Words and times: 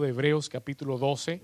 de 0.00 0.10
Hebreos 0.10 0.48
capítulo 0.48 0.98
12. 0.98 1.40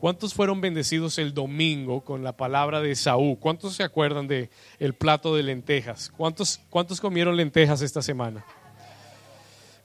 ¿Cuántos 0.00 0.32
fueron 0.32 0.60
bendecidos 0.60 1.18
el 1.18 1.34
domingo 1.34 2.04
con 2.04 2.22
la 2.22 2.36
palabra 2.36 2.80
de 2.80 2.94
Saúl? 2.94 3.36
¿Cuántos 3.38 3.74
se 3.74 3.82
acuerdan 3.82 4.28
de 4.28 4.48
el 4.78 4.94
plato 4.94 5.34
de 5.34 5.42
lentejas? 5.42 6.12
¿Cuántos, 6.16 6.60
cuántos 6.70 7.00
comieron 7.00 7.36
lentejas 7.36 7.82
esta 7.82 8.00
semana? 8.00 8.44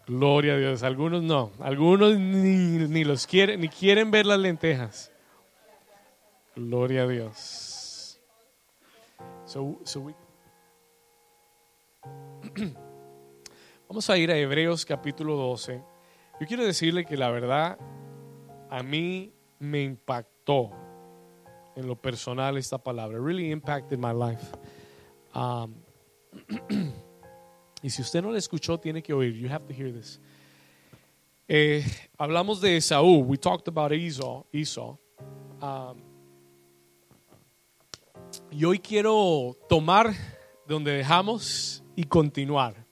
Gloria 0.06 0.54
a 0.54 0.58
Dios. 0.58 0.84
Algunos 0.84 1.24
no. 1.24 1.52
Algunos 1.60 2.20
ni, 2.20 3.04
los 3.04 3.26
quieren, 3.26 3.62
ni 3.62 3.70
quieren 3.70 4.12
ver 4.12 4.28
las 4.28 4.40
lentejas. 4.40 5.12
Gloria 6.56 7.02
a 7.04 7.08
Dios. 7.08 8.20
Vamos 13.88 14.10
a 14.10 14.18
ir 14.18 14.32
a 14.32 14.38
Hebreos 14.38 14.86
capítulo 14.86 15.36
12. 15.36 15.82
Yo 16.40 16.48
quiero 16.48 16.66
decirle 16.66 17.06
que 17.06 17.18
la 17.18 17.30
verdad 17.32 17.78
a 18.74 18.82
mí 18.82 19.32
me 19.60 19.84
impactó 19.84 20.72
en 21.76 21.86
lo 21.86 21.96
personal 21.96 22.58
esta 22.58 22.80
palabra. 22.80 23.20
Really 23.20 23.52
impacted 23.52 24.00
my 24.00 24.12
life. 24.12 24.44
Um, 25.36 25.76
y 27.84 27.90
si 27.92 28.02
usted 28.02 28.24
no 28.24 28.32
la 28.32 28.40
escuchó, 28.40 28.80
tiene 28.80 29.04
que 29.04 29.14
oír. 29.14 29.36
You 29.36 29.48
have 29.48 29.68
to 29.68 29.74
hear 29.76 29.94
this. 29.94 30.20
Eh, 31.48 31.86
hablamos 32.18 32.62
de 32.62 32.78
Esaú. 32.78 33.24
We 33.24 33.38
talked 33.38 33.68
about 33.68 33.92
Esau. 33.92 34.44
Esau. 34.52 34.98
Um, 35.62 36.02
y 38.50 38.66
hoy 38.66 38.80
quiero 38.80 39.56
tomar 39.70 40.16
donde 40.68 40.94
dejamos 40.94 41.84
y 41.96 42.06
continuar. 42.06 42.88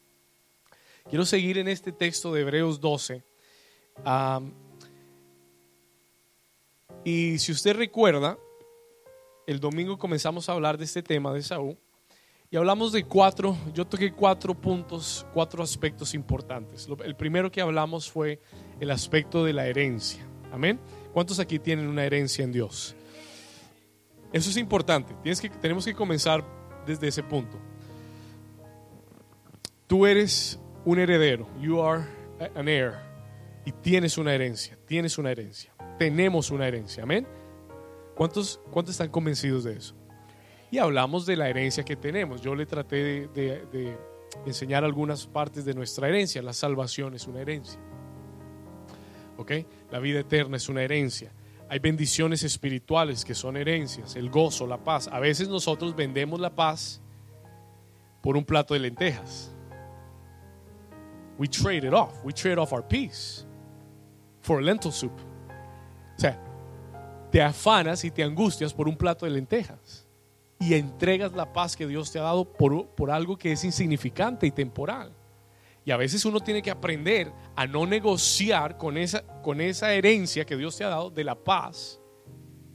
Quiero 1.10 1.26
seguir 1.26 1.58
en 1.58 1.68
este 1.68 1.92
texto 1.92 2.32
de 2.32 2.42
Hebreos 2.42 2.80
12. 2.80 3.24
Y 7.04 7.40
si 7.40 7.52
usted 7.52 7.76
recuerda, 7.76 8.38
el 9.48 9.60
domingo 9.60 9.98
comenzamos 9.98 10.48
a 10.48 10.54
hablar 10.54 10.78
de 10.78 10.86
este 10.86 11.02
tema 11.02 11.34
de 11.34 11.42
Saúl 11.42 11.78
y 12.50 12.58
hablamos 12.58 12.92
de 12.92 13.04
cuatro, 13.06 13.58
yo 13.74 13.86
toqué 13.86 14.12
cuatro 14.12 14.54
puntos, 14.54 15.26
cuatro 15.34 15.64
aspectos 15.64 16.14
importantes. 16.14 16.88
El 17.04 17.16
primero 17.16 17.50
que 17.50 17.62
hablamos 17.62 18.12
fue 18.12 18.40
el 18.80 18.92
aspecto 18.92 19.46
de 19.46 19.54
la 19.54 19.68
herencia. 19.68 20.28
Amén. 20.52 20.80
¿Cuántos 21.14 21.40
aquí 21.40 21.60
tienen 21.60 21.88
una 21.88 22.04
herencia 22.04 22.44
en 22.44 22.52
Dios? 22.52 22.96
Eso 24.34 24.50
es 24.50 24.58
importante. 24.58 25.14
Tienes 25.24 25.40
que, 25.40 25.50
tenemos 25.50 25.86
que 25.86 25.94
comenzar 25.94 26.44
desde 26.86 27.08
ese 27.08 27.24
punto. 27.24 27.58
Tú 29.88 30.06
eres 30.06 30.60
un 30.84 31.00
heredero. 31.00 31.48
You 31.62 31.82
are 31.82 32.04
an 32.56 32.68
heir 32.68 33.11
tienes 33.72 34.18
una 34.18 34.34
herencia, 34.34 34.78
tienes 34.86 35.18
una 35.18 35.32
herencia, 35.32 35.74
tenemos 35.98 36.52
una 36.52 36.68
herencia, 36.68 37.04
amén. 37.04 37.28
¿Cuántos, 38.16 38.60
cuántos 38.72 38.94
están 38.94 39.10
convencidos 39.10 39.64
de 39.64 39.74
eso? 39.74 39.96
Y 40.70 40.78
hablamos 40.78 41.26
de 41.26 41.36
la 41.36 41.50
herencia 41.50 41.84
que 41.84 41.96
tenemos. 41.96 42.42
Yo 42.42 42.56
le 42.56 42.66
traté 42.66 43.28
de, 43.28 43.98
enseñar 44.46 44.84
algunas 44.86 45.28
partes 45.28 45.66
de 45.66 45.74
nuestra 45.74 46.08
herencia. 46.08 46.42
La 46.42 46.54
salvación 46.54 47.14
es 47.14 47.28
una 47.28 47.42
herencia. 47.42 47.80
¿Ok? 49.38 49.52
La 49.92 50.00
vida 50.00 50.22
eterna 50.22 50.58
es 50.58 50.70
una 50.70 50.82
herencia. 50.82 51.34
Hay 51.68 51.80
bendiciones 51.80 52.44
espirituales 52.44 53.26
que 53.26 53.34
son 53.34 53.58
herencias, 53.58 54.16
el 54.16 54.30
gozo, 54.30 54.66
la 54.68 54.78
paz. 54.78 55.10
A 55.12 55.20
veces 55.20 55.50
nosotros 55.50 55.96
vendemos 55.96 56.40
la 56.40 56.54
paz 56.54 57.02
por 58.22 58.38
un 58.38 58.46
plato 58.46 58.74
de 58.74 58.82
lentejas. 58.82 59.54
We 61.38 61.48
trade 61.48 61.88
it 61.88 61.94
off. 61.94 62.14
We 62.24 62.34
trade 62.34 62.58
off 62.58 62.72
our 62.72 62.86
peace 62.88 63.46
for 64.42 64.62
lentil 64.62 64.92
soup. 64.92 65.14
O 66.18 66.20
sea, 66.20 66.40
te 67.32 67.42
afanas 67.42 68.04
y 68.04 68.12
te 68.12 68.24
angustias 68.24 68.74
por 68.74 68.88
un 68.88 68.98
plato 68.98 69.26
de 69.26 69.32
lentejas 69.32 70.08
y 70.60 70.76
entregas 70.76 71.34
la 71.34 71.52
paz 71.52 71.76
que 71.76 71.88
Dios 71.88 72.12
te 72.12 72.20
ha 72.20 72.24
dado 72.24 72.46
por, 72.46 72.88
por 72.90 73.10
algo 73.10 73.38
que 73.38 73.52
es 73.52 73.64
insignificante 73.64 74.46
y 74.46 74.52
temporal. 74.52 75.12
Y 75.84 75.92
a 75.92 75.98
veces 75.98 76.24
uno 76.26 76.40
tiene 76.40 76.62
que 76.62 76.70
aprender 76.70 77.34
a 77.56 77.66
no 77.66 77.88
negociar 77.88 78.78
con 78.78 78.98
esa, 78.98 79.24
con 79.42 79.60
esa 79.60 79.92
herencia 79.94 80.46
que 80.46 80.56
Dios 80.56 80.78
te 80.78 80.84
ha 80.84 80.90
dado 80.90 81.10
de 81.10 81.24
la 81.24 81.36
paz 81.36 82.00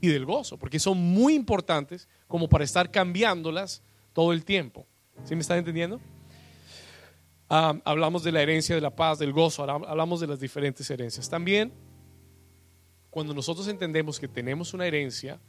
y 0.01 0.09
del 0.09 0.25
gozo, 0.25 0.57
porque 0.57 0.79
son 0.79 0.97
muy 0.97 1.33
importantes 1.33 2.09
como 2.27 2.49
para 2.49 2.65
estar 2.65 2.91
cambiándolas 2.91 3.81
todo 4.11 4.33
el 4.33 4.43
tiempo. 4.43 4.85
¿Sí 5.23 5.35
me 5.35 5.41
están 5.41 5.59
entendiendo? 5.59 6.01
Hablamos 7.49 8.23
de 8.23 8.31
la 8.31 8.41
herencia 8.41 8.75
de 8.75 8.81
la 8.81 8.95
paz, 8.95 9.19
del 9.19 9.33
gozo, 9.33 9.63
hablamos 9.63 10.19
de 10.19 10.27
las 10.27 10.39
diferentes 10.39 10.89
herencias. 10.89 11.29
También, 11.29 11.73
cuando 13.09 13.33
nosotros 13.33 13.67
entendemos 13.67 14.19
que 14.19 14.27
tenemos 14.27 14.73
una 14.73 14.85
herencia, 14.85 15.39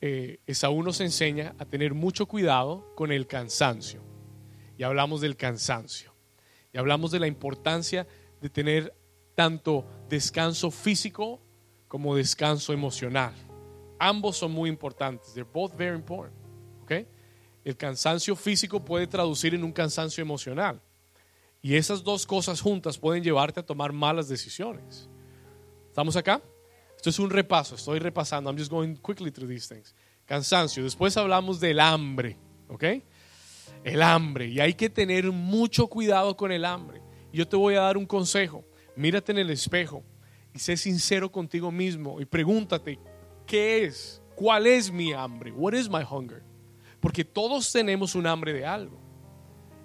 eh, 0.00 0.40
Esaú 0.46 0.82
nos 0.82 1.00
enseña 1.00 1.54
a 1.58 1.64
tener 1.64 1.94
mucho 1.94 2.26
cuidado 2.26 2.92
con 2.96 3.12
el 3.12 3.26
cansancio. 3.26 4.02
Y 4.76 4.82
hablamos 4.82 5.20
del 5.20 5.36
cansancio. 5.36 6.12
Y 6.72 6.78
hablamos 6.78 7.12
de 7.12 7.20
la 7.20 7.28
importancia 7.28 8.06
de 8.40 8.50
tener 8.50 8.94
tanto 9.36 9.86
descanso 10.08 10.70
físico 10.70 11.40
como 11.86 12.16
descanso 12.16 12.72
emocional. 12.72 13.32
Ambos 13.98 14.36
son 14.38 14.50
muy 14.50 14.68
importantes. 14.68 15.32
They're 15.34 15.48
both 15.50 15.76
very 15.76 15.94
important. 15.94 16.34
Okay? 16.82 17.06
El 17.64 17.76
cansancio 17.76 18.34
físico 18.34 18.84
puede 18.84 19.06
traducir 19.06 19.54
en 19.54 19.62
un 19.62 19.72
cansancio 19.72 20.20
emocional. 20.20 20.82
Y 21.62 21.76
esas 21.76 22.02
dos 22.02 22.26
cosas 22.26 22.60
juntas 22.60 22.98
pueden 22.98 23.22
llevarte 23.22 23.60
a 23.60 23.62
tomar 23.64 23.92
malas 23.92 24.28
decisiones. 24.28 25.08
¿Estamos 25.88 26.16
acá? 26.16 26.42
Esto 26.96 27.10
es 27.10 27.18
un 27.20 27.30
repaso, 27.30 27.76
estoy 27.76 28.00
repasando. 28.00 28.50
I'm 28.50 28.58
just 28.58 28.70
going 28.70 28.96
quickly 28.96 29.30
through 29.30 29.48
these 29.48 29.72
things. 29.72 29.94
Cansancio. 30.26 30.82
Después 30.82 31.16
hablamos 31.16 31.60
del 31.60 31.78
hambre, 31.78 32.36
¿ok? 32.68 32.84
El 33.84 34.02
hambre. 34.02 34.48
Y 34.48 34.60
hay 34.60 34.74
que 34.74 34.90
tener 34.90 35.30
mucho 35.30 35.86
cuidado 35.86 36.36
con 36.36 36.50
el 36.50 36.64
hambre. 36.64 37.00
Yo 37.32 37.46
te 37.46 37.56
voy 37.56 37.74
a 37.74 37.82
dar 37.82 37.96
un 37.96 38.06
consejo. 38.06 38.64
Mírate 38.96 39.32
en 39.32 39.38
el 39.38 39.50
espejo 39.50 40.04
y 40.54 40.58
sé 40.58 40.76
sincero 40.76 41.30
contigo 41.30 41.70
mismo 41.70 42.20
y 42.20 42.24
pregúntate, 42.24 42.98
¿qué 43.46 43.84
es? 43.84 44.22
¿Cuál 44.34 44.66
es 44.66 44.90
mi 44.90 45.12
hambre? 45.12 45.52
What 45.52 45.74
is 45.74 45.88
my 45.88 46.02
hunger? 46.08 46.42
Porque 47.00 47.24
todos 47.24 47.72
tenemos 47.72 48.14
un 48.14 48.26
hambre 48.26 48.52
de 48.52 48.64
algo. 48.64 49.01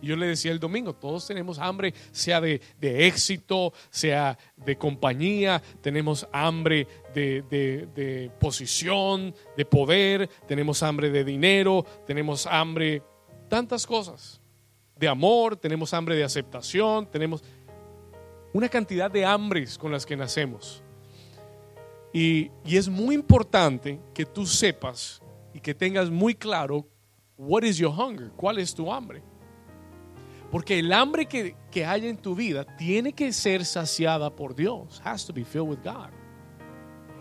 Yo 0.08 0.16
le 0.16 0.28
decía 0.28 0.54
el 0.54 0.60
domingo, 0.60 0.94
todos 0.94 1.28
tenemos 1.28 1.60
hambre, 1.60 1.94
sea 2.12 2.40
de, 2.40 2.62
éxito, 2.82 3.74
sea 3.90 4.38
de 4.56 4.78
compañía, 4.78 5.62
tenemos 5.82 6.26
hambre 6.32 6.88
de, 7.14 7.44
de, 7.50 8.32
posición, 8.40 9.36
de 9.58 9.66
poder, 9.66 10.30
tenemos 10.48 10.82
hambre 10.82 11.10
de 11.10 11.26
dinero, 11.26 11.86
tenemos 12.06 12.48
hambre, 12.48 13.04
tantas 13.50 13.86
cosas, 13.86 14.40
de 14.96 15.10
amor, 15.10 15.58
tenemos 15.58 15.94
hambre 15.94 16.16
de 16.16 16.24
aceptación, 16.24 17.06
tenemos 17.12 17.44
una 18.54 18.70
cantidad 18.70 19.12
de 19.12 19.26
hambres 19.26 19.78
con 19.78 19.92
las 19.92 20.06
que 20.06 20.16
nacemos. 20.16 20.82
Y, 22.14 22.50
y 22.66 22.78
es 22.78 22.88
muy 22.88 23.14
importante 23.14 24.00
que 24.14 24.26
tú 24.26 24.46
sepas 24.46 25.22
y 25.54 25.60
que 25.60 25.76
tengas 25.76 26.10
muy 26.10 26.34
claro, 26.34 26.88
what 27.38 27.64
is 27.64 27.78
your 27.78 27.92
hunger, 27.92 28.32
cuál 28.38 28.58
es 28.58 28.74
tu 28.74 28.92
hambre. 28.92 29.22
Porque 30.52 30.80
el 30.80 30.94
hambre 30.94 31.26
que, 31.26 31.56
que 31.72 31.86
hay 31.86 32.08
en 32.08 32.18
tu 32.18 32.36
vida 32.36 32.64
tiene 32.78 33.14
que 33.14 33.34
ser 33.34 33.66
saciada 33.66 34.34
por 34.34 34.56
Dios. 34.56 35.02
Has 35.04 35.26
to 35.26 35.34
be 35.34 35.44
filled 35.44 35.68
with 35.68 35.80
God. 35.84 36.10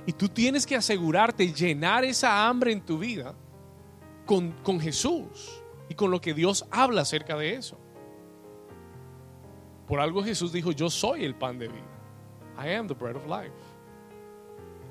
Y 0.06 0.12
tú 0.12 0.28
tienes 0.28 0.64
que 0.64 0.76
asegurarte 0.76 1.52
llenar 1.52 2.04
esa 2.04 2.46
hambre 2.46 2.72
en 2.72 2.80
tu 2.80 2.98
vida 2.98 3.34
con, 4.24 4.52
con 4.62 4.78
Jesús 4.78 5.62
y 5.88 5.94
con 5.94 6.10
lo 6.12 6.20
que 6.20 6.32
Dios 6.32 6.64
habla 6.70 7.02
acerca 7.02 7.36
de 7.36 7.54
eso. 7.54 7.76
Por 9.88 10.00
algo 10.00 10.22
Jesús 10.22 10.52
dijo, 10.52 10.70
yo 10.72 10.90
soy 10.90 11.24
el 11.24 11.34
pan 11.34 11.58
de 11.58 11.68
vida. 11.68 11.82
I 12.58 12.72
am 12.74 12.86
the 12.86 12.94
bread 12.94 13.16
of 13.16 13.26
life. 13.26 13.52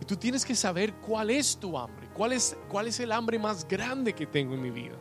Y 0.02 0.06
tú 0.06 0.18
tienes 0.18 0.46
que 0.46 0.56
saber 0.56 0.94
cuál 0.96 1.30
es 1.30 1.58
tu 1.58 1.78
hambre, 1.78 2.10
cuál 2.14 2.34
es, 2.34 2.58
cuál 2.68 2.88
es 2.88 3.00
el 3.00 3.12
hambre 3.12 3.40
más 3.40 3.68
grande 3.68 4.14
que 4.14 4.26
tengo 4.26 4.54
en 4.54 4.62
mi 4.62 4.72
vida. 4.72 4.96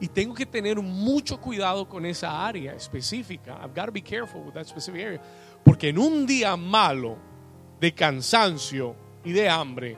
Y 0.00 0.08
tengo 0.08 0.34
que 0.34 0.46
tener 0.46 0.80
mucho 0.80 1.40
cuidado 1.40 1.88
con 1.88 2.06
esa 2.06 2.46
área 2.46 2.74
específica. 2.74 3.58
I've 3.62 3.74
got 3.74 3.86
to 3.86 3.92
be 3.92 4.02
careful 4.02 4.42
with 4.42 4.52
that 4.52 4.66
specific 4.66 5.00
area. 5.00 5.20
Porque 5.64 5.88
en 5.88 5.98
un 5.98 6.26
día 6.26 6.56
malo 6.56 7.18
de 7.80 7.92
cansancio 7.92 8.94
y 9.24 9.32
de 9.32 9.48
hambre, 9.48 9.96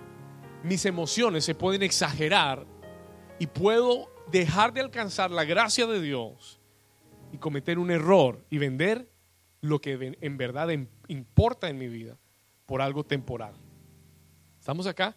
mis 0.63 0.85
emociones 0.87 1.45
se 1.45 1.55
pueden 1.55 1.83
exagerar 1.83 2.67
y 3.39 3.47
puedo 3.47 4.11
dejar 4.31 4.73
de 4.73 4.81
alcanzar 4.81 5.31
la 5.31 5.45
gracia 5.45 5.87
de 5.87 6.01
Dios 6.01 6.61
y 7.33 7.39
cometer 7.39 7.79
un 7.79 7.91
error 7.91 8.45
y 8.51 8.59
vender 8.59 9.11
lo 9.61 9.81
que 9.81 10.17
en 10.21 10.37
verdad 10.37 10.69
importa 11.09 11.69
en 11.69 11.79
mi 11.79 11.89
vida 11.89 12.19
por 12.65 12.81
algo 12.81 13.05
temporal. 13.05 13.55
¿Estamos 14.59 14.87
acá? 14.87 15.17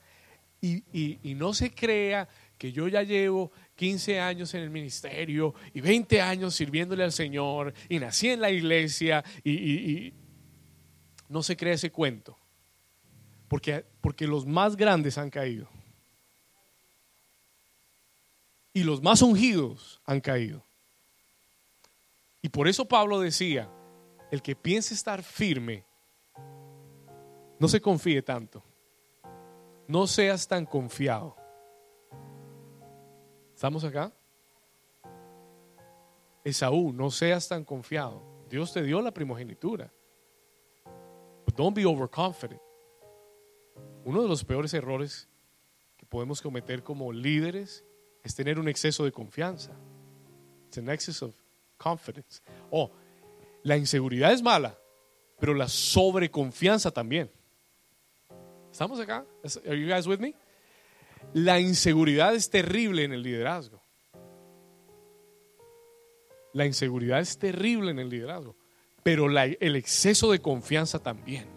Y, 0.60 0.84
y 1.22 1.36
no 1.36 1.54
se 1.54 1.74
crea 1.74 2.28
que 2.58 2.72
yo 2.72 2.88
ya 2.88 3.04
llevo 3.04 3.52
15 3.76 4.20
años 4.20 4.54
en 4.54 4.62
el 4.62 4.70
ministerio 4.70 5.54
y 5.74 5.82
20 5.82 6.22
años 6.22 6.56
sirviéndole 6.56 7.04
al 7.04 7.12
Señor 7.12 7.74
y 7.90 8.00
nací 8.00 8.30
en 8.30 8.42
la 8.42 8.52
iglesia 8.52 9.24
y, 9.44 10.14
no 11.30 11.42
se 11.42 11.58
cree 11.58 11.74
ese 11.74 11.92
cuento. 11.92 12.38
Porque, 13.48 13.86
porque 14.02 14.28
los 14.28 14.46
más 14.46 14.76
grandes 14.76 15.18
han 15.18 15.30
caído. 15.30 15.68
Y 18.72 18.84
los 18.84 19.02
más 19.02 19.22
ungidos 19.22 20.02
han 20.06 20.22
caído. 20.22 20.64
Y 22.42 22.50
por 22.50 22.68
eso 22.68 22.86
Pablo 22.86 23.20
decía, 23.20 23.70
el 24.32 24.42
que 24.42 24.56
piense 24.56 24.94
estar 24.94 25.24
firme, 25.24 25.86
no 27.60 27.68
se 27.68 27.82
confíe 27.82 28.22
tanto. 28.22 28.64
No 29.88 30.06
seas 30.08 30.48
tan 30.48 30.66
confiado. 30.66 31.43
¿Estamos 33.64 33.86
acá? 33.86 34.12
Esaú, 36.44 36.92
no 36.92 37.10
seas 37.10 37.48
tan 37.48 37.64
confiado. 37.64 38.22
Dios 38.50 38.74
te 38.74 38.84
dio 38.84 39.02
la 39.02 39.14
primogenitura. 39.14 39.90
But 41.46 41.56
don't 41.56 41.74
be 41.74 41.86
overconfident. 41.86 42.60
Uno 44.04 44.22
de 44.22 44.28
los 44.28 44.44
peores 44.44 44.74
errores 44.74 45.30
que 45.96 46.06
podemos 46.06 46.42
cometer 46.42 46.84
como 46.84 47.14
líderes 47.14 47.86
es 48.22 48.36
tener 48.36 48.60
un 48.60 48.68
exceso 48.68 49.06
de 49.06 49.14
confianza. 49.14 49.72
It's 50.68 50.78
an 50.78 50.90
excess 50.90 51.24
of 51.24 51.34
confidence. 51.78 52.42
Oh, 52.70 52.92
la 53.64 53.78
inseguridad 53.78 54.34
es 54.34 54.42
mala, 54.42 54.78
pero 55.40 55.54
la 55.54 55.70
sobreconfianza 55.70 56.92
también. 56.92 57.32
¿Estamos 58.70 59.00
acá? 59.00 59.26
Are 59.66 59.80
you 59.80 59.88
guys 59.88 60.06
with 60.06 60.20
me? 60.20 60.36
La 61.34 61.60
inseguridad 61.60 62.36
es 62.36 62.50
terrible 62.50 63.04
en 63.04 63.12
el 63.12 63.24
liderazgo. 63.24 63.82
La 66.54 66.68
inseguridad 66.68 67.20
es 67.20 67.40
terrible 67.40 67.90
en 67.90 67.98
el 67.98 68.10
liderazgo, 68.10 68.56
pero 69.02 69.26
el 69.28 69.76
exceso 69.76 70.32
de 70.32 70.40
confianza 70.40 71.00
también. 71.00 71.48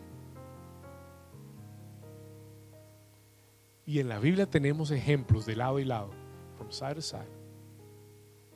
Y 3.85 4.01
en 4.01 4.09
la 4.09 4.19
Biblia 4.19 4.47
tenemos 4.47 4.91
ejemplos 4.91 5.45
de 5.45 5.57
lado 5.57 5.79
y 5.79 5.85
lado, 5.85 6.11
from 6.57 6.73
side 6.73 6.95
to 6.95 7.03
side. 7.03 7.29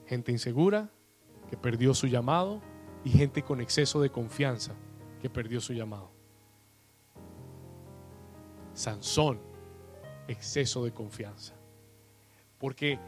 Gente 0.06 0.32
insegura 0.32 0.90
que 1.50 1.56
perdió 1.58 1.93
su 1.93 2.06
llamado 2.06 2.62
y 3.05 3.11
gente 3.11 3.43
con 3.43 3.61
exceso 3.61 4.00
de 4.00 4.11
confianza 4.11 4.75
que 5.20 5.28
perdió 5.28 5.61
su 5.61 5.75
llamado. 5.75 6.11
Sansón, 8.72 9.50
exceso 10.31 10.85
de 10.85 10.93
confianza. 10.93 11.55
Porque 12.59 12.99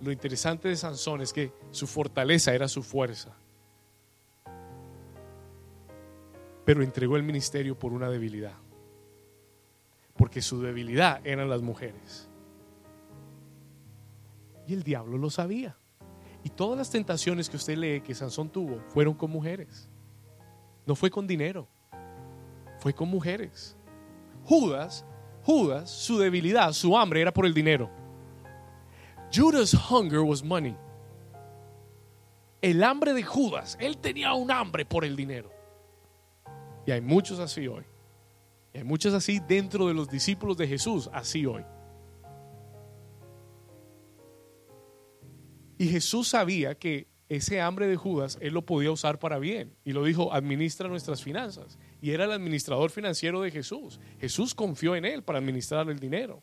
lo 0.00 0.12
interesante 0.12 0.68
de 0.68 0.76
Sansón 0.76 1.20
es 1.20 1.32
que 1.32 1.52
su 1.70 1.86
fortaleza 1.86 2.54
era 2.54 2.68
su 2.68 2.82
fuerza. 2.82 3.34
Pero 6.64 6.82
entregó 6.82 7.16
el 7.16 7.22
ministerio 7.22 7.78
por 7.78 7.92
una 7.92 8.08
debilidad 8.08 8.54
porque 10.16 10.40
su 10.40 10.60
debilidad 10.62 11.20
eran 11.26 11.48
las 11.48 11.62
mujeres. 11.62 12.28
Y 14.66 14.74
el 14.74 14.82
diablo 14.82 15.18
lo 15.18 15.30
sabía. 15.30 15.76
Y 16.42 16.50
todas 16.50 16.78
las 16.78 16.90
tentaciones 16.90 17.48
que 17.48 17.56
usted 17.56 17.76
lee 17.76 18.00
que 18.00 18.14
Sansón 18.14 18.50
tuvo 18.50 18.80
fueron 18.88 19.14
con 19.14 19.30
mujeres. 19.30 19.88
No 20.86 20.94
fue 20.94 21.10
con 21.10 21.26
dinero, 21.26 21.66
fue 22.78 22.94
con 22.94 23.08
mujeres. 23.08 23.76
Judas, 24.44 25.04
Judas, 25.44 25.90
su 25.90 26.18
debilidad, 26.18 26.72
su 26.72 26.96
hambre 26.96 27.20
era 27.20 27.32
por 27.32 27.44
el 27.44 27.52
dinero. 27.52 27.90
Judas' 29.32 29.74
hunger 29.74 30.20
was 30.20 30.42
money. 30.42 30.74
El 32.62 32.82
hambre 32.82 33.12
de 33.12 33.22
Judas, 33.22 33.76
él 33.78 33.98
tenía 33.98 34.32
un 34.32 34.50
hambre 34.50 34.86
por 34.86 35.04
el 35.04 35.14
dinero. 35.14 35.50
Y 36.86 36.92
hay 36.92 37.02
muchos 37.02 37.38
así 37.38 37.68
hoy. 37.68 37.84
Hay 38.72 38.84
muchos 38.84 39.12
así 39.12 39.38
dentro 39.38 39.86
de 39.86 39.94
los 39.94 40.08
discípulos 40.08 40.56
de 40.56 40.66
Jesús, 40.66 41.10
así 41.12 41.44
hoy. 41.44 41.62
Y 45.76 45.88
Jesús 45.88 46.28
sabía 46.28 46.74
que 46.74 47.06
ese 47.28 47.60
hambre 47.60 47.86
de 47.86 47.96
Judas 47.96 48.38
él 48.40 48.54
lo 48.54 48.64
podía 48.64 48.90
usar 48.90 49.18
para 49.18 49.38
bien. 49.38 49.74
Y 49.84 49.92
lo 49.92 50.04
dijo, 50.04 50.32
administra 50.32 50.88
nuestras 50.88 51.22
finanzas. 51.22 51.78
Y 52.04 52.10
era 52.10 52.24
el 52.24 52.32
administrador 52.32 52.90
financiero 52.90 53.40
de 53.40 53.50
Jesús. 53.50 53.98
Jesús 54.20 54.54
confió 54.54 54.94
en 54.94 55.06
él 55.06 55.22
para 55.22 55.38
administrar 55.38 55.88
el 55.88 55.98
dinero. 55.98 56.42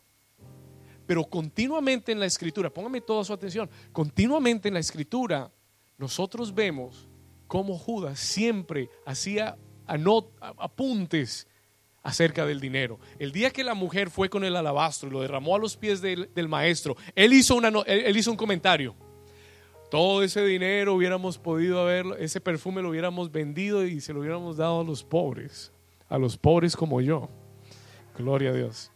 Pero 1.06 1.24
continuamente 1.26 2.12
en 2.12 2.20
la 2.20 2.26
escritura, 2.26 2.72
póngame 2.72 3.00
toda 3.00 3.24
su 3.24 3.32
atención, 3.32 3.70
continuamente 3.92 4.70
en 4.70 4.74
la 4.74 4.80
escritura 4.80 5.52
nosotros 6.00 6.56
vemos 6.56 7.08
cómo 7.46 7.78
Judas 7.78 8.20
siempre 8.20 8.90
hacía 9.06 9.56
apuntes 10.58 11.48
acerca 12.02 12.48
del 12.48 12.60
dinero. 12.60 13.00
El 13.20 13.32
día 13.32 13.52
que 13.52 13.64
la 13.64 13.76
mujer 13.76 14.10
fue 14.10 14.32
con 14.32 14.44
el 14.44 14.56
alabastro 14.56 15.10
y 15.10 15.12
lo 15.12 15.22
derramó 15.22 15.56
a 15.56 15.60
los 15.60 15.78
pies 15.78 16.02
del, 16.02 16.48
maestro, 16.50 16.98
él 17.14 17.34
hizo, 17.34 17.54
una, 17.54 17.70
él 17.86 18.18
hizo 18.18 18.32
un 18.32 18.38
comentario. 18.38 18.96
Todo 19.92 20.24
ese 20.24 20.46
dinero 20.46 20.96
hubiéramos 20.96 21.38
podido 21.38 21.82
haberlo, 21.82 22.16
ese 22.16 22.40
perfume 22.40 22.82
lo 22.82 22.92
hubiéramos 22.92 23.30
vendido 23.30 23.86
y 23.86 24.00
se 24.00 24.14
lo 24.14 24.22
hubiéramos 24.22 24.56
dado 24.56 24.80
a 24.80 24.84
los 24.86 25.04
pobres, 25.04 25.74
a 26.08 26.18
los 26.18 26.38
pobres 26.38 26.78
como 26.78 27.02
yo. 27.02 27.28
Gloria 28.18 28.52
a 28.52 28.54
Dios. 28.54 28.90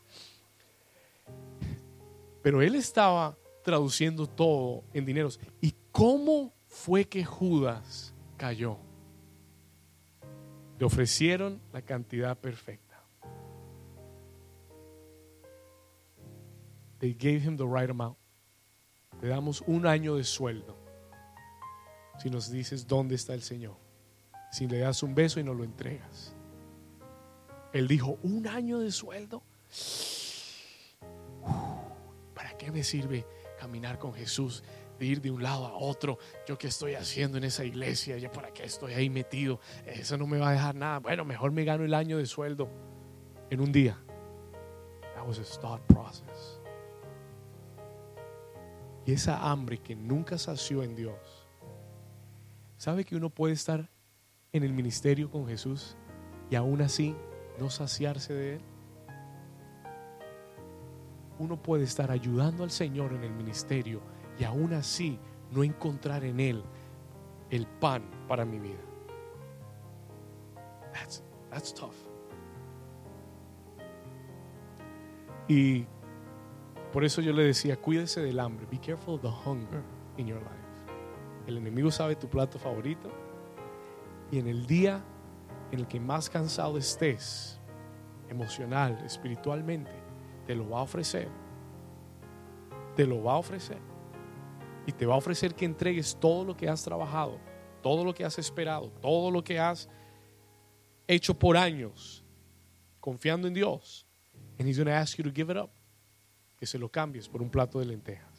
Pero 2.42 2.62
él 2.62 2.76
estaba 2.76 3.38
traduciendo 3.62 4.26
todo 4.26 4.86
en 4.94 5.06
dineros. 5.06 5.38
¿Y 5.60 5.76
cómo 5.92 6.54
fue 6.68 7.04
que 7.04 7.26
Judas 7.26 8.14
cayó? 8.38 8.78
Le 10.80 10.86
ofrecieron 10.86 11.60
la 11.74 11.82
cantidad 11.82 12.38
perfecta. 12.38 13.04
They 17.00 17.14
gave 17.14 17.40
him 17.44 17.58
the 17.58 17.66
right 17.66 17.90
amount. 17.90 18.18
Te 19.20 19.28
damos 19.28 19.62
un 19.68 19.86
año 19.86 20.16
de 20.16 20.24
sueldo. 20.24 20.85
Si 22.18 22.30
nos 22.30 22.52
dices 22.52 22.88
dónde 22.88 23.16
está 23.16 23.34
el 23.34 23.42
Señor. 23.42 23.76
Si 24.52 24.68
le 24.68 24.80
das 24.80 25.04
un 25.04 25.14
beso 25.14 25.40
y 25.40 25.44
nos 25.44 25.56
lo 25.56 25.64
entregas. 25.64 26.34
Él 27.74 27.88
dijo, 27.88 28.18
un 28.24 28.48
año 28.48 28.80
de 28.80 28.92
sueldo. 28.92 29.44
¿Para 32.34 32.58
qué 32.58 32.72
me 32.72 32.84
sirve 32.84 33.26
caminar 33.60 34.00
con 34.00 34.14
Jesús? 34.14 34.64
De 34.98 35.06
ir 35.06 35.22
de 35.22 35.30
un 35.30 35.44
lado 35.44 35.66
a 35.66 35.74
otro. 35.74 36.18
Yo 36.48 36.58
qué 36.58 36.68
estoy 36.68 36.96
haciendo 36.96 37.38
en 37.38 37.44
esa 37.44 37.66
iglesia. 37.66 38.18
¿Ya 38.18 38.32
para 38.32 38.54
qué 38.54 38.64
estoy 38.64 38.94
ahí 38.94 39.10
metido? 39.10 39.60
Eso 39.86 40.18
no 40.18 40.26
me 40.26 40.38
va 40.38 40.50
a 40.50 40.52
dejar 40.54 40.76
nada. 40.76 41.00
Bueno, 41.00 41.26
mejor 41.26 41.52
me 41.52 41.66
gano 41.66 41.84
el 41.84 41.94
año 41.94 42.18
de 42.18 42.26
sueldo 42.26 42.70
en 43.50 43.60
un 43.60 43.74
día. 43.74 43.98
That 45.16 45.28
was 45.28 45.40
a 45.40 45.44
start 45.44 45.82
process. 45.88 46.62
Y 49.06 49.12
esa 49.12 49.38
hambre 49.50 49.80
que 49.80 49.96
nunca 49.96 50.38
sació 50.38 50.82
en 50.82 50.96
Dios. 50.96 51.35
¿Sabe 52.78 53.06
que 53.06 53.16
uno 53.16 53.30
puede 53.30 53.54
estar 53.54 53.90
en 54.52 54.64
el 54.64 54.74
ministerio 54.74 55.30
con 55.30 55.48
Jesús 55.48 55.96
y 56.50 56.56
aún 56.56 56.82
así 56.82 57.16
no 57.60 57.70
saciarse 57.70 58.34
de 58.34 58.56
Él? 58.56 58.62
Uno 61.40 61.62
puede 61.62 61.84
estar 61.84 62.12
ayudando 62.12 62.64
al 62.64 62.72
Señor 62.72 63.14
en 63.14 63.24
el 63.24 63.34
ministerio 63.34 64.02
y 64.40 64.44
aún 64.44 64.74
así 64.74 65.20
no 65.52 65.64
encontrar 65.64 66.24
en 66.24 66.40
Él 66.40 66.64
el 67.50 67.68
pan 67.68 68.04
para 68.28 68.46
mi 68.46 68.60
vida. 68.60 68.82
That's, 70.94 71.24
that's 71.50 71.74
tough. 71.74 71.96
Y 75.48 75.86
por 76.92 77.04
eso 77.04 77.22
yo 77.22 77.34
le 77.34 77.44
decía, 77.44 77.78
cuídese 77.78 78.22
del 78.22 78.40
hambre. 78.40 78.66
Be 78.72 78.80
careful 78.80 79.16
of 79.16 79.22
the 79.22 79.28
hunger 79.28 79.84
in 80.18 80.28
your 80.28 80.40
life. 80.40 80.65
El 81.48 81.58
enemigo 81.58 81.92
sabe 81.92 82.16
tu 82.16 82.28
plato 82.28 82.60
favorito. 82.60 83.12
Y 84.32 84.40
en 84.40 84.48
el 84.48 84.66
día 84.66 85.04
en 85.72 85.80
el 85.80 85.88
que 85.88 86.00
más 86.00 86.30
cansado 86.30 86.78
estés, 86.78 87.60
emocional, 88.30 89.02
espiritualmente, 89.06 89.92
te 90.46 90.56
lo 90.56 90.70
va 90.70 90.80
a 90.80 90.84
ofrecer. 90.84 91.28
Te 92.96 93.06
lo 93.06 93.24
va 93.24 93.34
a 93.34 93.38
ofrecer. 93.38 93.80
Y 94.88 94.92
te 94.92 95.06
va 95.06 95.16
a 95.16 95.18
ofrecer 95.18 95.56
que 95.56 95.66
entregues 95.66 96.18
todo 96.20 96.46
lo 96.46 96.56
que 96.56 96.70
has 96.70 96.84
trabajado, 96.84 97.40
todo 97.82 98.04
lo 98.06 98.14
que 98.14 98.24
has 98.24 98.38
esperado, 98.38 98.90
todo 99.02 99.32
lo 99.32 99.44
que 99.44 99.60
has 99.60 99.90
hecho 101.08 101.38
por 101.38 101.58
años, 101.58 102.24
confiando 103.00 103.48
en 103.48 103.54
Dios. 103.54 104.06
And 104.58 104.68
he's 104.68 104.78
going 104.78 104.88
to 104.88 104.94
ask 104.94 105.18
you 105.18 105.24
to 105.24 105.32
give 105.32 105.52
it 105.52 105.58
up 105.58 105.72
que 106.58 106.66
se 106.66 106.80
lo 106.80 106.90
cambies 106.90 107.28
por 107.28 107.42
un 107.42 107.50
plato 107.50 107.80
de 107.80 107.86
lentejas. 107.86 108.35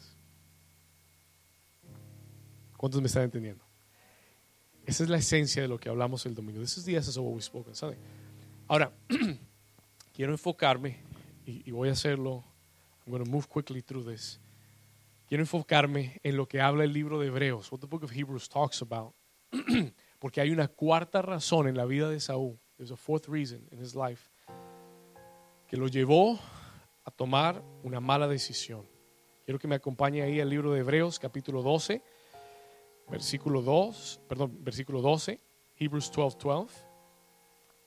¿Cuántos 2.77 3.01
me 3.01 3.07
están 3.07 3.23
entendiendo? 3.23 3.63
Esa 4.85 5.03
es 5.03 5.09
la 5.09 5.17
esencia 5.17 5.61
de 5.61 5.67
lo 5.67 5.79
que 5.79 5.89
hablamos 5.89 6.25
el 6.25 6.33
domingo. 6.33 6.61
This 6.61 6.77
is 6.77 6.85
the 6.85 6.95
essence 6.95 7.19
of 7.19 7.25
what 7.25 7.35
we 7.35 7.41
spoke 7.41 7.69
Ahora, 8.67 8.91
quiero 10.13 10.31
enfocarme, 10.31 10.99
y, 11.45 11.71
voy 11.71 11.89
a 11.89 11.93
hacerlo, 11.93 12.43
I'm 13.05 13.11
going 13.11 13.23
to 13.23 13.29
move 13.29 13.47
quickly 13.47 13.81
through 13.81 14.05
this. 14.05 14.39
Quiero 15.27 15.43
enfocarme 15.43 16.19
en 16.23 16.37
lo 16.37 16.47
que 16.47 16.61
habla 16.61 16.83
el 16.83 16.93
libro 16.93 17.19
de 17.19 17.27
Hebreos, 17.27 17.71
what 17.71 17.79
the 17.79 17.87
book 17.87 18.03
of 18.03 18.11
Hebrews 18.11 18.47
talks 18.47 18.81
about. 18.81 19.13
Porque 20.19 20.39
hay 20.39 20.51
una 20.51 20.67
cuarta 20.67 21.21
razón 21.21 21.67
en 21.67 21.75
la 21.75 21.85
vida 21.85 22.09
de 22.09 22.19
Saúl. 22.19 22.59
There's 22.77 22.91
a 22.91 22.97
fourth 22.97 23.27
reason 23.27 23.67
in 23.71 23.79
his 23.79 23.95
life 23.95 24.29
que 25.67 25.77
lo 25.77 25.87
llevó 25.87 26.39
a 27.03 27.11
tomar 27.11 27.61
una 27.83 27.99
mala 27.99 28.27
decisión. 28.27 28.87
Quiero 29.45 29.59
que 29.59 29.67
me 29.67 29.75
acompañe 29.75 30.21
ahí 30.21 30.39
al 30.39 30.49
libro 30.49 30.71
de 30.71 30.79
Hebreos, 30.79 31.19
capítulo 31.19 31.61
12, 31.61 32.01
versículo 33.09 33.61
2, 33.61 34.21
perdón, 34.27 34.57
versículo 34.63 35.01
12, 35.01 35.39
Hebrews 35.75 36.11
12, 36.11 36.37
12. 36.41 36.87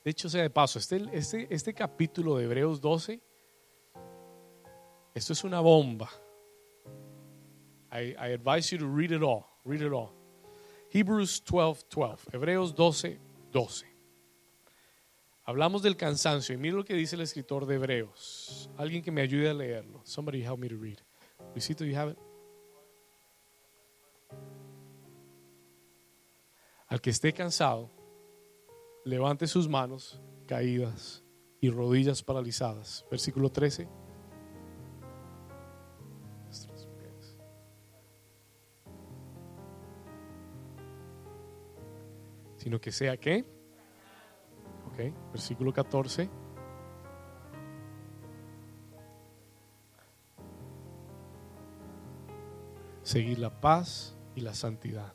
De 0.05 0.11
hecho, 0.11 0.29
sea 0.29 0.43
de 0.43 0.51
paso, 0.51 0.79
este, 0.79 1.03
este, 1.13 1.47
este 1.53 1.75
capítulo 1.75 2.37
de 2.37 2.45
Hebreos 2.45 2.81
12, 2.81 3.21
esto 5.15 5.33
es 5.33 5.45
una 5.45 5.61
bomba. 5.61 6.09
I, 7.93 8.15
I 8.17 8.33
advise 8.33 8.71
you 8.71 8.79
to 8.79 8.87
read 8.87 9.11
it 9.11 9.23
all. 9.23 9.45
Read 9.65 9.83
it 9.83 9.93
all. 9.93 10.13
Hebrews 10.91 11.43
12, 11.45 11.85
12. 11.91 12.31
Hebreos 12.33 12.75
12, 12.75 13.19
12. 13.53 13.87
Hablamos 15.45 15.83
del 15.83 15.97
cansancio 15.97 16.55
y 16.55 16.59
mira 16.59 16.77
lo 16.77 16.85
que 16.85 16.95
dice 16.95 17.17
el 17.17 17.23
escritor 17.23 17.67
de 17.67 17.75
Hebreos. 17.75 18.71
Alguien 18.77 19.03
que 19.03 19.11
me 19.11 19.21
ayude 19.21 19.51
a 19.51 19.55
leerlo. 19.55 20.01
Somebody 20.05 20.43
help 20.43 20.59
me 20.59 20.69
to 20.69 20.77
read. 20.77 20.99
Luisito, 21.55 21.85
you 21.85 21.97
have 21.97 22.13
it? 22.13 22.30
Al 26.91 27.01
que 27.01 27.11
esté 27.11 27.33
cansado, 27.33 27.89
levante 29.05 29.47
sus 29.47 29.69
manos 29.69 30.21
caídas 30.47 31.23
y 31.61 31.71
rodillas 31.71 32.23
paralizadas. 32.23 33.07
Versículo 33.09 33.51
13. 33.51 33.89
Sino 42.57 42.79
que 42.79 42.93
sea 42.93 43.17
que, 43.17 43.47
ok, 44.93 45.33
versículo 45.33 45.73
14. 45.73 46.29
Seguir 53.03 53.39
la 53.39 53.61
paz 53.61 54.15
y 54.35 54.43
la 54.43 54.53
santidad, 54.53 55.15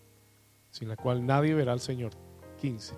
sin 0.75 0.89
la 0.89 0.97
cual 0.97 1.25
nadie 1.25 1.53
verá 1.53 1.71
al 1.71 1.79
Señor. 1.79 2.11
15. 2.59 2.95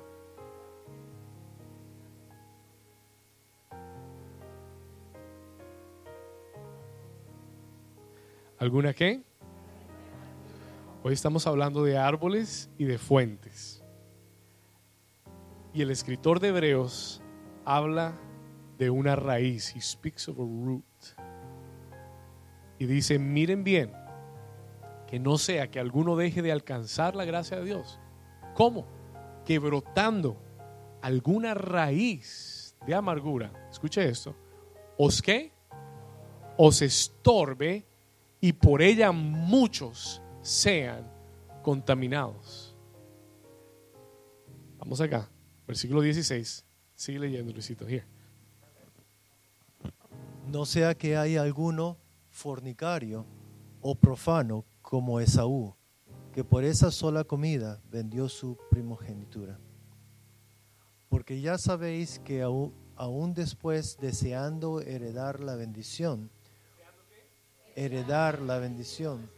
¿Alguna 8.57 8.95
qué? 8.95 9.21
Hoy 11.03 11.13
estamos 11.13 11.45
hablando 11.45 11.83
de 11.83 11.99
árboles 11.99 12.71
y 12.79 12.85
de 12.85 12.97
fuentes. 12.97 13.83
Y 15.71 15.83
el 15.83 15.91
escritor 15.91 16.39
de 16.39 16.47
Hebreos 16.47 17.21
habla 17.63 18.17
de 18.79 18.89
una 18.89 19.15
raíz. 19.15 19.75
Speaks 19.79 20.27
of 20.29 20.39
a 20.39 20.41
root. 20.41 20.83
Y 22.79 22.87
dice, 22.87 23.19
miren 23.19 23.63
bien, 23.63 23.93
que 25.07 25.19
no 25.19 25.37
sea 25.37 25.71
que 25.71 25.79
alguno 25.79 26.15
deje 26.15 26.41
de 26.41 26.51
alcanzar 26.51 27.15
la 27.15 27.25
gracia 27.25 27.57
de 27.57 27.65
Dios. 27.65 27.99
¿Cómo? 28.53 28.85
Que 29.45 29.59
brotando 29.59 30.37
alguna 31.01 31.53
raíz 31.53 32.75
de 32.85 32.93
amargura, 32.93 33.51
escuche 33.71 34.07
esto, 34.07 34.35
os 34.97 35.21
que 35.21 35.51
os 36.57 36.81
estorbe 36.81 37.85
y 38.41 38.53
por 38.53 38.81
ella 38.81 39.11
muchos 39.11 40.21
sean 40.41 41.09
contaminados. 41.61 42.75
Vamos 44.79 45.01
acá, 45.01 45.29
versículo 45.65 46.01
16. 46.01 46.65
Sigue 46.95 47.19
leyendo, 47.19 47.51
Luisito. 47.51 47.87
Here. 47.87 48.05
No 50.47 50.65
sea 50.65 50.95
que 50.95 51.17
haya 51.17 51.41
alguno 51.41 51.97
fornicario 52.29 53.25
o 53.81 53.95
profano 53.95 54.65
como 54.89 55.19
Esaú, 55.19 55.75
que 56.31 56.45
por 56.45 56.63
esa 56.63 56.91
sola 56.91 57.25
comida 57.25 57.81
vendió 57.91 58.29
su 58.29 58.57
primogenitura. 58.71 59.59
Porque 61.09 61.41
ya 61.41 61.57
sabéis 61.57 62.19
que 62.19 62.41
aún, 62.41 63.33
después, 63.33 63.97
deseando 63.99 64.79
heredar 64.79 65.41
la 65.41 65.55
bendición, 65.55 66.29
heredar 67.75 68.41
la 68.41 68.59
bendición. 68.59 69.29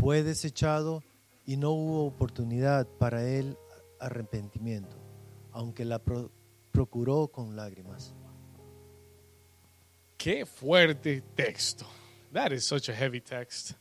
Fue 0.00 0.22
desechado 0.22 1.02
y 1.44 1.58
no 1.58 1.72
hubo 1.72 2.06
oportunidad 2.06 2.86
para 2.86 3.26
él 3.28 3.58
arrepentimiento, 3.98 4.96
aunque 5.52 5.84
la 5.84 5.98
pro- 5.98 6.30
procuró 6.72 7.28
con 7.28 7.56
lágrimas. 7.56 8.14
Qué 10.16 10.46
fuerte 10.46 11.20
texto. 11.34 11.84
That 12.32 12.52
is 12.52 12.64
such 12.64 12.88
a 12.88 12.94
heavy 12.94 13.20
text. 13.20 13.72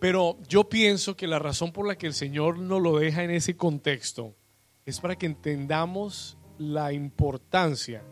Pero 0.00 0.36
yo 0.48 0.68
pienso 0.68 1.16
que 1.16 1.26
la 1.26 1.38
razón 1.38 1.72
por 1.72 1.86
la 1.86 1.96
que 1.96 2.06
el 2.06 2.14
Señor 2.14 2.58
no 2.58 2.78
lo 2.78 2.98
deja 2.98 3.24
en 3.24 3.30
ese 3.30 3.56
contexto 3.56 4.36
es 4.84 5.00
para 5.00 5.16
que 5.16 5.26
entendamos 5.26 6.36
la 6.58 6.92
importancia 6.92 8.02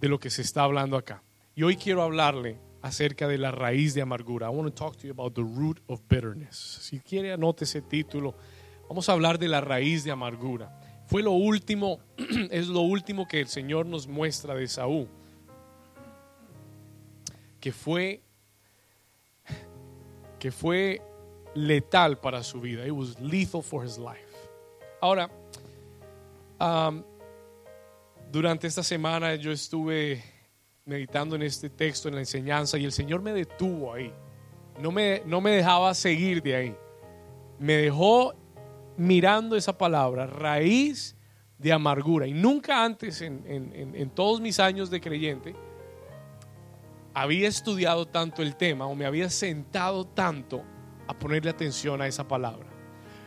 de 0.00 0.08
lo 0.08 0.20
que 0.20 0.30
se 0.30 0.42
está 0.42 0.62
hablando 0.62 0.96
acá. 0.96 1.22
Y 1.54 1.62
hoy 1.62 1.76
quiero 1.76 2.02
hablarle 2.02 2.60
acerca 2.82 3.26
de 3.26 3.38
la 3.38 3.50
raíz 3.50 3.94
de 3.94 4.02
amargura. 4.02 4.46
I 4.46 4.54
want 4.54 4.74
to 4.74 4.74
talk 4.74 4.96
to 4.98 5.06
you 5.06 5.12
about 5.12 5.34
the 5.34 5.42
root 5.42 5.80
of 5.86 6.00
bitterness. 6.08 6.56
Si 6.56 7.00
quiere 7.00 7.32
anote 7.32 7.64
ese 7.64 7.82
título. 7.82 8.34
Vamos 8.88 9.08
a 9.08 9.12
hablar 9.12 9.38
de 9.38 9.48
la 9.48 9.60
raíz 9.60 10.04
de 10.04 10.10
amargura. 10.10 10.78
Fue 11.06 11.22
lo 11.22 11.32
último, 11.32 12.00
es 12.50 12.68
lo 12.68 12.80
último 12.80 13.26
que 13.26 13.40
el 13.40 13.48
Señor 13.48 13.86
nos 13.86 14.06
muestra 14.06 14.54
de 14.54 14.68
Saúl 14.68 15.08
que 17.60 17.72
fue 17.72 18.22
que 20.38 20.50
fue 20.50 21.02
letal 21.54 22.18
para 22.18 22.42
su 22.42 22.60
vida. 22.60 22.86
It 22.86 22.92
was 22.92 23.18
lethal 23.20 23.62
for 23.62 23.84
his 23.84 23.98
life. 23.98 24.24
Ahora, 25.02 25.28
um, 26.58 27.02
durante 28.30 28.66
esta 28.66 28.82
semana 28.82 29.34
yo 29.34 29.52
estuve 29.52 30.22
meditando 30.86 31.36
en 31.36 31.42
este 31.42 31.68
texto, 31.68 32.08
en 32.08 32.14
la 32.14 32.20
enseñanza, 32.20 32.78
y 32.78 32.84
el 32.86 32.92
Señor 32.92 33.20
me 33.20 33.32
detuvo 33.32 33.92
ahí. 33.92 34.12
No 34.80 34.90
me, 34.90 35.22
no 35.26 35.40
me 35.42 35.50
dejaba 35.50 35.92
seguir 35.94 36.42
de 36.42 36.56
ahí. 36.56 36.76
Me 37.58 37.74
dejó 37.74 38.34
mirando 38.96 39.56
esa 39.56 39.76
palabra, 39.76 40.26
raíz 40.26 41.16
de 41.58 41.70
amargura. 41.72 42.26
Y 42.26 42.32
nunca 42.32 42.82
antes, 42.82 43.20
en, 43.20 43.42
en- 43.46 43.94
en- 43.94 44.10
todos 44.10 44.40
mis 44.40 44.58
años 44.58 44.88
de 44.88 45.00
creyente, 45.02 45.54
había 47.14 47.48
estudiado 47.48 48.06
tanto 48.06 48.42
el 48.42 48.56
tema 48.56 48.86
o 48.86 48.94
me 48.94 49.06
había 49.06 49.30
sentado 49.30 50.06
tanto 50.06 50.62
a 51.06 51.18
ponerle 51.18 51.50
atención 51.50 52.00
a 52.00 52.06
esa 52.06 52.26
palabra. 52.26 52.68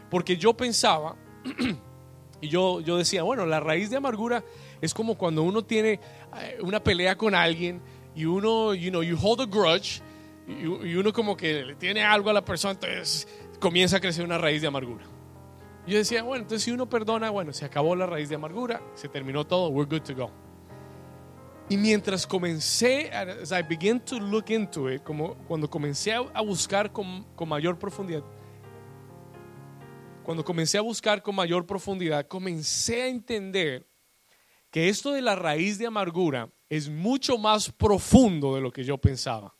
Porque 0.09 0.37
yo 0.37 0.53
pensaba, 0.53 1.15
y 2.41 2.47
yo, 2.47 2.81
yo 2.81 2.97
decía, 2.97 3.23
bueno, 3.23 3.45
la 3.45 3.59
raíz 3.59 3.89
de 3.89 3.97
amargura 3.97 4.43
es 4.81 4.93
como 4.93 5.17
cuando 5.17 5.43
uno 5.43 5.63
tiene 5.63 5.99
eh, 6.39 6.57
una 6.61 6.81
pelea 6.81 7.17
con 7.17 7.35
alguien 7.35 7.81
y 8.15 8.25
uno, 8.25 8.73
you 8.73 8.89
know, 8.89 9.03
you 9.03 9.17
hold 9.21 9.41
a 9.41 9.45
grudge 9.45 10.01
y, 10.47 10.63
y 10.63 10.95
uno 10.95 11.11
como 11.11 11.35
que 11.35 11.63
le 11.63 11.75
tiene 11.75 12.03
algo 12.03 12.29
a 12.29 12.33
la 12.33 12.45
persona, 12.45 12.73
entonces 12.73 13.27
comienza 13.59 13.97
a 13.97 13.99
crecer 13.99 14.23
una 14.23 14.37
raíz 14.37 14.61
de 14.61 14.67
amargura. 14.67 15.05
Yo 15.85 15.97
decía, 15.97 16.23
bueno, 16.23 16.43
entonces 16.43 16.63
si 16.63 16.71
uno 16.71 16.87
perdona, 16.87 17.29
bueno, 17.29 17.51
se 17.51 17.65
acabó 17.65 17.95
la 17.95 18.05
raíz 18.05 18.29
de 18.29 18.35
amargura, 18.35 18.81
se 18.93 19.09
terminó 19.09 19.45
todo, 19.45 19.67
we're 19.69 19.89
good 19.89 20.03
to 20.03 20.15
go. 20.15 20.42
Y 21.69 21.77
mientras 21.77 22.27
comencé, 22.27 23.09
as 23.11 23.51
I 23.51 23.61
began 23.63 23.99
to 24.05 24.19
look 24.19 24.49
into 24.49 24.91
it, 24.91 25.01
como 25.03 25.35
cuando 25.47 25.69
comencé 25.69 26.13
a, 26.13 26.41
buscar 26.41 26.91
con, 26.91 27.23
con 27.35 27.47
mayor 27.47 27.79
profundidad, 27.79 28.23
cuando 30.23 30.43
comencé 30.43 30.77
a 30.77 30.81
buscar 30.81 31.21
con 31.21 31.35
mayor 31.35 31.65
profundidad, 31.65 32.27
comencé 32.27 33.03
a 33.03 33.07
entender 33.07 33.87
que 34.71 34.89
esto 34.89 35.11
de 35.11 35.21
la 35.21 35.35
raíz 35.35 35.77
de 35.77 35.87
amargura 35.87 36.49
es 36.69 36.89
mucho 36.89 37.37
más 37.37 37.71
profundo 37.71 38.55
de 38.55 38.61
lo 38.61 38.71
que 38.71 38.83
yo 38.83 38.97
pensaba. 38.97 39.55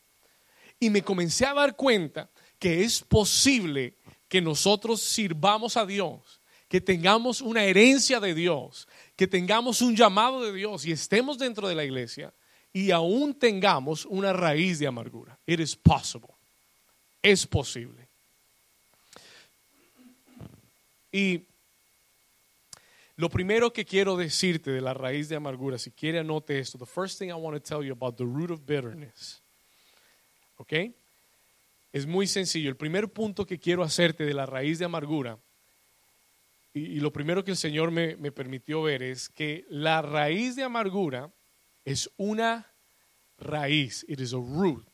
Y 0.79 0.89
me 0.89 1.03
comencé 1.03 1.45
a 1.45 1.53
dar 1.53 1.75
cuenta 1.75 2.31
que 2.57 2.83
es 2.83 3.01
posible 3.01 3.97
que 4.27 4.41
nosotros 4.41 5.01
sirvamos 5.01 5.77
a 5.77 5.85
Dios, 5.85 6.41
que 6.67 6.81
tengamos 6.81 7.41
una 7.41 7.63
herencia 7.63 8.19
de 8.19 8.33
Dios, 8.33 8.87
que 9.15 9.27
tengamos 9.27 9.81
un 9.81 9.95
llamado 9.95 10.43
de 10.43 10.53
Dios 10.53 10.85
y 10.85 10.91
estemos 10.91 11.37
dentro 11.37 11.67
de 11.67 11.75
la 11.75 11.83
iglesia 11.83 12.33
y 12.71 12.91
aún 12.91 13.35
tengamos 13.35 14.05
una 14.05 14.33
raíz 14.33 14.79
de 14.79 14.87
amargura. 14.87 15.37
It 15.45 15.59
is 15.59 15.75
possible. 15.75 16.33
Es 17.21 17.45
posible. 17.45 18.07
Y 21.11 21.43
lo 23.15 23.29
primero 23.29 23.71
que 23.71 23.85
quiero 23.85 24.17
decirte 24.17 24.71
de 24.71 24.81
la 24.81 24.95
raíz 24.95 25.29
de 25.29 25.35
amargura, 25.35 25.77
si 25.77 25.91
quiere 25.91 26.19
anote 26.19 26.57
esto. 26.57 26.79
The 26.79 26.87
first 26.87 27.19
thing 27.19 27.29
I 27.29 27.33
want 27.33 27.55
to 27.55 27.61
tell 27.61 27.85
you 27.85 27.93
about 27.93 28.17
the 28.17 28.23
root 28.23 28.49
of 28.49 28.65
bitterness. 28.65 29.41
¿Ok? 30.57 30.73
Es 31.91 32.07
muy 32.07 32.25
sencillo. 32.25 32.69
El 32.69 32.75
primer 32.75 33.09
punto 33.09 33.45
que 33.45 33.59
quiero 33.59 33.83
hacerte 33.83 34.25
de 34.25 34.33
la 34.33 34.47
raíz 34.47 34.79
de 34.79 34.85
amargura 34.85 35.37
y, 36.73 36.99
lo 36.99 37.13
primero 37.13 37.43
que 37.43 37.51
el 37.51 37.57
Señor 37.57 37.91
me, 37.91 38.15
me 38.17 38.31
permitió 38.31 38.81
ver 38.81 39.03
es 39.03 39.29
que 39.29 39.65
la 39.69 40.01
raíz 40.01 40.55
de 40.55 40.63
amargura 40.63 41.31
es 41.85 42.09
una 42.17 42.73
raíz. 43.37 44.05
It 44.07 44.19
is 44.19 44.33
a 44.33 44.37
root. 44.37 44.85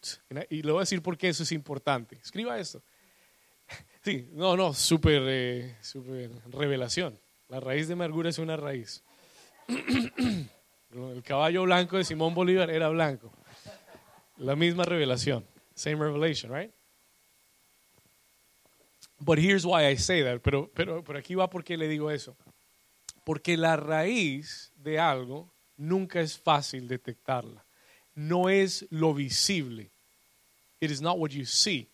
Y 0.49 0.61
le 0.61 0.71
voy 0.71 0.79
a 0.79 0.81
decir 0.81 1.01
por 1.01 1.17
qué 1.17 1.29
eso 1.29 1.43
es 1.43 1.51
importante. 1.51 2.17
Escriba 2.21 2.59
esto. 2.59 2.83
Sí, 4.01 4.29
no, 4.31 4.55
no, 4.55 4.73
súper 4.73 5.21
eh, 5.27 5.75
súper 5.81 6.31
revelación. 6.47 7.19
La 7.49 7.59
raíz 7.59 7.87
de 7.87 7.95
amargura 7.95 8.29
es 8.29 8.39
una 8.39 8.55
raíz. 8.55 9.03
El 9.67 11.21
caballo 11.21 11.63
blanco 11.63 11.97
de 11.97 12.05
Simón 12.05 12.33
Bolívar 12.33 12.69
era 12.69 12.87
blanco. 12.87 13.29
La 14.37 14.55
misma 14.55 14.85
revelación. 14.85 15.45
Same 15.75 15.97
revelation, 15.97 16.49
right? 16.49 16.71
But 19.19 19.37
here's 19.37 19.65
why 19.65 19.87
I 19.87 19.97
say 19.97 20.23
that. 20.23 20.41
Pero, 20.41 20.69
pero, 20.73 21.03
pero 21.03 21.19
aquí 21.19 21.35
va 21.35 21.49
porque 21.49 21.77
le 21.77 21.87
digo 21.87 22.09
eso. 22.09 22.35
Porque 23.25 23.57
la 23.57 23.75
raíz 23.75 24.71
de 24.77 24.97
algo 24.97 25.51
nunca 25.77 26.21
es 26.21 26.37
fácil 26.37 26.87
detectarla. 26.87 27.63
No 28.15 28.49
es 28.49 28.85
lo 28.89 29.13
visible. 29.13 29.89
It 30.79 30.91
is 30.91 31.01
not 31.01 31.17
what 31.17 31.31
you 31.31 31.45
see. 31.45 31.87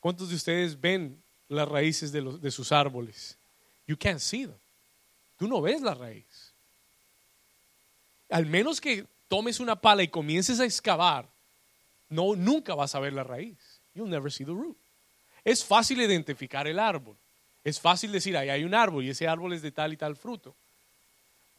¿Cuántos 0.00 0.28
de 0.30 0.36
ustedes 0.36 0.80
ven 0.80 1.22
las 1.48 1.68
raíces 1.68 2.12
de, 2.12 2.22
los, 2.22 2.40
de 2.40 2.50
sus 2.50 2.72
árboles? 2.72 3.36
You 3.86 3.96
can't 3.96 4.20
see 4.20 4.46
them. 4.46 4.58
Tú 5.36 5.48
no 5.48 5.60
ves 5.60 5.82
la 5.82 5.94
raíz. 5.94 6.52
Al 8.30 8.46
menos 8.46 8.80
que 8.80 9.06
tomes 9.28 9.60
una 9.60 9.76
pala 9.76 10.02
y 10.02 10.08
comiences 10.08 10.60
a 10.60 10.64
excavar, 10.64 11.28
no, 12.08 12.36
nunca 12.36 12.74
vas 12.74 12.94
a 12.94 13.00
ver 13.00 13.12
la 13.12 13.24
raíz. 13.24 13.80
You'll 13.94 14.08
never 14.08 14.30
see 14.30 14.44
the 14.44 14.52
root. 14.52 14.76
Es 15.44 15.64
fácil 15.64 16.00
identificar 16.00 16.66
el 16.66 16.78
árbol. 16.78 17.16
Es 17.64 17.80
fácil 17.80 18.12
decir, 18.12 18.36
ahí 18.36 18.48
hay 18.48 18.64
un 18.64 18.74
árbol 18.74 19.04
y 19.04 19.10
ese 19.10 19.28
árbol 19.28 19.52
es 19.52 19.62
de 19.62 19.70
tal 19.70 19.92
y 19.92 19.96
tal 19.96 20.16
fruto. 20.16 20.56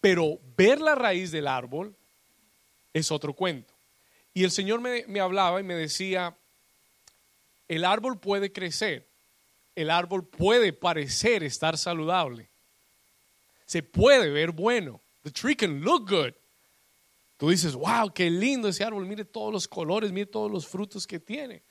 Pero 0.01 0.39
ver 0.57 0.81
la 0.81 0.95
raíz 0.95 1.31
del 1.31 1.47
árbol 1.47 1.95
es 2.91 3.11
otro 3.11 3.33
cuento. 3.33 3.73
Y 4.33 4.43
el 4.43 4.51
Señor 4.51 4.81
me, 4.81 5.05
me 5.07 5.19
hablaba 5.19 5.59
y 5.59 5.63
me 5.63 5.75
decía, 5.75 6.35
el 7.67 7.85
árbol 7.85 8.19
puede 8.19 8.51
crecer, 8.51 9.07
el 9.75 9.89
árbol 9.89 10.27
puede 10.27 10.73
parecer 10.73 11.43
estar 11.43 11.77
saludable, 11.77 12.49
se 13.65 13.81
puede 13.83 14.29
ver 14.29 14.51
bueno. 14.51 15.01
The 15.23 15.31
tree 15.31 15.55
can 15.55 15.81
look 15.81 16.09
good. 16.09 16.33
Tú 17.37 17.49
dices, 17.49 17.73
wow, 17.75 18.13
qué 18.13 18.29
lindo 18.29 18.67
ese 18.67 18.83
árbol, 18.83 19.05
mire 19.05 19.25
todos 19.25 19.51
los 19.53 19.67
colores, 19.67 20.11
mire 20.11 20.25
todos 20.25 20.51
los 20.51 20.67
frutos 20.67 21.07
que 21.07 21.19
tiene. 21.19 21.63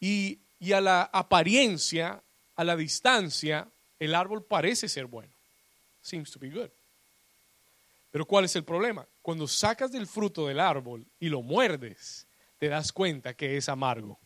Y, 0.00 0.40
y 0.60 0.72
a 0.72 0.80
la 0.80 1.02
apariencia, 1.02 2.22
a 2.54 2.64
la 2.64 2.76
distancia, 2.76 3.68
el 3.98 4.14
árbol 4.14 4.44
parece 4.44 4.88
ser 4.88 5.06
bueno. 5.06 5.32
Seems 6.00 6.30
to 6.30 6.38
be 6.38 6.50
good. 6.50 6.70
Pero 8.10 8.26
¿cuál 8.26 8.44
es 8.44 8.54
el 8.56 8.64
problema? 8.64 9.06
Cuando 9.22 9.48
sacas 9.48 9.90
del 9.90 10.06
fruto 10.06 10.46
del 10.46 10.60
árbol 10.60 11.06
y 11.18 11.28
lo 11.28 11.42
muerdes, 11.42 12.28
te 12.58 12.68
das 12.68 12.92
cuenta 12.92 13.34
que 13.34 13.56
es 13.56 13.68
amargo. 13.68 14.20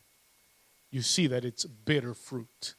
You 0.91 1.01
see 1.01 1.29
that 1.29 1.43
it's 1.43 1.67
bitter 1.85 2.13
fruit. 2.13 2.75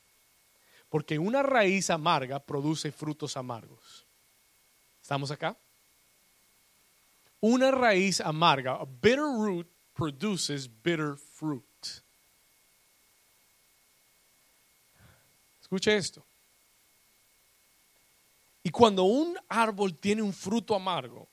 Porque 0.89 1.19
una 1.19 1.43
raíz 1.43 1.91
amarga 1.91 2.45
produce 2.45 2.93
frutos 2.93 3.37
amargos. 3.37 4.07
¿Estamos 5.01 5.31
acá? 5.31 5.57
Una 7.41 7.71
raíz 7.71 8.21
amarga, 8.21 8.75
a 8.75 8.85
bitter 8.85 9.19
root 9.21 9.69
produces 9.95 10.69
bitter 10.69 11.17
fruit. 11.17 11.65
Escuche 15.67 15.97
esto. 15.97 16.25
Y 18.63 18.71
cuando 18.71 19.03
un 19.03 19.37
árbol 19.49 19.97
tiene 19.97 20.23
un 20.23 20.33
fruto 20.33 20.77
amargo, 20.77 21.27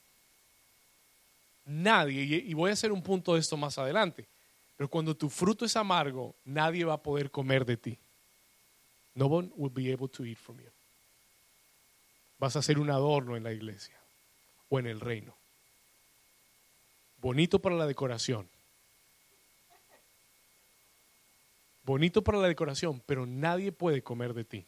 nadie, 1.65 2.23
y 2.23 2.51
voy 2.55 2.71
a 2.71 2.73
hacer 2.73 2.91
un 2.91 3.03
punto 3.03 3.35
de 3.35 3.41
esto 3.41 3.55
más 3.57 3.77
adelante, 3.77 4.25
pero 4.75 4.89
cuando 4.89 5.15
tu 5.15 5.29
fruto 5.29 5.65
es 5.65 5.75
amargo, 5.75 6.33
nadie 6.45 6.83
va 6.83 6.95
a 6.95 7.03
poder 7.03 7.29
comer 7.29 7.63
de 7.63 7.77
ti. 7.77 7.99
No 9.13 9.27
one 9.27 9.51
will 9.55 9.71
be 9.71 9.93
able 9.93 10.07
to 10.07 10.25
eat 10.25 10.39
from 10.39 10.57
you. 10.57 10.71
Vas 12.39 12.55
a 12.55 12.63
ser 12.63 12.79
un 12.79 12.89
adorno 12.89 13.37
en 13.37 13.43
la 13.43 13.53
iglesia 13.53 13.99
o 14.67 14.79
en 14.79 14.87
el 14.87 14.99
reino. 14.99 15.35
Bonito 17.17 17.59
para 17.59 17.75
la 17.75 17.85
decoración. 17.85 18.49
Bonito 21.83 22.23
para 22.23 22.37
la 22.37 22.47
decoración, 22.47 23.01
pero 23.05 23.25
nadie 23.25 23.71
puede 23.71 24.01
comer 24.01 24.33
de 24.33 24.45
ti. 24.45 24.65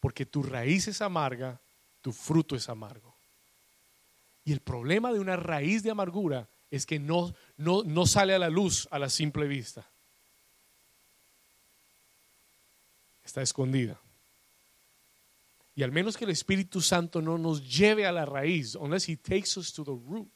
Porque 0.00 0.26
tu 0.26 0.42
raíz 0.42 0.88
es 0.88 1.00
amarga, 1.00 1.60
tu 2.02 2.12
fruto 2.12 2.54
es 2.54 2.68
amargo. 2.68 3.14
Y 4.44 4.52
el 4.52 4.60
problema 4.60 5.12
de 5.12 5.20
una 5.20 5.36
raíz 5.36 5.82
de 5.82 5.90
amargura 5.90 6.48
es 6.70 6.86
que 6.86 6.98
no, 6.98 7.34
no, 7.56 7.82
no 7.82 8.06
sale 8.06 8.34
a 8.34 8.38
la 8.38 8.50
luz 8.50 8.88
a 8.90 8.98
la 8.98 9.08
simple 9.08 9.46
vista. 9.46 9.90
Está 13.24 13.42
escondida. 13.42 13.98
Y 15.74 15.82
al 15.82 15.92
menos 15.92 16.16
que 16.16 16.24
el 16.24 16.30
Espíritu 16.30 16.80
Santo 16.80 17.22
no 17.22 17.38
nos 17.38 17.68
lleve 17.68 18.06
a 18.06 18.12
la 18.12 18.26
raíz, 18.26 18.74
unless 18.74 19.08
He 19.08 19.16
takes 19.16 19.56
us 19.56 19.72
to 19.72 19.84
the 19.84 19.92
root, 19.92 20.28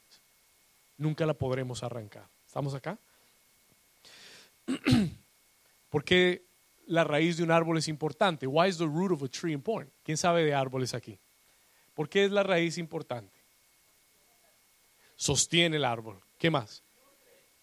nunca 0.97 1.25
la 1.25 1.33
podremos 1.33 1.83
arrancar. 1.83 2.29
¿Estamos 2.45 2.73
acá? 2.73 2.97
¿Por 5.89 6.03
qué 6.03 6.45
la 6.87 7.03
raíz 7.03 7.37
de 7.37 7.43
un 7.43 7.51
árbol 7.51 7.77
es 7.77 7.87
importante? 7.87 8.47
Why 8.47 8.67
is 8.67 8.77
the 8.77 8.85
root 8.85 9.11
of 9.11 9.23
a 9.23 9.27
tree 9.27 9.53
important? 9.53 9.93
¿Quién 10.03 10.17
sabe 10.17 10.43
de 10.43 10.53
árboles 10.53 10.93
aquí? 10.93 11.19
¿Por 11.93 12.09
qué 12.09 12.25
es 12.25 12.31
la 12.31 12.43
raíz 12.43 12.77
importante? 12.77 13.37
Sostiene 15.15 15.77
el 15.77 15.85
árbol. 15.85 16.19
¿Qué 16.37 16.49
más? 16.49 16.83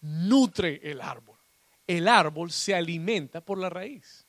Nutre 0.00 0.80
el 0.82 1.00
árbol. 1.00 1.38
El 1.86 2.06
árbol 2.08 2.50
se 2.50 2.74
alimenta 2.74 3.40
por 3.40 3.58
la 3.58 3.68
raíz. 3.68 4.24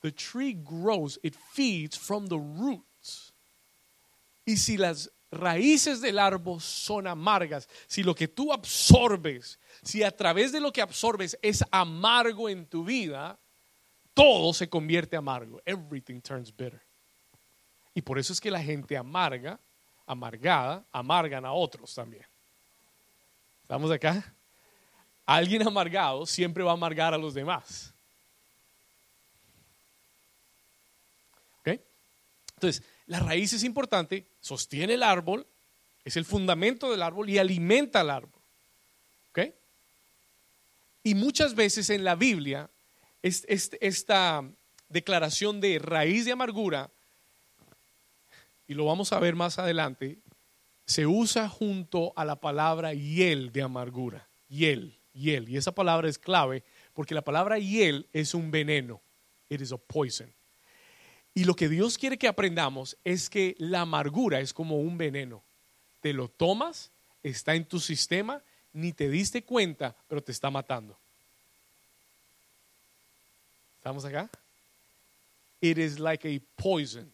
The 0.00 0.12
tree 0.12 0.54
grows, 0.54 1.18
it 1.22 1.34
feeds 1.34 1.98
from 1.98 2.26
the 2.26 2.36
roots. 2.36 3.32
Y 4.44 4.56
si 4.56 4.76
las 4.76 5.10
raíces 5.34 6.00
del 6.00 6.18
árbol 6.18 6.60
son 6.60 7.06
amargas, 7.06 7.68
si 7.86 8.02
lo 8.02 8.14
que 8.14 8.28
tú 8.28 8.52
absorbes, 8.52 9.58
si 9.82 10.02
a 10.02 10.10
través 10.10 10.52
de 10.52 10.60
lo 10.60 10.72
que 10.72 10.82
absorbes 10.82 11.38
es 11.42 11.64
amargo 11.70 12.48
en 12.48 12.66
tu 12.66 12.84
vida, 12.84 13.38
todo 14.14 14.52
se 14.52 14.68
convierte 14.68 15.16
amargo. 15.16 15.60
Everything 15.64 16.20
turns 16.20 16.54
bitter. 16.54 16.82
Y 17.94 18.02
por 18.02 18.18
eso 18.18 18.32
es 18.32 18.40
que 18.40 18.50
la 18.50 18.62
gente 18.62 18.96
amarga, 18.96 19.60
amargada, 20.06 20.84
amargan 20.90 21.44
a 21.44 21.52
otros 21.52 21.94
también. 21.94 22.26
¿Estamos 23.62 23.90
acá? 23.90 24.34
Alguien 25.26 25.66
amargado 25.66 26.26
siempre 26.26 26.62
va 26.62 26.70
a 26.70 26.74
amargar 26.74 27.14
a 27.14 27.18
los 27.18 27.34
demás. 27.34 27.94
Entonces, 32.64 32.82
la 33.06 33.20
raíz 33.20 33.52
es 33.52 33.62
importante, 33.62 34.26
sostiene 34.44 34.92
el 34.94 35.02
árbol, 35.02 35.46
es 36.04 36.18
el 36.18 36.26
fundamento 36.26 36.90
del 36.90 37.02
árbol 37.02 37.30
y 37.30 37.38
alimenta 37.38 38.00
al 38.00 38.10
árbol. 38.10 38.42
¿Ok? 39.30 39.38
Y 41.02 41.14
muchas 41.14 41.54
veces 41.54 41.88
en 41.88 42.04
la 42.04 42.14
Biblia, 42.14 42.70
esta 43.22 44.44
declaración 44.90 45.62
de 45.62 45.78
raíz 45.78 46.26
de 46.26 46.32
amargura, 46.32 46.90
y 48.66 48.74
lo 48.74 48.84
vamos 48.84 49.14
a 49.14 49.18
ver 49.18 49.34
más 49.34 49.58
adelante, 49.58 50.18
se 50.84 51.06
usa 51.06 51.48
junto 51.48 52.12
a 52.14 52.26
la 52.26 52.38
palabra 52.38 52.92
hiel 52.92 53.50
de 53.50 53.62
amargura. 53.62 54.28
Hiel, 54.48 55.00
hiel. 55.14 55.48
Y 55.48 55.56
esa 55.56 55.74
palabra 55.74 56.06
es 56.06 56.18
clave 56.18 56.64
porque 56.92 57.14
la 57.14 57.24
palabra 57.24 57.58
hiel 57.58 58.10
es 58.12 58.34
un 58.34 58.50
veneno. 58.50 59.00
It 59.48 59.62
is 59.62 59.72
a 59.72 59.78
poison. 59.78 60.30
Y 61.34 61.44
lo 61.44 61.56
que 61.56 61.68
Dios 61.68 61.98
quiere 61.98 62.16
que 62.16 62.28
aprendamos 62.28 62.96
es 63.02 63.28
que 63.28 63.56
la 63.58 63.80
amargura 63.80 64.40
es 64.40 64.54
como 64.54 64.78
un 64.78 64.96
veneno. 64.96 65.42
Te 66.00 66.12
lo 66.12 66.28
tomas, 66.28 66.92
está 67.24 67.56
en 67.56 67.64
tu 67.64 67.80
sistema, 67.80 68.40
ni 68.72 68.92
te 68.92 69.10
diste 69.10 69.42
cuenta, 69.42 69.96
pero 70.06 70.22
te 70.22 70.30
está 70.30 70.48
matando. 70.48 70.96
¿Estamos 73.78 74.04
acá? 74.04 74.30
It 75.60 75.76
is 75.76 75.98
like 75.98 76.28
a 76.28 76.62
poison. 76.62 77.12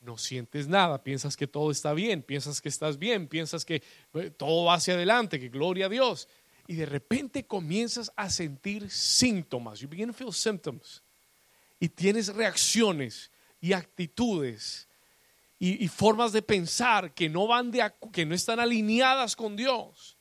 No 0.00 0.16
sientes 0.16 0.66
nada, 0.66 1.02
piensas 1.02 1.36
que 1.36 1.46
todo 1.46 1.70
está 1.70 1.92
bien, 1.92 2.22
piensas 2.22 2.62
que 2.62 2.70
estás 2.70 2.98
bien, 2.98 3.28
piensas 3.28 3.66
que 3.66 3.82
eh, 4.14 4.30
todo 4.30 4.64
va 4.64 4.74
hacia 4.74 4.94
adelante, 4.94 5.38
que 5.38 5.50
gloria 5.50 5.86
a 5.86 5.88
Dios. 5.90 6.26
Y 6.66 6.74
de 6.76 6.86
repente 6.86 7.44
comienzas 7.44 8.10
a 8.16 8.30
sentir 8.30 8.90
síntomas. 8.90 9.80
You 9.80 9.88
begin 9.88 10.06
to 10.06 10.14
feel 10.14 10.32
symptoms 10.32 11.02
y 11.80 11.88
tienes 11.88 12.28
reacciones 12.28 13.32
y 13.60 13.72
actitudes 13.72 14.88
y, 15.58 15.88
formas 15.88 16.32
de 16.32 16.40
pensar 16.40 17.12
que 17.12 17.28
no 17.28 17.46
van 17.46 17.70
de 17.70 17.92
que 18.12 18.24
no 18.24 18.34
están 18.34 18.60
alineadas 18.60 19.36
con 19.36 19.56
Dios. 19.56 20.16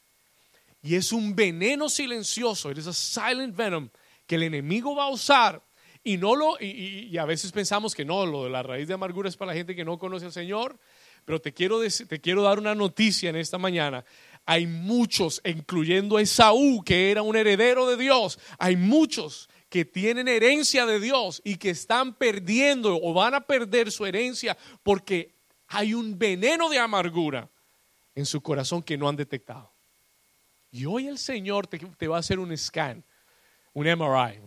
Y 0.82 0.96
es 0.96 1.14
un 1.14 1.34
veneno 1.34 1.88
silencioso, 1.88 2.72
es 2.72 2.88
a 2.88 2.94
silent 2.94 3.56
venom 3.56 3.90
que 4.28 4.36
el 4.36 4.44
enemigo 4.44 4.96
va 4.96 5.06
a 5.06 5.10
usar 5.10 5.64
Y, 6.04 6.18
no 6.18 6.36
lo, 6.36 6.60
y, 6.60 7.18
a 7.18 7.26
veces 7.26 7.52
pensamos 7.52 7.96
que 7.96 8.04
no, 8.04 8.26
lo 8.26 8.44
de 8.44 8.50
la 8.50 8.64
raíz 8.64 8.88
de 8.88 8.94
amargura 8.94 9.30
es 9.30 9.38
para 9.38 9.52
la 9.52 9.58
gente 9.58 9.76
que 9.76 9.86
no 9.86 9.98
conoce 9.98 10.26
al 10.26 10.34
Señor, 10.34 10.78
pero 11.24 11.40
te 11.40 11.54
quiero, 11.54 11.80
te 11.82 12.20
quiero 12.20 12.44
dar 12.44 12.60
una 12.60 12.76
noticia 12.76 13.30
en 13.30 13.36
esta 13.38 13.58
mañana. 13.58 14.04
Hay 14.46 14.68
muchos, 14.68 15.42
incluyendo 15.46 16.18
a 16.18 16.22
Esaú, 16.22 16.84
que 16.84 17.12
era 17.12 17.22
un 17.22 17.36
heredero 17.36 17.88
de 17.88 17.96
Dios, 17.96 18.40
hay 18.58 18.76
muchos 18.76 19.50
que 19.70 19.86
tienen 19.86 20.28
herencia 20.28 20.86
de 20.86 21.00
Dios 21.00 21.42
y 21.46 21.58
que 21.58 21.70
están 21.70 22.14
perdiendo 22.16 23.00
o 23.02 23.14
van 23.14 23.36
a 23.36 23.42
perder 23.42 23.92
su 23.92 24.06
herencia 24.06 24.58
porque 24.84 25.36
hay 25.68 25.94
un 25.94 26.18
veneno 26.18 26.70
de 26.70 26.80
amargura 26.80 27.50
en 28.16 28.26
su 28.26 28.42
corazón 28.42 28.82
que 28.82 28.98
no 28.98 29.08
han 29.08 29.16
detectado. 29.16 29.72
Y 30.72 30.86
hoy 30.86 31.08
el 31.08 31.18
Señor 31.18 31.68
te, 31.68 31.78
te 31.80 32.08
va 32.08 32.18
a 32.18 32.20
hacer 32.20 32.40
un 32.40 32.56
scan, 32.58 33.04
un 33.74 33.86
MRI. 33.86 34.42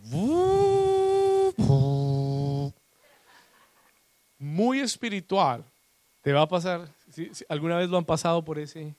Muy 4.39 4.81
espiritual. 4.81 5.65
Te 6.21 6.33
va 6.33 6.43
a 6.43 6.49
pasar, 6.49 6.89
si, 7.11 7.31
alguna 7.49 7.79
vez 7.79 7.89
lo 7.89 7.97
han 7.97 8.05
pasado 8.05 8.45
por 8.45 8.59
ese, 8.59 8.95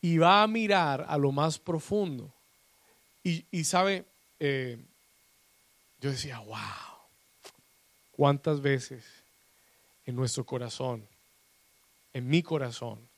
y 0.00 0.18
va 0.18 0.42
a 0.42 0.46
mirar 0.46 1.04
a 1.08 1.16
lo 1.18 1.30
más 1.30 1.58
profundo. 1.58 2.32
Y, 3.22 3.44
y 3.50 3.62
sabe, 3.62 4.04
eh, 4.40 4.78
yo 6.02 6.10
decía, 6.10 6.40
wow, 6.40 6.58
cuántas 8.10 8.60
veces 8.60 9.04
en 10.04 10.16
nuestro 10.16 10.44
corazón, 10.44 11.06
en 12.12 12.28
mi 12.28 12.42
corazón, 12.42 13.08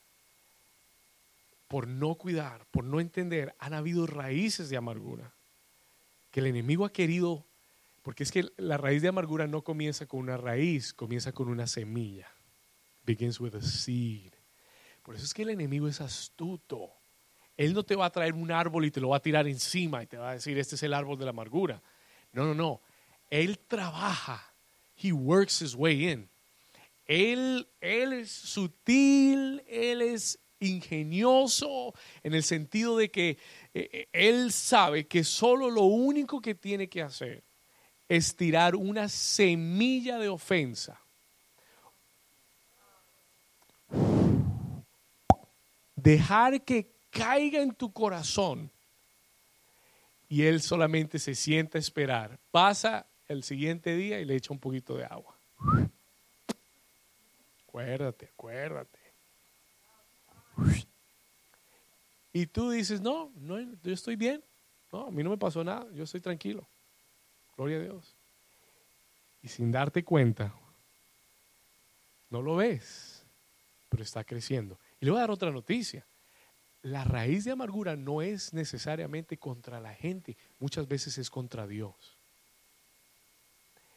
por 1.66 1.88
no 1.88 2.16
cuidar, 2.16 2.66
por 2.66 2.84
no 2.84 3.00
entender, 3.00 3.56
han 3.58 3.72
habido 3.72 4.06
raíces 4.06 4.68
de 4.68 4.76
amargura 4.76 5.32
que 6.30 6.40
el 6.40 6.46
enemigo 6.46 6.84
ha 6.84 6.92
querido, 6.92 7.46
porque 8.02 8.22
es 8.22 8.30
que 8.30 8.52
la 8.58 8.76
raíz 8.76 9.00
de 9.00 9.08
amargura 9.08 9.46
no 9.46 9.64
comienza 9.64 10.04
con 10.04 10.20
una 10.20 10.36
raíz, 10.36 10.92
comienza 10.92 11.32
con 11.32 11.48
una 11.48 11.66
semilla. 11.66 12.28
Begins 13.02 13.40
with 13.40 13.54
a 13.54 13.62
seed. 13.62 14.34
Por 15.02 15.14
eso 15.14 15.24
es 15.24 15.32
que 15.32 15.42
el 15.42 15.50
enemigo 15.50 15.88
es 15.88 16.02
astuto. 16.02 16.92
Él 17.56 17.72
no 17.72 17.82
te 17.82 17.96
va 17.96 18.04
a 18.06 18.10
traer 18.10 18.34
un 18.34 18.52
árbol 18.52 18.84
y 18.84 18.90
te 18.90 19.00
lo 19.00 19.08
va 19.08 19.16
a 19.16 19.22
tirar 19.22 19.48
encima 19.48 20.02
y 20.02 20.06
te 20.06 20.18
va 20.18 20.30
a 20.30 20.34
decir, 20.34 20.58
este 20.58 20.74
es 20.74 20.82
el 20.82 20.92
árbol 20.92 21.18
de 21.18 21.24
la 21.24 21.30
amargura. 21.30 21.82
No, 22.34 22.44
no, 22.44 22.54
no. 22.54 22.80
Él 23.30 23.58
trabaja. 23.58 24.42
He 24.96 25.12
works 25.12 25.62
his 25.62 25.74
way 25.74 26.10
in. 26.10 26.28
Él, 27.06 27.68
él 27.80 28.12
es 28.12 28.30
sutil, 28.30 29.62
él 29.68 30.02
es 30.02 30.38
ingenioso 30.58 31.94
en 32.22 32.34
el 32.34 32.42
sentido 32.42 32.96
de 32.96 33.10
que 33.10 33.30
eh, 33.30 33.36
eh, 33.92 34.08
él 34.12 34.50
sabe 34.52 35.06
que 35.06 35.22
solo 35.22 35.70
lo 35.70 35.82
único 35.82 36.40
que 36.40 36.54
tiene 36.54 36.88
que 36.88 37.02
hacer 37.02 37.44
es 38.08 38.34
tirar 38.34 38.74
una 38.74 39.08
semilla 39.08 40.18
de 40.18 40.28
ofensa. 40.28 41.00
Dejar 45.94 46.64
que 46.64 46.90
caiga 47.10 47.60
en 47.60 47.74
tu 47.74 47.92
corazón 47.92 48.73
y 50.28 50.42
él 50.42 50.60
solamente 50.60 51.18
se 51.18 51.34
sienta 51.34 51.78
a 51.78 51.80
esperar. 51.80 52.38
Pasa 52.50 53.06
el 53.26 53.42
siguiente 53.42 53.94
día 53.96 54.20
y 54.20 54.24
le 54.24 54.36
echa 54.36 54.52
un 54.52 54.58
poquito 54.58 54.96
de 54.96 55.04
agua. 55.04 55.38
Acuérdate, 57.66 58.26
acuérdate. 58.26 58.98
Y 62.32 62.46
tú 62.46 62.70
dices, 62.70 63.00
no, 63.00 63.32
no, 63.36 63.60
yo 63.60 63.92
estoy 63.92 64.16
bien. 64.16 64.42
No, 64.92 65.06
a 65.06 65.10
mí 65.10 65.22
no 65.22 65.30
me 65.30 65.38
pasó 65.38 65.64
nada, 65.64 65.86
yo 65.92 66.04
estoy 66.04 66.20
tranquilo. 66.20 66.68
Gloria 67.56 67.78
a 67.78 67.80
Dios. 67.80 68.16
Y 69.42 69.48
sin 69.48 69.70
darte 69.70 70.04
cuenta, 70.04 70.54
no 72.30 72.42
lo 72.42 72.56
ves, 72.56 73.24
pero 73.88 74.02
está 74.02 74.24
creciendo. 74.24 74.78
Y 75.00 75.04
le 75.04 75.10
voy 75.10 75.18
a 75.18 75.22
dar 75.22 75.30
otra 75.30 75.50
noticia. 75.50 76.06
La 76.84 77.02
raíz 77.02 77.44
de 77.44 77.50
amargura 77.50 77.96
no 77.96 78.20
es 78.20 78.52
necesariamente 78.52 79.38
contra 79.38 79.80
la 79.80 79.94
gente, 79.94 80.36
muchas 80.58 80.86
veces 80.86 81.16
es 81.16 81.30
contra 81.30 81.66
Dios. 81.66 82.18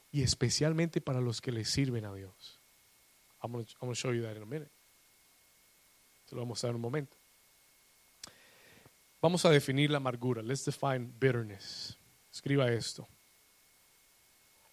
Y 0.09 0.23
especialmente 0.23 1.01
para 1.01 1.19
los 1.19 1.41
que 1.41 1.51
le 1.51 1.65
sirven 1.65 2.05
a 2.05 2.13
Dios. 2.13 2.61
I'm 3.43 3.55
a 3.55 3.57
a 3.59 3.65
dar 6.61 6.75
un 6.75 6.81
momento. 6.81 7.17
Vamos 9.21 9.43
a 9.43 9.49
definir 9.49 9.91
la 9.91 9.97
amargura. 9.97 10.41
Let's 10.41 10.63
define 10.63 11.11
bitterness. 11.19 11.97
Escriba 12.31 12.71
esto. 12.71 13.05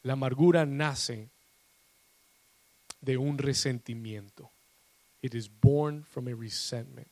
La 0.02 0.12
amargura 0.12 0.64
nace 0.64 1.30
de 3.00 3.16
un 3.16 3.38
resentimiento. 3.38 4.52
It 5.20 5.34
is 5.34 5.50
born 5.50 6.04
from 6.04 6.28
a 6.28 6.34
resentment. 6.34 7.08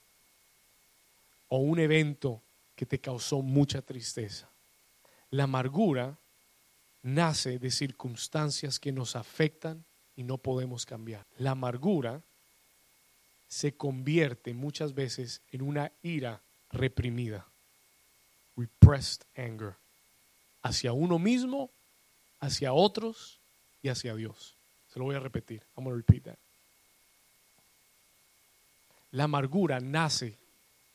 O 1.54 1.58
un 1.58 1.78
evento 1.78 2.40
que 2.74 2.86
te 2.86 2.98
causó 2.98 3.42
mucha 3.42 3.82
tristeza. 3.82 4.48
La 5.28 5.44
amargura 5.44 6.16
nace 7.02 7.58
de 7.58 7.70
circunstancias 7.70 8.80
que 8.80 8.90
nos 8.90 9.16
afectan 9.16 9.84
y 10.16 10.22
no 10.22 10.38
podemos 10.38 10.86
cambiar. 10.86 11.26
La 11.36 11.50
amargura 11.50 12.22
se 13.48 13.76
convierte 13.76 14.54
muchas 14.54 14.94
veces 14.94 15.42
en 15.50 15.60
una 15.60 15.92
ira 16.02 16.40
reprimida, 16.70 17.46
repressed 18.56 19.26
anger, 19.36 19.74
hacia 20.62 20.94
uno 20.94 21.18
mismo, 21.18 21.70
hacia 22.40 22.72
otros 22.72 23.40
y 23.82 23.90
hacia 23.90 24.14
Dios. 24.14 24.56
Se 24.88 24.98
lo 24.98 25.04
voy 25.04 25.16
a 25.16 25.20
repetir. 25.20 25.62
I'm 25.76 25.84
going 25.84 25.92
to 25.92 25.96
repeat 25.98 26.24
that. 26.24 26.38
La 29.10 29.24
amargura 29.24 29.80
nace 29.80 30.38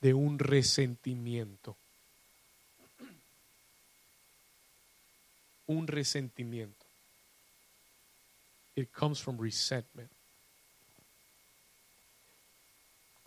de 0.02 0.14
un 0.14 0.40
resentimiento. 0.40 1.76
Un 5.68 5.88
resentimiento. 5.88 6.86
It 8.76 8.90
comes 8.92 9.22
from 9.22 9.40
resentment 9.40 10.12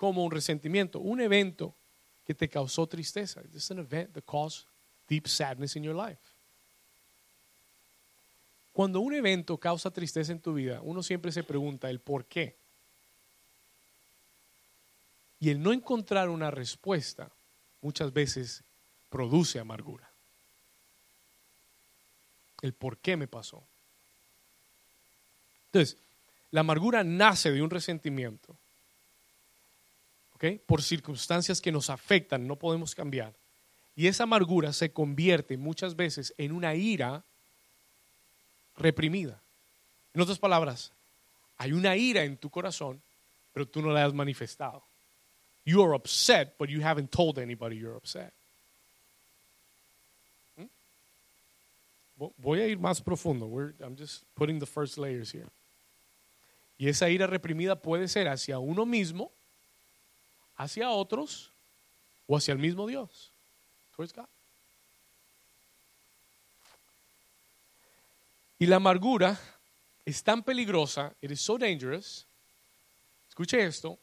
como 0.00 0.24
un 0.24 0.30
resentimiento, 0.30 0.98
un 0.98 1.20
evento 1.20 1.74
que 2.24 2.35
te 2.35 2.48
causó 2.48 2.87
tristeza. 2.87 3.42
It's 3.52 3.70
an 3.70 3.80
event 3.80 4.14
that 4.14 4.22
caused 4.24 4.66
deep 5.06 5.26
sadness 5.26 5.76
in 5.76 5.83
your 5.83 5.94
life. 5.94 6.22
Cuando 8.72 9.00
un 9.00 9.12
evento 9.12 9.59
causa 9.59 9.90
tristeza 9.90 10.33
en 10.33 10.40
tu 10.40 10.54
vida, 10.54 10.80
uno 10.83 11.02
siempre 11.02 11.30
se 11.33 11.42
pregunta 11.42 11.90
el 11.90 12.00
por 12.00 12.24
qué. 12.24 12.56
Y 15.40 15.50
el 15.50 15.62
no 15.62 15.72
encontrar 15.72 16.29
una 16.29 16.50
respuesta 16.50 17.31
muchas 17.81 18.12
veces 18.12 18.62
produce 19.09 19.59
amargura. 19.59 20.11
El 22.62 22.74
por 22.74 22.98
qué 22.98 23.16
me 23.16 23.26
pasó. 23.26 23.64
Entonces, 25.66 25.96
la 26.50 26.61
amargura 26.61 27.03
nace 27.03 27.50
de 27.50 27.62
un 27.62 27.70
resentimiento 27.70 28.57
por 30.66 30.83
circunstancias 30.83 31.61
que 31.61 31.70
nos 31.70 31.90
afectan, 31.90 32.46
no 32.46 32.57
podemos 32.57 32.94
cambiar. 32.94 33.35
Y 33.94 34.07
esa 34.07 34.22
amargura 34.22 34.72
se 34.72 34.92
convierte 34.92 35.59
muchas 35.59 35.96
veces 35.96 36.33
en 36.38 36.53
una 36.53 36.74
ira 36.74 37.22
reprimida. 38.76 39.42
En 40.14 40.22
otras 40.22 40.38
palabras, 40.38 40.92
hay 41.59 41.72
una 41.72 41.94
ira 41.96 42.24
en 42.24 42.38
tu 42.38 42.48
corazón, 42.48 43.03
pero 43.53 43.68
tú 43.68 43.83
no 43.83 43.90
la 43.90 44.05
has 44.05 44.14
manifestado. 44.14 44.83
You 45.64 45.83
are 45.83 45.94
upset, 45.94 46.57
but 46.59 46.68
you 46.68 46.81
haven't 46.81 47.12
told 47.12 47.38
anybody 47.38 47.77
you're 47.77 47.96
upset. 47.96 48.33
¿Mm? 50.59 50.68
Voy 52.38 52.61
a 52.61 52.66
ir 52.66 52.79
más 52.79 53.01
profundo. 53.03 53.46
I'm 53.83 53.96
just 53.96 54.25
putting 54.35 54.59
the 54.59 54.66
first 54.66 54.99
layers 54.99 55.31
here. 55.31 55.49
Y 56.79 56.88
esa 56.88 57.11
ira 57.11 57.27
reprimida 57.27 57.77
puede 57.77 58.09
ser 58.09 58.27
hacia 58.27 58.59
uno 58.59 58.87
mismo 58.87 59.31
hacia 60.61 60.90
otros 60.90 61.51
o 62.27 62.37
hacia 62.37 62.53
el 62.53 62.59
mismo 62.59 62.87
Dios. 62.87 63.33
Y 68.59 68.66
la 68.66 68.77
amargura 68.77 69.38
es 70.05 70.23
tan 70.23 70.42
peligrosa, 70.42 71.14
it 71.23 71.31
is 71.31 71.40
so 71.40 71.57
dangerous, 71.57 72.27
escuche 73.29 73.59
esto, 73.64 73.99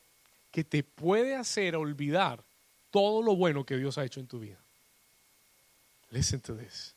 que 0.51 0.63
te 0.63 0.83
puede 0.83 1.35
hacer 1.35 1.75
olvidar 1.75 2.43
todo 2.91 3.21
lo 3.21 3.35
bueno 3.35 3.65
que 3.65 3.77
Dios 3.77 3.97
ha 3.97 4.05
hecho 4.05 4.19
en 4.19 4.27
tu 4.27 4.39
vida. 4.39 4.59
Listen 6.09 6.39
to 6.41 6.55
this. 6.55 6.95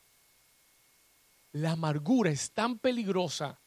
La 1.53 1.71
amargura 1.71 2.31
es 2.31 2.51
tan 2.51 2.79
peligrosa 2.79 3.59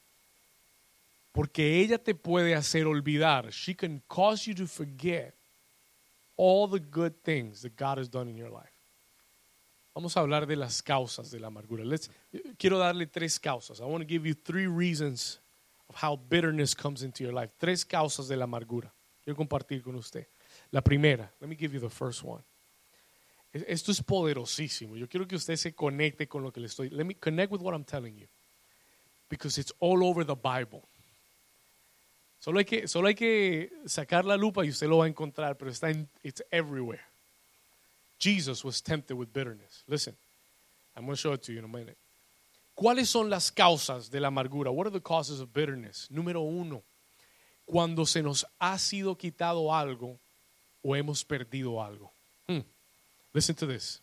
porque 1.32 1.80
ella 1.80 1.98
te 1.98 2.14
puede 2.14 2.54
hacer 2.54 2.86
olvidar. 2.86 3.50
She 3.52 3.74
can 3.74 4.02
cause 4.08 4.46
you 4.46 4.54
to 4.54 4.66
forget 4.66 5.34
all 6.36 6.68
the 6.68 6.80
good 6.80 7.12
things 7.22 7.60
that 7.62 7.76
God 7.76 7.98
has 7.98 8.08
done 8.08 8.30
in 8.30 8.36
your 8.36 8.50
life. 8.50 8.74
vamos 9.94 10.16
a 10.16 10.20
hablar 10.20 10.46
de 10.46 10.56
las 10.56 10.82
causas 10.82 11.30
de 11.30 11.38
la 11.38 11.46
amargura. 11.46 11.84
Quiero 12.58 12.78
darle 12.78 13.06
tres 13.06 13.38
causas. 13.38 13.80
I 13.80 13.84
want 13.84 14.02
to 14.02 14.08
give 14.08 14.26
you 14.26 14.34
three 14.34 14.66
reasons 14.66 15.40
of 15.88 15.96
how 16.02 16.16
bitterness 16.16 16.74
comes 16.74 17.02
into 17.02 17.22
your 17.22 17.32
life. 17.32 17.52
Tres 17.58 17.84
causas 17.84 18.28
de 18.28 18.36
la 18.36 18.44
amargura. 18.44 18.92
Quiero 19.24 19.36
compartir 19.36 19.82
con 19.82 19.94
usted. 19.96 20.26
La 20.70 20.82
primera, 20.82 21.32
let 21.40 21.48
me 21.48 21.56
give 21.56 21.72
you 21.74 21.80
the 21.80 21.88
first 21.90 22.22
one. 22.22 22.42
Es- 23.52 23.64
Esto 23.66 23.90
es 23.92 24.02
poderosísimo. 24.02 24.96
Yo 24.96 25.08
quiero 25.08 25.26
que 25.26 25.36
usted 25.36 25.56
se 25.56 25.74
conecte 25.74 26.28
con 26.28 26.42
lo 26.42 26.52
que 26.52 26.60
le 26.60 26.66
estoy. 26.66 26.90
Let 26.90 27.04
me 27.04 27.14
connect 27.14 27.50
with 27.52 27.60
what 27.60 27.72
I'm 27.74 27.84
telling 27.84 28.16
you. 28.18 28.26
Because 29.30 29.58
it's 29.58 29.72
all 29.80 30.04
over 30.04 30.24
the 30.24 30.34
Bible. 30.34 30.82
Solo 32.38 32.58
hay 32.58 32.66
que, 32.66 32.86
solo 32.86 33.08
hay 33.08 33.14
que 33.14 33.70
sacar 33.86 34.26
la 34.26 34.36
lupa 34.36 34.64
y 34.66 34.68
usted 34.68 34.86
lo 34.86 34.98
va 34.98 35.06
a 35.06 35.08
encontrar, 35.08 35.56
pero 35.56 35.70
está 35.70 35.88
en, 35.90 36.08
it's 36.22 36.42
everywhere. 36.50 37.00
Jesus 38.18 38.62
was 38.64 38.82
tempted 38.82 39.14
with 39.16 39.28
bitterness. 39.32 39.82
Listen, 39.88 40.14
I'm 40.94 41.06
going 41.06 41.14
to 41.16 41.20
show 41.20 41.32
it 41.32 41.42
to 41.44 41.52
you 41.52 41.58
in 41.60 41.64
a 41.64 41.68
minute. 41.68 41.96
¿Cuáles 42.74 43.08
son 43.08 43.30
las 43.30 43.50
causas 43.50 44.10
de 44.10 44.20
la 44.20 44.28
amargura? 44.28 44.70
What 44.70 44.86
are 44.86 44.90
the 44.92 45.00
causes 45.00 45.40
of 45.40 45.52
bitterness? 45.54 46.08
Número 46.10 46.40
uno, 46.42 46.82
cuando 47.66 48.06
se 48.06 48.22
nos 48.22 48.44
ha 48.58 48.78
sido 48.78 49.16
quitado 49.16 49.72
algo 49.72 50.18
o 50.82 50.94
hemos 50.94 51.24
perdido 51.24 51.82
algo. 51.82 52.12
Hmm. 52.46 52.60
Listen 53.32 53.54
to 53.56 53.66
this. 53.66 54.00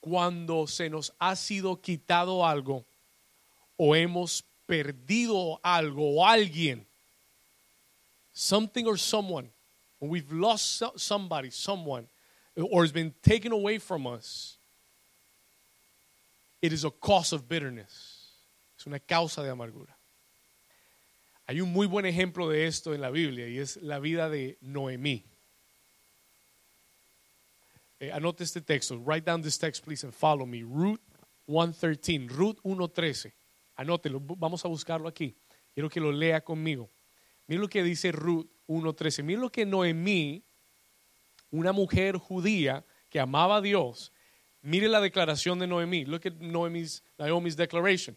Cuando 0.00 0.66
se 0.66 0.88
nos 0.88 1.12
ha 1.18 1.34
sido 1.36 1.80
quitado 1.80 2.44
algo 2.44 2.84
o 3.78 3.94
hemos 3.94 4.42
perdido 4.66 5.60
algo 5.62 6.16
o 6.16 6.26
alguien, 6.26 6.84
something 8.32 8.86
or 8.86 8.98
someone, 8.98 9.50
when 9.98 10.10
we've 10.10 10.32
lost 10.32 10.78
so- 10.78 10.92
somebody, 10.96 11.50
someone, 11.50 12.06
or 12.56 12.82
has 12.82 12.92
been 12.92 13.14
taken 13.22 13.52
away 13.52 13.78
from 13.78 14.06
us, 14.06 14.58
it 16.60 16.72
is 16.72 16.84
a 16.84 16.90
cause 16.90 17.32
of 17.32 17.48
bitterness. 17.48 18.28
Es 18.78 18.86
una 18.86 18.98
causa 18.98 19.42
de 19.42 19.48
amargura. 19.48 19.94
Hay 21.46 21.60
un 21.60 21.72
muy 21.72 21.86
buen 21.86 22.06
ejemplo 22.06 22.48
de 22.48 22.66
esto 22.66 22.94
en 22.94 23.00
la 23.00 23.10
Biblia 23.10 23.48
y 23.48 23.58
es 23.58 23.76
la 23.76 23.98
vida 23.98 24.30
de 24.30 24.56
Noemí. 24.62 25.24
Eh, 28.00 28.10
anote 28.12 28.44
este 28.44 28.60
texto. 28.60 28.98
Write 28.98 29.30
down 29.30 29.42
this 29.42 29.58
text, 29.58 29.84
please, 29.84 30.04
and 30.06 30.14
follow 30.14 30.46
me. 30.46 30.62
Ruth 30.62 31.00
1.13. 31.46 32.28
Ruth 32.28 32.58
1.13. 32.62 33.32
Anótelo. 33.76 34.20
Vamos 34.20 34.64
a 34.64 34.68
buscarlo 34.68 35.08
aquí. 35.08 35.36
Quiero 35.74 35.90
que 35.90 36.00
lo 36.00 36.12
lea 36.12 36.42
conmigo. 36.42 36.90
Mira 37.46 37.60
lo 37.60 37.68
que 37.68 37.82
dice 37.82 38.10
Ruth 38.10 38.46
1.13. 38.68 39.22
Mira 39.22 39.40
lo 39.40 39.52
que 39.52 39.66
Noemí, 39.66 40.44
una 41.50 41.72
mujer 41.72 42.16
judía 42.16 42.84
que 43.10 43.20
amaba 43.20 43.56
a 43.56 43.60
Dios, 43.60 44.12
mire 44.62 44.88
la 44.88 45.00
declaración 45.00 45.58
de 45.58 45.66
Noemí. 45.66 46.04
Look 46.04 46.22
at 46.26 46.34
Noemi's, 46.34 47.02
Naomi's 47.18 47.56
declaration. 47.56 48.16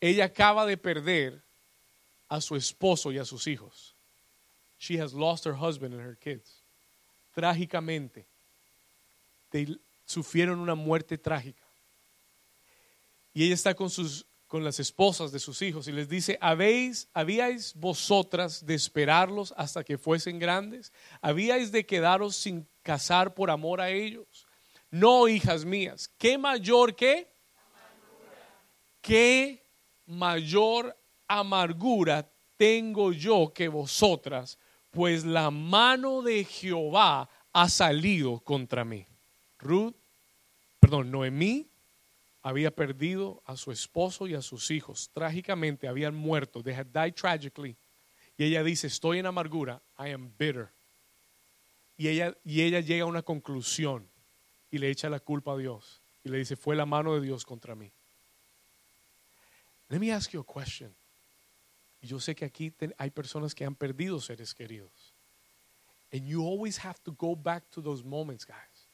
Ella 0.00 0.26
acaba 0.26 0.66
de 0.66 0.76
perder 0.76 1.42
a 2.28 2.40
su 2.40 2.56
esposo 2.56 3.10
y 3.12 3.18
a 3.18 3.24
sus 3.24 3.46
hijos. 3.46 3.96
She 4.78 5.00
has 5.00 5.12
lost 5.12 5.44
her 5.44 5.54
husband 5.54 5.94
and 5.94 6.02
her 6.02 6.16
kids. 6.16 6.62
Trágicamente. 7.34 8.26
They 9.50 9.78
sufrieron 10.04 10.60
una 10.60 10.74
muerte 10.74 11.18
trágica. 11.18 11.64
Y 13.32 13.44
ella 13.44 13.54
está 13.54 13.74
con 13.74 13.90
sus 13.90 14.24
con 14.48 14.64
las 14.64 14.80
esposas 14.80 15.30
de 15.30 15.38
sus 15.38 15.60
hijos 15.60 15.88
y 15.88 15.92
les 15.92 16.08
dice, 16.08 16.38
¿habéis, 16.40 17.06
habíais 17.12 17.74
vosotras 17.74 18.64
de 18.64 18.74
esperarlos 18.74 19.52
hasta 19.58 19.84
que 19.84 19.98
fuesen 19.98 20.38
grandes? 20.38 20.90
¿Habíais 21.20 21.70
de 21.70 21.84
quedaros 21.84 22.34
sin 22.34 22.66
casar 22.82 23.34
por 23.34 23.50
amor 23.50 23.82
a 23.82 23.90
ellos? 23.90 24.46
No, 24.90 25.28
hijas 25.28 25.66
mías, 25.66 26.08
¿qué 26.16 26.38
mayor 26.38 26.96
qué? 26.96 27.30
¿Qué 29.02 29.67
mayor 30.08 30.96
amargura 31.28 32.28
tengo 32.56 33.12
yo 33.12 33.52
que 33.54 33.68
vosotras? 33.68 34.58
Pues 34.90 35.24
la 35.24 35.50
mano 35.50 36.22
de 36.22 36.44
Jehová 36.44 37.28
ha 37.52 37.68
salido 37.68 38.40
contra 38.40 38.84
mí. 38.84 39.06
Ruth, 39.58 39.94
perdón, 40.80 41.10
Noemí 41.10 41.68
había 42.42 42.74
perdido 42.74 43.42
a 43.44 43.56
su 43.56 43.70
esposo 43.70 44.26
y 44.26 44.34
a 44.34 44.42
sus 44.42 44.70
hijos. 44.70 45.10
Trágicamente 45.12 45.86
habían 45.86 46.14
muerto. 46.14 46.62
They 46.62 46.74
had 46.74 46.86
died 46.86 47.14
tragically. 47.14 47.76
Y 48.36 48.44
ella 48.44 48.62
dice, 48.62 48.86
estoy 48.86 49.18
en 49.18 49.26
amargura. 49.26 49.82
I 49.98 50.12
am 50.12 50.32
bitter. 50.38 50.72
Y 51.96 52.08
ella, 52.08 52.36
y 52.44 52.62
ella 52.62 52.80
llega 52.80 53.02
a 53.02 53.06
una 53.06 53.22
conclusión 53.22 54.08
y 54.70 54.78
le 54.78 54.88
echa 54.88 55.10
la 55.10 55.20
culpa 55.20 55.52
a 55.52 55.56
Dios. 55.58 56.00
Y 56.24 56.28
le 56.28 56.38
dice, 56.38 56.56
fue 56.56 56.76
la 56.76 56.86
mano 56.86 57.14
de 57.14 57.20
Dios 57.20 57.44
contra 57.44 57.74
mí. 57.74 57.92
Let 59.88 60.00
me 60.00 60.10
ask 60.12 60.32
you 60.32 60.40
a 60.40 60.44
question. 60.44 60.94
Yo 62.00 62.20
sé 62.20 62.34
que 62.34 62.44
aquí 62.44 62.72
hay 62.96 63.10
personas 63.10 63.54
que 63.54 63.64
han 63.64 63.74
perdido 63.74 64.20
seres 64.20 64.54
queridos. 64.54 65.14
And 66.12 66.26
you 66.26 66.42
always 66.42 66.78
have 66.78 67.02
to 67.04 67.12
go 67.12 67.34
back 67.34 67.68
to 67.70 67.82
those 67.82 68.04
moments, 68.04 68.44
guys. 68.44 68.88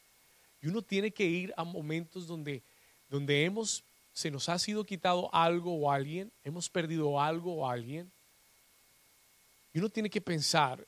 Y 0.60 0.68
uno 0.68 0.82
tiene 0.82 1.12
que 1.12 1.24
ir 1.24 1.52
a 1.56 1.64
momentos 1.64 2.26
donde, 2.26 2.62
donde 3.08 3.44
hemos, 3.44 3.84
se 4.12 4.30
nos 4.30 4.48
ha 4.48 4.58
sido 4.58 4.84
quitado 4.84 5.32
algo 5.34 5.74
o 5.74 5.90
alguien, 5.90 6.32
hemos 6.42 6.70
perdido 6.70 7.20
algo 7.20 7.56
o 7.56 7.68
alguien. 7.68 8.10
Y 9.72 9.78
uno 9.78 9.90
tiene 9.90 10.08
que 10.08 10.20
pensar, 10.20 10.86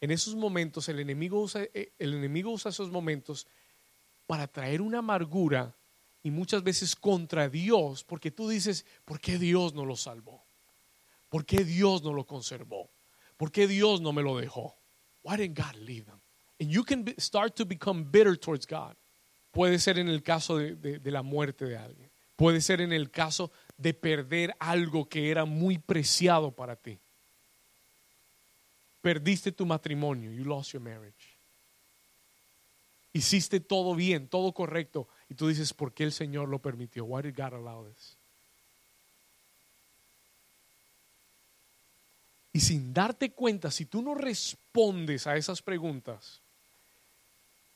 en 0.00 0.10
esos 0.10 0.34
momentos 0.34 0.88
el 0.88 1.00
enemigo 1.00 1.40
usa, 1.40 1.64
eh, 1.74 1.92
el 1.98 2.14
enemigo 2.14 2.50
usa 2.50 2.70
esos 2.70 2.90
momentos 2.90 3.46
para 4.26 4.46
traer 4.46 4.80
una 4.80 4.98
amargura 4.98 5.74
y 6.22 6.30
muchas 6.30 6.62
veces 6.62 6.94
contra 6.94 7.48
Dios, 7.48 8.04
porque 8.04 8.30
tú 8.30 8.48
dices, 8.48 8.84
¿por 9.04 9.20
qué 9.20 9.38
Dios 9.38 9.74
no 9.74 9.84
lo 9.84 9.96
salvó? 9.96 10.44
¿Por 11.28 11.46
qué 11.46 11.64
Dios 11.64 12.02
no 12.02 12.12
lo 12.12 12.26
conservó? 12.26 12.90
¿Por 13.36 13.50
qué 13.50 13.66
Dios 13.66 14.00
no 14.00 14.12
me 14.12 14.22
lo 14.22 14.36
dejó? 14.38 14.76
Why 15.22 15.36
didn't 15.36 15.56
God 15.56 15.76
leave 15.76 16.04
them? 16.04 16.20
And 16.60 16.70
you 16.70 16.84
can 16.84 17.06
start 17.18 17.54
to 17.56 17.64
become 17.64 18.04
bitter 18.04 18.36
towards 18.36 18.66
God. 18.66 18.96
Puede 19.50 19.78
ser 19.78 19.98
en 19.98 20.08
el 20.08 20.22
caso 20.22 20.58
de 20.58 21.10
la 21.10 21.22
muerte 21.22 21.64
de 21.64 21.76
alguien. 21.76 22.10
Puede 22.36 22.60
ser 22.60 22.80
en 22.80 22.92
el 22.92 23.10
caso 23.10 23.50
de 23.76 23.92
perder 23.92 24.54
algo 24.58 25.08
que 25.08 25.30
era 25.30 25.44
muy 25.44 25.78
preciado 25.78 26.50
para 26.50 26.74
ti. 26.74 26.98
Perdiste 29.02 29.52
tu 29.52 29.66
matrimonio. 29.66 30.30
You 30.30 30.44
lost 30.44 30.72
your 30.72 30.82
marriage. 30.82 31.29
Hiciste 33.12 33.58
todo 33.60 33.94
bien, 33.94 34.28
todo 34.28 34.52
correcto. 34.52 35.08
Y 35.28 35.34
tú 35.34 35.48
dices, 35.48 35.74
¿por 35.74 35.92
qué 35.92 36.04
el 36.04 36.12
Señor 36.12 36.48
lo 36.48 36.60
permitió? 36.60 37.04
Why 37.04 37.22
did 37.22 37.36
God 37.36 37.54
allow 37.54 37.86
this? 37.86 38.16
Y 42.52 42.60
sin 42.60 42.92
darte 42.92 43.32
cuenta, 43.32 43.70
si 43.70 43.86
tú 43.86 44.02
no 44.02 44.14
respondes 44.14 45.26
a 45.26 45.36
esas 45.36 45.62
preguntas, 45.62 46.42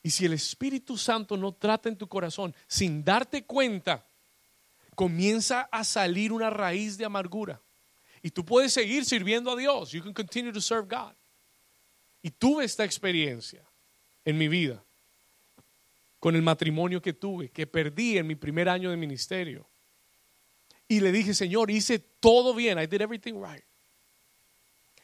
y 0.03 0.11
si 0.11 0.27
el 0.27 0.35
Espíritu 0.35 0.97
Santo 0.99 1.37
no 1.37 1.55
trata 1.55 1.89
en 1.89 1.97
tu 1.97 2.09
corazón, 2.09 2.55
sin 2.67 3.05
darte 3.05 3.45
cuenta, 3.45 4.07
comienza 4.95 5.63
a 5.63 5.83
salir 5.83 6.33
una 6.33 6.51
raíz 6.51 6.99
de 6.99 7.05
amargura. 7.05 7.61
Y 8.23 8.31
tú 8.31 8.45
puedes 8.45 8.73
seguir 8.73 9.05
sirviendo 9.05 9.51
a 9.51 9.57
Dios. 9.57 9.93
You 9.93 10.03
can 10.03 10.13
continue 10.13 10.53
to 10.53 10.61
serve 10.61 10.89
God. 10.89 11.15
Y 12.23 12.31
tuve 12.31 12.65
esta 12.65 12.85
experiencia 12.85 13.65
en 14.25 14.39
mi 14.39 14.49
vida 14.49 14.85
con 16.25 16.35
el 16.37 16.41
matrimonio 16.41 17.03
que 17.03 17.13
tuve, 17.13 17.51
que 17.51 17.67
perdí 17.67 18.17
en 18.17 18.27
mi 18.27 18.35
primer 18.35 18.67
año 18.67 18.91
de 18.91 18.97
ministerio. 18.97 19.69
Y 20.89 21.01
le 21.01 21.13
dije, 21.13 21.35
Señor, 21.35 21.71
hice 21.71 21.99
todo 21.99 22.55
bien. 22.55 22.79
I 22.79 22.87
did 22.87 23.03
everything 23.03 23.35
right. 23.35 23.63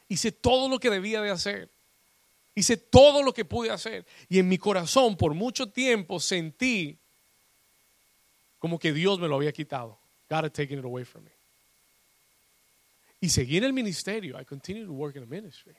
Hice 0.08 0.32
todo 0.32 0.66
lo 0.70 0.78
que 0.78 0.88
debía 0.88 1.20
de 1.20 1.28
hacer. 1.28 1.70
Hice 2.54 2.78
todo 2.78 3.22
lo 3.22 3.34
que 3.34 3.44
pude 3.44 3.68
hacer. 3.70 4.06
Y 4.30 4.38
en 4.38 4.48
mi 4.48 4.56
corazón 4.56 5.14
por 5.14 5.34
mucho 5.34 5.70
tiempo 5.70 6.20
sentí 6.20 6.98
como 8.58 8.78
que 8.78 8.94
Dios 8.94 9.20
me 9.20 9.28
lo 9.28 9.34
había 9.34 9.52
quitado. 9.52 10.00
God 10.30 10.46
had 10.46 10.52
taken 10.52 10.78
it 10.78 10.86
away 10.86 11.04
from 11.04 11.24
me. 11.24 11.32
Y 13.20 13.28
seguí 13.28 13.58
en 13.58 13.64
el 13.64 13.74
ministerio. 13.74 14.40
I 14.40 14.46
continued 14.46 14.86
to 14.86 14.94
work 14.94 15.16
in 15.16 15.20
the 15.20 15.28
ministry. 15.28 15.76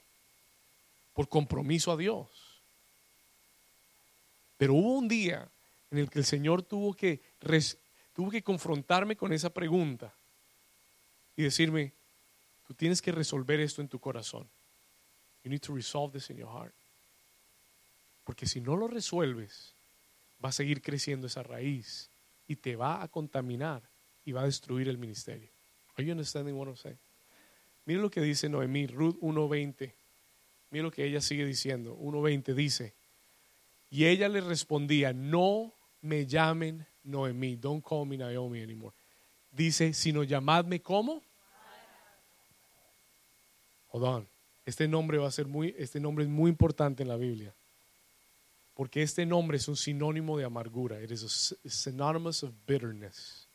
Por 1.13 1.27
compromiso 1.27 1.91
a 1.91 1.97
Dios. 1.97 2.50
Pero 4.61 4.75
hubo 4.75 4.93
un 4.99 5.07
día 5.07 5.49
en 5.89 5.97
el 5.97 6.07
que 6.07 6.19
el 6.19 6.25
Señor 6.25 6.61
tuvo 6.61 6.93
que, 6.93 7.19
res- 7.39 7.79
tuvo 8.13 8.29
que 8.29 8.43
confrontarme 8.43 9.15
con 9.15 9.33
esa 9.33 9.51
pregunta 9.51 10.15
y 11.35 11.41
decirme, 11.41 11.95
tú 12.67 12.75
tienes 12.75 13.01
que 13.01 13.11
resolver 13.11 13.59
esto 13.59 13.81
en 13.81 13.87
tu 13.87 13.97
corazón. 13.99 14.47
You 15.43 15.49
need 15.49 15.61
to 15.61 15.73
resolve 15.73 16.13
this 16.13 16.29
in 16.29 16.37
your 16.37 16.47
heart. 16.47 16.75
Porque 18.23 18.45
si 18.45 18.61
no 18.61 18.75
lo 18.75 18.87
resuelves, 18.87 19.73
va 20.45 20.49
a 20.49 20.51
seguir 20.51 20.83
creciendo 20.83 21.25
esa 21.25 21.41
raíz 21.41 22.11
y 22.45 22.57
te 22.57 22.75
va 22.75 23.01
a 23.01 23.07
contaminar 23.07 23.81
y 24.23 24.31
va 24.31 24.41
a 24.41 24.45
destruir 24.45 24.89
el 24.89 24.99
ministerio. 24.99 25.49
Are 25.95 26.05
you 26.05 26.11
understanding 26.11 26.53
what 26.53 26.67
I'm 26.67 26.77
saying? 26.77 26.99
Mire 27.85 27.99
lo 27.99 28.11
que 28.11 28.21
dice 28.21 28.47
Noemí, 28.47 28.85
Ruth 28.85 29.17
1.20. 29.21 29.91
Mire 30.69 30.83
lo 30.83 30.91
que 30.91 31.03
ella 31.03 31.19
sigue 31.19 31.47
diciendo. 31.47 31.97
1.20 31.97 32.53
dice, 32.53 32.93
Y 33.91 34.05
ella 34.05 34.29
le 34.29 34.39
respondía, 34.39 35.11
no 35.11 35.75
me 35.99 36.25
llamen 36.25 36.87
Noemí, 37.03 37.57
don't 37.57 37.85
call 37.85 38.07
me 38.07 38.17
Naomi 38.17 38.61
anymore. 38.61 38.95
Dice, 39.51 39.93
sino 39.93 40.23
llamadme 40.23 40.81
como. 40.81 41.21
Hold 43.89 44.05
on. 44.05 44.29
Este 44.65 44.87
nombre 44.87 45.17
va 45.17 45.27
a 45.27 45.31
ser 45.31 45.45
muy, 45.45 45.75
este 45.77 45.99
nombre 45.99 46.23
es 46.23 46.29
muy 46.29 46.49
importante 46.49 47.03
en 47.03 47.09
la 47.09 47.17
Biblia. 47.17 47.53
Porque 48.73 49.01
este 49.01 49.25
nombre 49.25 49.57
es 49.57 49.67
un 49.67 49.75
sinónimo 49.75 50.37
de 50.37 50.45
amargura. 50.45 51.01
It 51.03 51.11
is 51.11 51.57
a 51.65 51.69
synonymous 51.69 52.43
of 52.43 52.53
bitterness. 52.65 53.49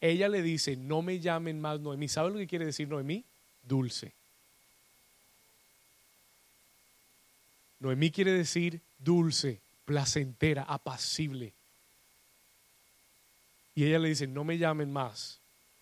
Ella 0.00 0.28
le 0.28 0.42
dice, 0.42 0.76
no 0.76 1.00
me 1.00 1.20
llamen 1.20 1.60
más 1.60 1.78
Noemí. 1.78 2.08
¿Sabe 2.08 2.30
lo 2.30 2.38
que 2.38 2.48
quiere 2.48 2.66
decir 2.66 2.88
Noemí? 2.88 3.24
Dulce. 3.62 4.16
Noemí 7.80 8.10
quiere 8.10 8.32
decir 8.32 8.80
dulce, 8.98 9.60
placentera, 9.84 10.62
apacible. 10.62 11.52
Y 13.74 13.84
ella 13.84 13.98
le 13.98 14.10
dice, 14.10 14.26
no 14.26 14.44
me 14.44 14.58
llamen 14.58 14.92
más 14.92 15.40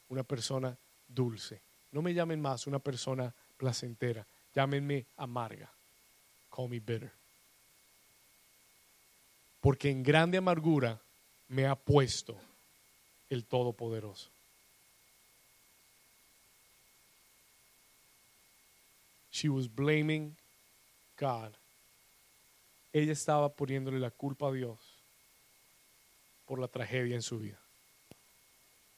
una 0.08 0.22
persona 0.22 0.76
dulce. 1.08 1.61
No 1.90 2.02
me 2.02 2.14
llamen 2.14 2.40
más 2.40 2.66
una 2.66 2.78
persona 2.78 3.34
placentera. 3.56 4.26
Llámenme 4.54 5.06
amarga. 5.16 5.70
Call 6.54 6.68
me 6.68 6.78
bitter. 6.78 7.11
Porque 9.61 9.90
en 9.90 10.02
grande 10.02 10.38
amargura 10.38 11.00
me 11.48 11.66
ha 11.66 11.74
puesto 11.74 12.37
el 13.28 13.44
Todopoderoso. 13.44 14.30
She 19.30 19.48
was 19.48 19.68
blaming 19.68 20.37
God. 21.18 21.52
Ella 22.92 23.12
estaba 23.12 23.55
poniéndole 23.55 23.98
la 23.98 24.11
culpa 24.11 24.48
a 24.48 24.53
Dios 24.53 24.79
por 26.46 26.59
la 26.59 26.68
tragedia 26.68 27.14
en 27.14 27.22
su 27.22 27.38
vida. 27.38 27.61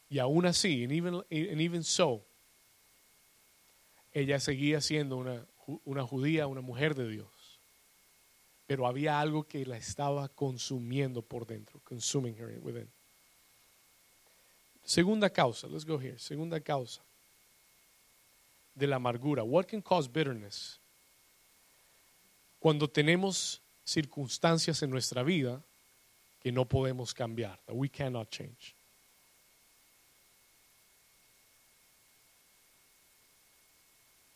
Y 0.08 0.18
aún 0.18 0.46
así, 0.46 0.82
and 0.84 0.92
even, 0.92 1.14
and 1.14 1.60
even 1.60 1.84
so, 1.84 2.24
ella 4.12 4.40
seguía 4.40 4.80
siendo 4.80 5.16
una, 5.16 5.46
una 5.84 6.04
judía, 6.04 6.46
una 6.46 6.60
mujer 6.60 6.94
de 6.94 7.08
Dios. 7.08 7.60
Pero 8.66 8.86
había 8.86 9.20
algo 9.20 9.44
que 9.44 9.64
la 9.66 9.76
estaba 9.76 10.28
consumiendo 10.28 11.22
por 11.22 11.46
dentro, 11.46 11.80
consuming 11.84 12.36
her 12.36 12.58
within. 12.62 12.88
Segunda 14.84 15.30
causa, 15.30 15.68
let's 15.68 15.84
go 15.84 16.00
here. 16.00 16.18
Segunda 16.18 16.60
causa 16.60 17.02
de 18.74 18.86
la 18.86 18.96
amargura. 18.96 19.42
What 19.42 19.66
can 19.66 19.82
cause 19.82 20.08
bitterness? 20.08 20.80
Cuando 22.58 22.88
tenemos 22.88 23.60
circunstancias 23.90 24.82
en 24.82 24.90
nuestra 24.90 25.22
vida 25.22 25.62
que 26.40 26.52
no 26.52 26.64
podemos 26.64 27.12
cambiar, 27.12 27.58
that 27.66 27.74
we 27.74 27.88
cannot 27.88 28.30
change. 28.30 28.74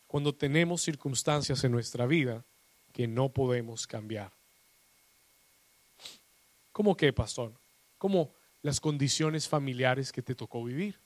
Cuando 0.07 0.33
tenemos 0.33 0.81
circunstancias 0.81 1.63
en 1.63 1.71
nuestra 1.71 2.05
vida 2.05 2.43
que 2.93 3.07
no 3.07 3.29
podemos 3.29 3.85
cambiar. 3.87 4.31
¿Cómo 6.71 6.95
qué, 6.95 7.11
pastor? 7.11 7.51
¿Cómo 7.97 8.31
las 8.61 8.79
condiciones 8.79 9.47
familiares 9.47 10.11
que 10.11 10.21
te 10.21 10.35
tocó 10.35 10.63
vivir? 10.63 10.97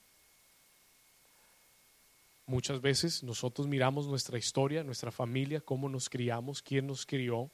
Muchas 2.46 2.82
veces 2.82 3.24
nosotros 3.24 3.68
miramos 3.68 4.08
nuestra 4.08 4.38
historia, 4.38 4.84
nuestra 4.84 5.12
familia, 5.12 5.62
cómo 5.62 5.88
nos 5.90 6.10
criamos, 6.10 6.62
quién 6.62 6.88
nos 6.88 7.06
crió, 7.06 7.52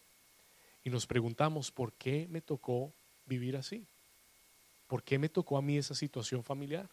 y 0.85 0.91
nos 0.91 1.07
preguntamos, 1.07 1.71
¿por 1.71 1.93
qué 1.93 2.27
me 2.29 2.41
tocó 2.41 2.93
vivir 3.25 3.57
así? 3.57 3.87
¿Por 4.85 5.03
qué 5.03 5.17
me 5.17 5.27
tocó 5.27 5.57
a 5.57 5.61
mí 5.61 5.79
esa 5.79 5.95
situación 5.95 6.43
familiar? 6.43 6.87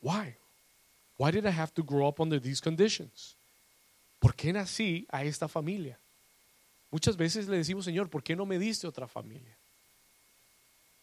Why? 0.00 0.38
Why 1.18 1.30
did 1.30 1.44
I 1.44 1.50
have 1.50 1.70
to 1.74 1.84
grow 1.84 2.08
up 2.08 2.18
under 2.18 2.40
these 2.40 2.62
conditions? 2.62 3.36
¿Por 4.18 4.34
qué 4.34 4.54
nací 4.54 5.06
a 5.10 5.22
esta 5.22 5.48
familia? 5.48 6.00
Muchas 6.90 7.14
veces 7.14 7.46
le 7.46 7.58
decimos, 7.58 7.84
Señor, 7.84 8.08
¿por 8.08 8.22
qué 8.22 8.34
no 8.34 8.46
me 8.46 8.58
diste 8.58 8.86
otra 8.86 9.06
familia? 9.06 9.58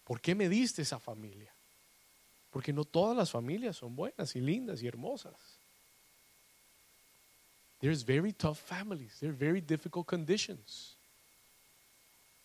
¿Por 0.04 0.20
qué 0.20 0.34
me 0.34 0.50
diste 0.50 0.82
esa 0.82 1.00
familia? 1.00 1.56
Porque 2.50 2.74
no 2.74 2.84
todas 2.84 3.16
las 3.16 3.30
familias 3.30 3.78
son 3.78 3.96
buenas 3.96 4.36
y 4.36 4.42
lindas 4.42 4.82
y 4.82 4.88
hermosas. 4.88 5.59
There's 7.80 8.04
very 8.04 8.34
tough 8.34 8.60
families. 8.60 9.18
There 9.20 9.30
are 9.30 9.38
very 9.38 9.62
difficult 9.62 10.08
conditions. 10.08 10.98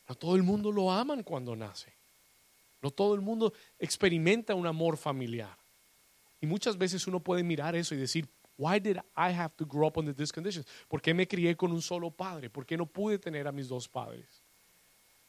No 0.08 0.14
todo 0.14 0.36
el 0.36 0.42
mundo 0.42 0.70
lo 0.70 0.90
aman 0.90 1.22
cuando 1.22 1.54
nace. 1.54 1.92
No 2.82 2.90
todo 2.90 3.14
el 3.14 3.20
mundo 3.20 3.52
experimenta 3.78 4.54
un 4.54 4.66
amor 4.66 4.96
familiar. 4.96 5.56
Y 6.40 6.46
muchas 6.46 6.76
veces 6.76 7.06
uno 7.06 7.20
puede 7.20 7.42
mirar 7.42 7.74
eso 7.74 7.94
y 7.94 7.98
decir, 7.98 8.28
why 8.58 8.78
did 8.78 8.98
I 9.16 9.32
have 9.32 9.54
to 9.56 9.64
grow 9.64 9.86
up 9.88 9.96
under 9.96 10.14
these 10.14 10.30
conditions? 10.30 10.66
¿Por 10.88 11.00
qué 11.00 11.14
me 11.14 11.26
crié 11.26 11.56
con 11.56 11.72
un 11.72 11.80
solo 11.80 12.10
padre? 12.10 12.50
¿Por 12.50 12.66
qué 12.66 12.76
no 12.76 12.86
pude 12.86 13.18
tener 13.18 13.48
a 13.48 13.52
mis 13.52 13.68
dos 13.68 13.88
padres? 13.88 14.42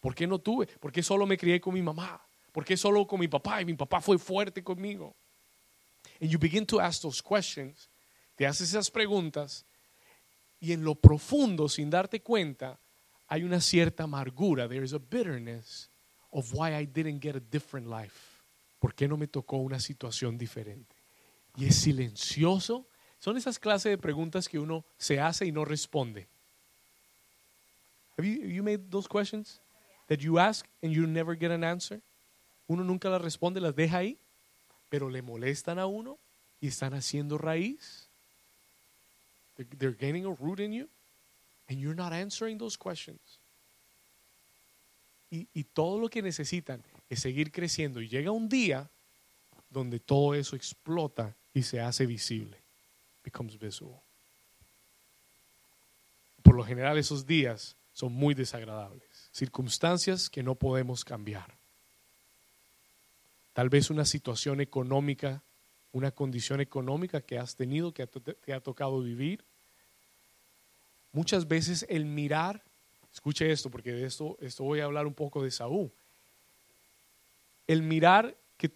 ¿Por 0.01 0.13
qué 0.13 0.27
no 0.27 0.37
tuve? 0.37 0.67
¿Por 0.67 0.91
qué 0.91 1.01
solo 1.01 1.25
me 1.25 1.37
crié 1.37 1.59
con 1.59 1.73
mi 1.73 1.81
mamá? 1.81 2.21
¿Por 2.51 2.63
qué 2.63 2.77
solo 2.77 3.07
con 3.07 3.19
mi 3.19 3.27
papá? 3.27 3.61
Y 3.61 3.65
mi 3.65 3.73
papá 3.73 4.01
fue 4.01 4.19
fuerte 4.19 4.61
conmigo. 4.61 5.15
And 6.21 6.29
you 6.29 6.37
begin 6.37 6.65
to 6.67 6.79
ask 6.79 7.01
those 7.01 7.21
questions. 7.21 7.89
Te 8.35 8.45
haces 8.45 8.69
esas 8.69 8.91
preguntas 8.91 9.65
y 10.65 10.73
en 10.73 10.83
lo 10.83 10.95
profundo, 10.95 11.69
sin 11.69 11.91
darte 11.91 12.23
cuenta, 12.23 12.79
hay 13.27 13.43
una 13.43 13.61
cierta 13.61 14.05
amargura. 14.05 14.67
There 14.67 14.83
is 14.83 14.93
a 14.93 14.97
bitterness 14.97 15.91
of 16.31 16.51
why 16.55 16.75
I 16.75 16.87
didn't 16.87 17.21
get 17.21 17.35
a 17.35 17.39
different 17.39 17.87
life. 17.87 18.41
¿Por 18.79 18.95
qué 18.95 19.07
no 19.07 19.15
me 19.15 19.27
tocó 19.27 19.57
una 19.57 19.79
situación 19.79 20.39
diferente? 20.39 20.95
Y 21.55 21.65
es 21.65 21.75
silencioso. 21.75 22.87
Son 23.19 23.37
esas 23.37 23.59
clases 23.59 23.91
de 23.91 23.99
preguntas 23.99 24.49
que 24.49 24.57
uno 24.57 24.83
se 24.97 25.19
hace 25.19 25.45
y 25.45 25.51
no 25.51 25.65
responde. 25.65 26.27
Have 28.17 28.27
you, 28.27 28.47
you 28.47 28.63
made 28.63 28.89
those 28.89 29.07
questions 29.07 29.61
that 30.07 30.17
you 30.17 30.39
ask 30.39 30.65
and 30.81 30.91
you 30.91 31.05
never 31.05 31.37
get 31.37 31.51
an 31.51 31.63
answer? 31.63 32.01
Uno 32.65 32.83
nunca 32.83 33.07
las 33.09 33.21
responde, 33.21 33.61
las 33.61 33.75
deja 33.75 33.99
ahí, 33.99 34.17
pero 34.89 35.11
le 35.11 35.21
molestan 35.21 35.77
a 35.77 35.85
uno 35.85 36.17
y 36.59 36.69
están 36.69 36.95
haciendo 36.95 37.37
raíz. 37.37 38.04
They're, 39.55 39.95
gaining 39.95 40.25
a 40.25 40.31
root 40.31 40.59
in 40.59 40.73
you, 40.73 40.89
and 41.69 41.79
you're 41.79 41.95
not 41.95 42.13
answering 42.13 42.57
those 42.57 42.77
questions. 42.77 43.39
Y, 45.31 45.47
y 45.53 45.63
todo 45.63 45.99
lo 45.99 46.09
que 46.09 46.21
necesitan 46.21 46.83
es 47.09 47.21
seguir 47.21 47.51
creciendo. 47.51 48.01
Y 48.01 48.07
llega 48.07 48.31
un 48.31 48.49
día 48.49 48.89
donde 49.69 49.99
todo 49.99 50.33
eso 50.33 50.55
explota 50.55 51.35
y 51.53 51.63
se 51.63 51.79
hace 51.79 52.05
visible. 52.05 52.61
Becomes 53.23 53.57
visible. 53.57 54.01
Por 56.43 56.55
lo 56.55 56.63
general 56.63 56.97
esos 56.97 57.25
días 57.25 57.75
son 57.91 58.13
muy 58.13 58.35
desagradables. 58.35 59.29
Circunstancias 59.31 60.29
que 60.29 60.43
no 60.43 60.55
podemos 60.55 61.03
cambiar. 61.03 61.57
Tal 63.53 63.69
vez 63.69 63.89
una 63.89 64.05
situación 64.05 64.59
económica 64.59 65.41
una 65.95 66.11
condición 66.11 66.59
económica 66.59 67.21
que 67.21 67.39
has 67.39 67.55
tenido, 67.55 67.93
que 67.93 68.05
te 68.05 68.51
ha 68.51 68.59
tocado 68.59 68.99
vivir. 68.99 69.45
Muchas 71.13 71.47
veces 71.47 71.85
el 71.87 72.03
mirar, 72.03 72.61
escuche 73.13 73.49
esto, 73.49 73.71
porque 73.71 73.93
de 73.93 74.05
esto, 74.05 74.37
esto 74.41 74.65
voy 74.65 74.81
a 74.81 74.83
hablar 74.83 75.07
un 75.07 75.13
poco 75.13 75.41
de 75.41 75.51
Saúl. 75.51 75.89
El 77.65 77.81
mirar, 77.81 78.35
que, 78.57 78.71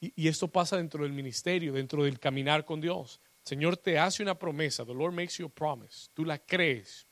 y, 0.00 0.26
esto 0.26 0.48
pasa 0.48 0.76
dentro 0.76 1.04
del 1.04 1.12
ministerio, 1.12 1.72
dentro 1.72 2.02
del 2.02 2.18
caminar 2.18 2.64
con 2.64 2.80
Dios. 2.80 3.20
Señor 3.44 3.76
te 3.76 4.00
hace 4.00 4.24
una 4.24 4.36
promesa, 4.36 4.84
the 4.84 4.92
Lord 4.92 5.12
makes 5.12 5.36
you 5.36 5.46
a 5.46 5.48
promise, 5.48 6.08
tú 6.14 6.24
la 6.24 6.36
crees, 6.36 7.06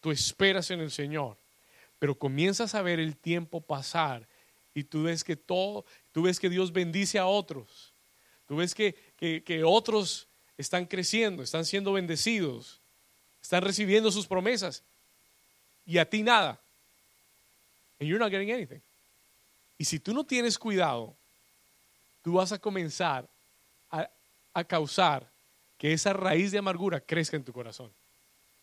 tú 0.00 0.12
esperas 0.12 0.70
en 0.70 0.78
el 0.78 0.92
Señor, 0.92 1.36
pero 1.98 2.16
comienzas 2.16 2.76
a 2.76 2.82
ver 2.82 3.00
el 3.00 3.16
tiempo 3.16 3.60
pasar 3.60 4.28
y 4.74 4.84
tú 4.84 5.02
ves 5.02 5.24
que 5.24 5.34
todo, 5.34 5.84
tú 6.12 6.22
ves 6.22 6.38
que 6.38 6.48
Dios 6.48 6.72
bendice 6.72 7.18
a 7.18 7.26
otros 7.26 7.89
Tú 8.50 8.56
ves 8.56 8.74
que, 8.74 8.96
que, 9.16 9.62
otros 9.62 10.28
están 10.58 10.84
creciendo, 10.84 11.40
están 11.44 11.64
siendo 11.64 11.92
bendecidos, 11.92 12.82
están 13.40 13.62
recibiendo 13.62 14.10
sus 14.10 14.26
promesas 14.26 14.82
y 15.86 15.98
a 15.98 16.10
ti 16.10 16.24
nada. 16.24 16.60
And 18.00 18.08
you're 18.08 18.18
not 18.18 18.32
getting 18.32 18.50
anything. 18.50 18.80
Y 19.78 19.84
si 19.84 20.00
tú 20.00 20.12
no 20.12 20.24
tienes 20.24 20.58
cuidado, 20.58 21.16
tú 22.22 22.32
vas 22.32 22.50
a 22.50 22.58
comenzar 22.58 23.30
a, 23.88 24.10
a, 24.52 24.64
causar 24.64 25.30
que 25.78 25.92
esa 25.92 26.12
raíz 26.12 26.50
de 26.50 26.58
amargura 26.58 26.98
crezca 27.00 27.36
en 27.36 27.44
tu 27.44 27.52
corazón. 27.52 27.94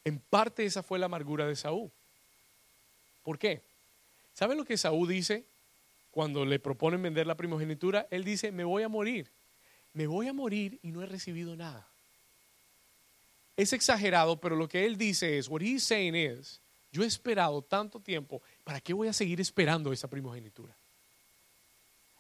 En 0.04 0.20
parte 0.20 0.66
esa 0.66 0.84
fue 0.84 1.00
la 1.00 1.06
amargura 1.06 1.48
de 1.48 1.56
Saúl. 1.56 1.90
¿Por 3.24 3.40
qué? 3.40 3.64
¿Sabe 4.34 4.54
lo 4.54 4.66
que 4.66 4.76
Saúl 4.76 5.08
dice 5.08 5.46
cuando 6.12 6.44
le 6.44 6.60
proponen 6.60 7.02
vender 7.02 7.26
la 7.26 7.38
primogenitura? 7.38 8.06
Él 8.12 8.26
dice, 8.26 8.52
me 8.52 8.66
voy 8.66 8.84
a 8.84 8.90
morir 8.90 9.32
me 9.98 10.06
voy 10.06 10.28
a 10.28 10.34
morir 10.34 10.80
y 10.84 10.92
no 10.92 11.02
he 11.02 11.08
recibido 11.08 11.56
nada. 11.56 11.90
Es 13.56 13.74
exagerado, 13.74 14.40
pero 14.40 14.56
lo 14.56 14.68
que 14.68 14.86
él 14.86 14.96
dice 14.96 15.40
es, 15.40 15.50
what 15.50 15.62
he's 15.62 15.84
saying 15.84 16.14
is, 16.16 16.62
Yo 16.92 17.04
he 17.04 17.08
esperado 17.08 17.64
tanto 17.64 18.00
tiempo, 18.00 18.42
¿para 18.64 18.80
qué 18.80 18.94
voy 18.94 19.08
a 19.08 19.14
seguir 19.14 19.42
esperando 19.42 19.92
esa 19.92 20.08
primogenitura? 20.08 20.78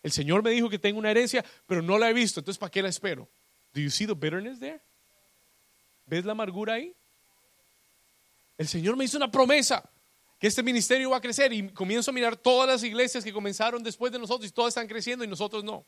El 0.01 0.11
Señor 0.11 0.41
me 0.43 0.49
dijo 0.49 0.69
que 0.69 0.79
tengo 0.79 0.97
una 0.97 1.11
herencia, 1.11 1.45
pero 1.67 1.83
no 1.83 1.99
la 1.99 2.09
he 2.09 2.13
visto, 2.13 2.39
entonces 2.39 2.57
¿para 2.57 2.71
qué 2.71 2.81
la 2.81 2.89
espero? 2.89 3.29
Do 3.73 3.79
you 3.79 3.91
see 3.91 4.07
the 4.07 4.15
bitterness 4.15 4.59
there? 4.59 4.81
¿Ves 6.07 6.25
la 6.25 6.31
amargura 6.31 6.73
ahí? 6.73 6.95
El 8.57 8.67
Señor 8.67 8.97
me 8.97 9.05
hizo 9.05 9.17
una 9.17 9.29
promesa 9.29 9.87
que 10.39 10.47
este 10.47 10.63
ministerio 10.63 11.11
va 11.11 11.17
a 11.17 11.21
crecer 11.21 11.53
y 11.53 11.69
comienzo 11.69 12.09
a 12.09 12.13
mirar 12.13 12.35
todas 12.37 12.67
las 12.67 12.83
iglesias 12.83 13.23
que 13.23 13.31
comenzaron 13.31 13.83
después 13.83 14.11
de 14.11 14.17
nosotros 14.17 14.49
y 14.49 14.53
todas 14.53 14.69
están 14.69 14.87
creciendo 14.87 15.23
y 15.23 15.27
nosotros 15.27 15.63
no. 15.63 15.85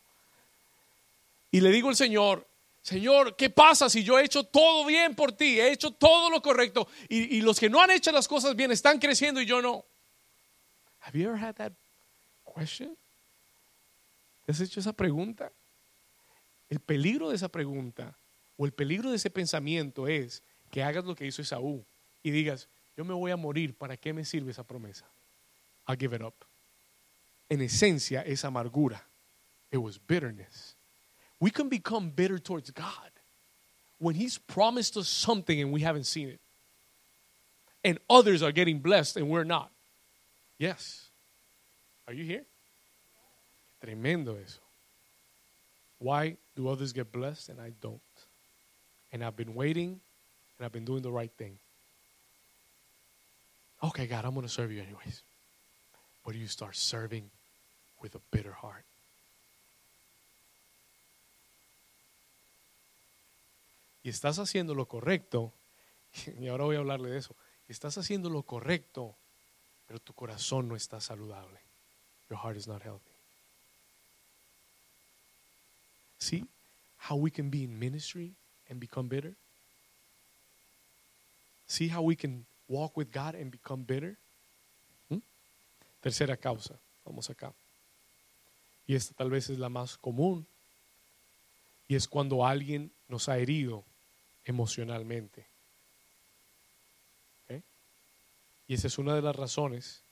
Y 1.52 1.62
le 1.62 1.72
digo 1.72 1.90
al 1.90 1.96
Señor, 1.96 2.48
Señor, 2.82 3.36
¿qué 3.36 3.50
pasa 3.50 3.90
si 3.90 4.04
yo 4.04 4.18
he 4.18 4.24
hecho 4.24 4.46
todo 4.46 4.86
bien 4.86 5.16
por 5.16 5.32
ti? 5.34 5.60
He 5.60 5.72
hecho 5.72 5.92
todo 5.92 6.30
lo 6.30 6.42
correcto 6.42 6.88
y, 7.08 7.42
los 7.42 7.60
que 7.60 7.70
no 7.70 7.82
han 7.82 7.92
hecho 7.92 8.12
las 8.12 8.28
cosas 8.28 8.56
bien 8.56 8.72
están 8.72 9.00
creciendo 9.00 9.42
y 9.42 9.46
yo 9.46 9.62
no. 9.62 9.86
Have 11.02 11.18
you 11.18 11.30
ever 11.30 11.42
had 11.42 11.56
that 11.56 11.74
question? 12.56 12.98
¿Te 14.46 14.52
has 14.52 14.62
hecho 14.62 14.80
esa 14.80 14.94
pregunta? 14.94 15.52
El 16.70 16.80
peligro 16.80 17.30
de 17.30 17.36
esa 17.36 17.50
pregunta 17.50 18.18
o 18.58 18.66
el 18.66 18.74
peligro 18.74 19.10
de 19.10 19.18
ese 19.18 19.30
pensamiento 19.30 20.08
es 20.08 20.44
que 20.72 20.84
hagas 20.84 21.06
lo 21.06 21.16
que 21.16 21.26
hizo 21.26 21.42
Esaú 21.42 21.86
y 22.24 22.32
digas, 22.32 22.70
yo 22.96 23.06
me 23.06 23.14
voy 23.14 23.32
a 23.32 23.38
morir, 23.38 23.78
¿para 23.78 23.98
qué 23.98 24.14
me 24.14 24.26
sirve 24.26 24.52
esa 24.52 24.66
promesa? 24.66 25.10
I'll 25.88 25.98
give 25.98 26.16
it 26.16 26.22
up. 26.22 26.46
En 27.50 27.62
esencia 27.62 28.22
es 28.22 28.46
amargura. 28.46 29.08
It 29.72 29.78
was 29.78 30.00
bitterness. 30.00 30.79
We 31.40 31.52
can 31.52 31.70
become 31.70 32.10
bitter 32.10 32.38
towards 32.38 32.72
God 32.72 33.12
when 33.98 34.16
He's 34.16 34.38
promised 34.38 34.98
us 34.98 35.08
something 35.08 35.62
and 35.62 35.72
we 35.72 35.82
haven't 35.82 36.06
seen 36.06 36.30
it. 36.30 36.40
And 37.84 37.98
others 38.10 38.44
are 38.44 38.52
getting 38.52 38.80
blessed 38.80 39.18
and 39.18 39.30
we're 39.30 39.46
not. 39.46 39.72
Yes. 40.58 41.10
Are 42.08 42.14
you 42.14 42.26
here? 42.26 42.44
Tremendo 43.82 44.38
eso. 44.44 44.60
Why 46.00 46.38
do 46.56 46.68
others 46.68 46.92
get 46.92 47.12
blessed 47.12 47.50
and 47.50 47.62
I 47.62 47.72
don't? 47.82 48.02
And 49.12 49.24
I've 49.24 49.36
been 49.36 49.54
waiting 49.56 50.00
and 50.58 50.66
I've 50.66 50.72
been 50.72 50.86
doing 50.86 51.02
the 51.02 51.12
right 51.12 51.32
thing. 51.38 51.58
Okay, 53.82 54.08
God, 54.08 54.26
I'm 54.26 54.34
going 54.34 54.46
to 54.46 54.52
serve 54.52 54.72
you 54.72 54.82
anyways. 54.82 55.24
But 56.26 56.36
you 56.36 56.48
start 56.48 56.76
serving 56.76 57.30
with 58.02 58.16
a 58.16 58.20
bitter 58.32 58.52
heart. 58.52 58.84
Y 64.04 64.10
estás 64.10 64.40
haciendo 64.40 64.74
lo 64.76 64.88
correcto, 64.88 65.54
y 66.40 66.48
ahora 66.48 66.66
voy 66.66 66.76
a 66.76 66.80
hablarle 66.80 67.10
de 67.10 67.18
eso. 67.18 67.36
Estás 67.68 67.98
haciendo 67.98 68.30
lo 68.30 68.44
correcto, 68.44 69.16
pero 69.86 70.00
tu 70.00 70.14
corazón 70.14 70.68
no 70.68 70.76
está 70.76 71.00
saludable. 71.00 71.60
Your 72.30 72.40
heart 72.40 72.58
is 72.58 72.68
not 72.68 72.82
healthy. 72.82 73.12
See 76.20 76.46
how 76.98 77.16
we 77.16 77.32
can 77.32 77.50
be 77.50 77.64
in 77.64 77.78
ministry 77.78 78.36
and 78.70 78.80
become 78.80 79.08
bitter? 79.08 79.34
See 81.66 81.88
how 81.88 82.02
we 82.02 82.16
can 82.16 82.46
walk 82.68 82.98
with 82.98 83.12
God 83.12 83.36
and 83.36 83.52
become 83.52 83.84
bitter? 83.84 84.18
¿Mm? 85.10 85.22
Tercera 86.02 86.38
causa, 86.38 86.80
vamos 87.06 87.30
acá. 87.30 87.54
Y 88.86 88.96
esta 88.96 89.14
tal 89.14 89.30
vez 89.30 89.50
es 89.50 89.60
la 89.60 89.70
más 89.70 89.98
común. 89.98 90.48
Y 91.88 91.96
es 91.96 92.08
cuando 92.08 92.46
alguien 92.46 92.92
nos 93.08 93.30
ha 93.30 93.38
herido 93.38 93.86
emocionalmente. 94.50 95.48
¿Ok? 97.44 97.64
Y 98.68 98.74
esa 98.74 98.88
es 98.88 98.98
una 98.98 99.16
de 99.16 99.22
las 99.22 99.36
razones 99.36 100.04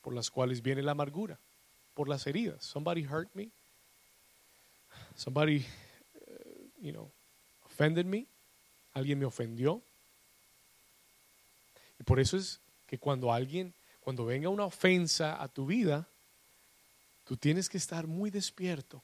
por 0.00 0.14
las 0.14 0.30
cuales 0.30 0.62
viene 0.62 0.82
la 0.82 0.92
amargura, 0.92 1.38
por 1.94 2.08
las 2.08 2.26
heridas. 2.26 2.64
Somebody 2.64 3.06
hurt 3.06 3.32
me. 3.34 3.50
Somebody, 5.14 5.64
uh, 6.14 6.80
you 6.80 6.92
know, 6.92 7.12
offended 7.64 8.06
me. 8.06 8.26
Alguien 8.94 9.18
me 9.18 9.26
ofendió. 9.26 9.82
Y 12.00 12.02
por 12.02 12.18
eso 12.18 12.36
es 12.36 12.60
que 12.86 12.98
cuando 12.98 13.32
alguien, 13.32 13.74
cuando 14.00 14.24
venga 14.24 14.48
una 14.48 14.64
ofensa 14.64 15.40
a 15.40 15.48
tu 15.48 15.66
vida, 15.66 16.08
tú 17.24 17.36
tienes 17.36 17.68
que 17.68 17.78
estar 17.78 18.06
muy 18.06 18.30
despierto. 18.30 19.02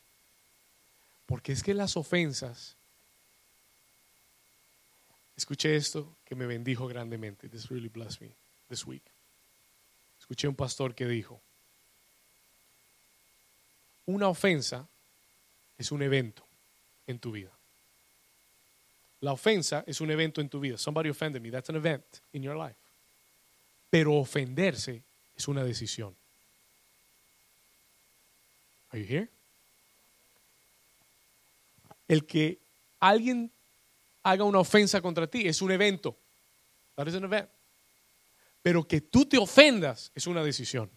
Porque 1.27 1.53
es 1.53 1.63
que 1.63 1.75
las 1.75 1.97
ofensas, 1.97 2.78
escuché 5.39 5.77
esto 5.77 6.17
que 6.25 6.35
me 6.35 6.47
bendijo 6.47 6.89
grandemente. 6.89 7.49
This 7.49 7.71
really 7.71 7.89
blessed 7.89 8.21
me 8.21 8.35
this 8.69 8.85
week. 8.85 9.05
Escuché 10.19 10.49
un 10.49 10.57
pastor 10.57 10.95
que 10.97 11.07
dijo, 11.07 11.41
una 14.07 14.29
ofensa 14.29 14.89
es 15.79 15.93
un 15.93 16.03
evento 16.03 16.45
en 17.07 17.21
tu 17.21 17.31
vida. 17.31 17.57
La 19.21 19.33
ofensa 19.33 19.85
es 19.87 20.01
un 20.01 20.11
evento 20.11 20.41
en 20.41 20.49
tu 20.49 20.59
vida. 20.59 20.77
Somebody 20.77 21.09
offended 21.09 21.41
me. 21.41 21.51
That's 21.51 21.71
an 21.71 21.77
event 21.77 22.05
in 22.33 22.43
your 22.43 22.57
life. 22.57 22.79
Pero 23.91 24.15
ofenderse 24.15 25.05
es 25.37 25.47
una 25.47 25.63
decisión. 25.63 26.17
Are 28.91 29.01
you 29.01 29.07
here? 29.07 29.29
El 32.09 32.27
que 32.27 32.59
alguien 32.99 33.53
haga 34.23 34.45
una 34.45 34.59
ofensa 34.59 35.01
contra 35.01 35.27
ti 35.27 35.47
es 35.47 35.63
un 35.63 35.73
evento. 35.73 36.19
That 36.95 37.07
is 37.07 37.15
an 37.15 37.25
event. 37.25 37.49
Pero 38.63 38.87
que 38.87 39.01
tú 39.01 39.27
te 39.27 39.39
ofendas 39.39 40.11
es 40.15 40.27
una 40.27 40.43
decisión. 40.43 40.91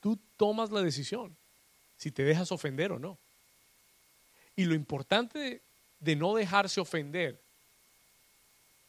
Tú 0.00 0.16
tomas 0.36 0.70
la 0.70 0.82
decisión 0.82 1.36
si 1.96 2.10
te 2.10 2.24
dejas 2.24 2.52
ofender 2.52 2.92
o 2.92 2.98
no. 2.98 3.18
Y 4.56 4.64
lo 4.64 4.74
importante 4.74 5.38
de, 5.38 5.64
de 5.98 6.16
no 6.16 6.34
dejarse 6.34 6.80
ofender, 6.80 7.42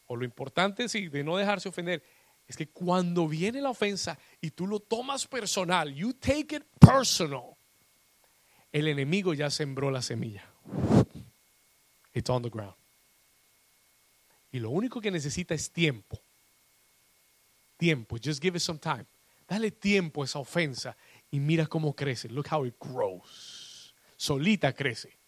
o 0.05 0.15
lo 0.15 0.25
importante 0.25 0.87
sí, 0.89 1.07
de 1.07 1.23
no 1.23 1.37
dejarse 1.37 1.69
ofender, 1.69 2.03
es 2.47 2.55
que 2.55 2.69
cuando 2.69 3.27
viene 3.27 3.61
la 3.61 3.71
ofensa 3.71 4.19
y 4.39 4.51
tú 4.51 4.67
lo 4.67 4.79
tomas 4.79 5.25
personal, 5.25 5.93
you 5.93 6.13
take 6.13 6.55
it 6.55 6.63
personal, 6.79 7.55
el 8.71 8.87
enemigo 8.87 9.33
ya 9.33 9.49
sembró 9.49 9.89
la 9.89 10.01
semilla. 10.01 10.47
It's 12.15 12.29
on 12.29 12.41
the 12.41 12.49
ground. 12.49 12.73
Y 14.51 14.59
lo 14.59 14.69
único 14.69 15.01
que 15.01 15.11
necesita 15.11 15.53
es 15.53 15.69
tiempo. 15.69 16.17
Tiempo, 17.77 18.17
just 18.17 18.41
give 18.41 18.55
it 18.57 18.61
some 18.61 18.79
time. 18.79 19.05
Dale 19.45 19.69
tiempo 19.71 20.21
a 20.21 20.25
esa 20.25 20.39
ofensa 20.39 20.95
y 21.29 21.39
mira 21.39 21.67
cómo 21.67 21.93
crece. 21.93 22.29
Look 22.29 22.47
how 22.49 22.65
it 22.65 22.75
grows. 22.79 23.93
Solita 24.15 24.73
crece. 24.73 25.19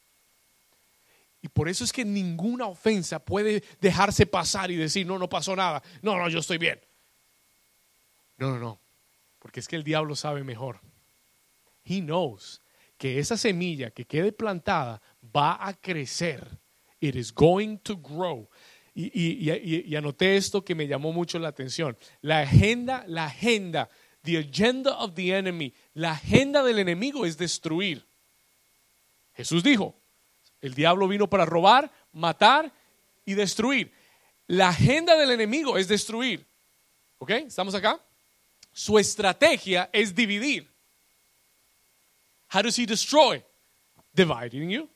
Y 1.41 1.49
por 1.49 1.67
eso 1.67 1.83
es 1.83 1.91
que 1.91 2.05
ninguna 2.05 2.67
ofensa 2.67 3.19
puede 3.19 3.63
dejarse 3.81 4.25
pasar 4.25 4.71
y 4.71 4.77
decir, 4.77 5.05
no, 5.05 5.19
no 5.19 5.27
pasó 5.27 5.55
nada. 5.57 5.83
No, 6.01 6.17
no, 6.17 6.29
yo 6.29 6.39
estoy 6.39 6.57
bien. 6.57 6.79
No, 8.37 8.51
no, 8.51 8.59
no. 8.59 8.81
Porque 9.39 9.59
es 9.59 9.67
que 9.67 9.75
el 9.75 9.83
diablo 9.83 10.15
sabe 10.15 10.45
mejor. 10.45 10.79
He 11.83 11.99
knows 11.99 12.61
que 12.97 13.19
esa 13.19 13.35
semilla 13.35 13.91
que 13.91 14.05
quede 14.05 14.31
plantada 14.31 15.01
va 15.35 15.67
a 15.67 15.73
crecer. 15.73 16.47
It 16.99 17.15
is 17.15 17.33
going 17.33 17.77
to 17.79 17.95
grow. 17.95 18.49
Y, 18.95 19.11
y, 19.13 19.83
y, 19.85 19.95
anoté 19.95 20.37
esto 20.37 20.65
que 20.65 20.73
me 20.73 20.87
llamó 20.87 21.13
mucho 21.13 21.37
la 21.37 21.49
atención. 21.49 21.95
La 22.21 22.39
agenda, 22.39 23.03
la 23.07 23.25
agenda, 23.25 23.89
the 24.23 24.39
agenda 24.39 24.97
of 24.97 25.13
the 25.13 25.31
enemy, 25.31 25.71
la 25.93 26.13
agenda 26.13 26.63
del 26.63 26.79
enemigo 26.79 27.23
es 27.23 27.37
destruir. 27.37 28.03
Jesús 29.35 29.61
dijo, 29.61 29.95
el 30.61 30.73
diablo 30.73 31.07
vino 31.07 31.29
para 31.29 31.45
robar, 31.45 31.91
matar 32.11 32.73
y 33.23 33.35
destruir. 33.35 33.93
La 34.47 34.69
agenda 34.69 35.15
del 35.15 35.29
enemigo 35.29 35.77
es 35.77 35.87
destruir. 35.87 36.47
¿Ok? 37.19 37.29
¿Estamos 37.29 37.75
acá? 37.75 38.03
Su 38.71 38.97
estrategia 38.97 39.89
es 39.93 40.15
dividir. 40.15 40.67
How 42.51 42.63
does 42.63 42.79
he 42.79 42.85
destroy? 42.85 43.43
Dividing 44.13 44.69
you. 44.69 44.89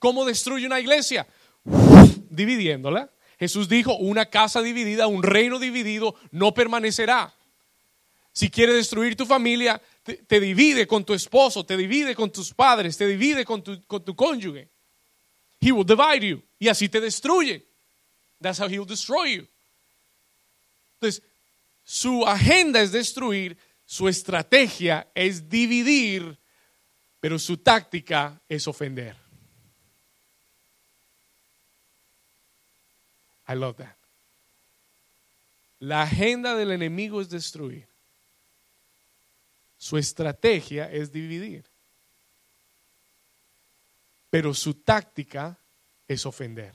¿Cómo 0.00 0.24
destruye 0.24 0.66
una 0.66 0.80
iglesia? 0.80 1.28
Dividiéndola. 2.30 3.12
Jesús 3.38 3.68
dijo, 3.68 3.96
una 3.96 4.26
casa 4.26 4.60
dividida, 4.62 5.06
un 5.06 5.22
reino 5.22 5.58
dividido 5.58 6.16
no 6.32 6.52
permanecerá. 6.52 7.32
Si 8.32 8.50
quiere 8.50 8.72
destruir 8.72 9.14
tu 9.14 9.26
familia, 9.26 9.80
te, 10.02 10.14
te, 10.14 10.40
divide 10.40 10.86
con 10.86 11.04
tu 11.04 11.14
esposo, 11.14 11.64
te 11.64 11.76
divide 11.76 12.14
con 12.14 12.30
tus 12.30 12.52
padres, 12.54 12.96
te 12.96 13.06
divide 13.06 13.44
con 13.44 13.62
tu, 13.62 13.82
con 13.86 14.04
tu 14.04 14.16
cónyuge. 14.16 14.68
He 15.60 15.70
will 15.70 15.86
divide 15.86 16.26
you. 16.26 16.42
Y 16.58 16.68
así 16.68 16.88
te 16.88 17.00
destruye. 17.00 17.66
That's 18.40 18.58
how 18.58 18.68
he 18.68 18.78
will 18.78 18.88
destroy 18.88 19.36
you. 19.36 19.48
Entonces, 20.94 21.22
su 21.84 22.26
agenda 22.26 22.80
es 22.80 22.92
destruir, 22.92 23.58
su 23.84 24.08
estrategia 24.08 25.10
es 25.14 25.48
dividir, 25.48 26.38
pero 27.20 27.38
su 27.38 27.58
táctica 27.58 28.40
es 28.48 28.66
ofender. 28.66 29.16
I 33.50 33.56
love 33.56 33.76
that. 33.76 33.96
La 35.80 36.02
agenda 36.02 36.54
del 36.54 36.70
enemigo 36.72 37.20
es 37.20 37.30
destruir. 37.30 37.88
Su 39.78 39.96
estrategia 39.96 40.90
es 40.90 41.10
dividir. 41.10 41.64
Pero 44.28 44.54
su 44.54 44.74
táctica 44.74 45.58
es 46.06 46.26
ofender. 46.26 46.74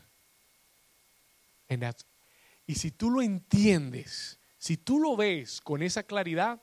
Y 2.65 2.75
si 2.75 2.91
tú 2.91 3.11
lo 3.11 3.21
entiendes, 3.21 4.39
si 4.57 4.75
tú 4.77 4.99
lo 4.99 5.15
ves 5.15 5.61
con 5.61 5.83
esa 5.83 6.03
claridad, 6.03 6.61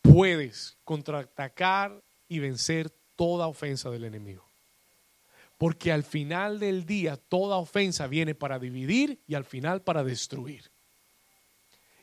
puedes 0.00 0.78
contraatacar 0.84 2.02
y 2.28 2.38
vencer 2.38 2.90
toda 3.14 3.46
ofensa 3.46 3.90
del 3.90 4.04
enemigo. 4.04 4.45
Porque 5.58 5.92
al 5.92 6.04
final 6.04 6.58
del 6.58 6.84
día 6.84 7.16
toda 7.16 7.56
ofensa 7.56 8.06
viene 8.06 8.34
para 8.34 8.58
dividir 8.58 9.22
y 9.26 9.34
al 9.34 9.44
final 9.44 9.82
para 9.82 10.04
destruir. 10.04 10.70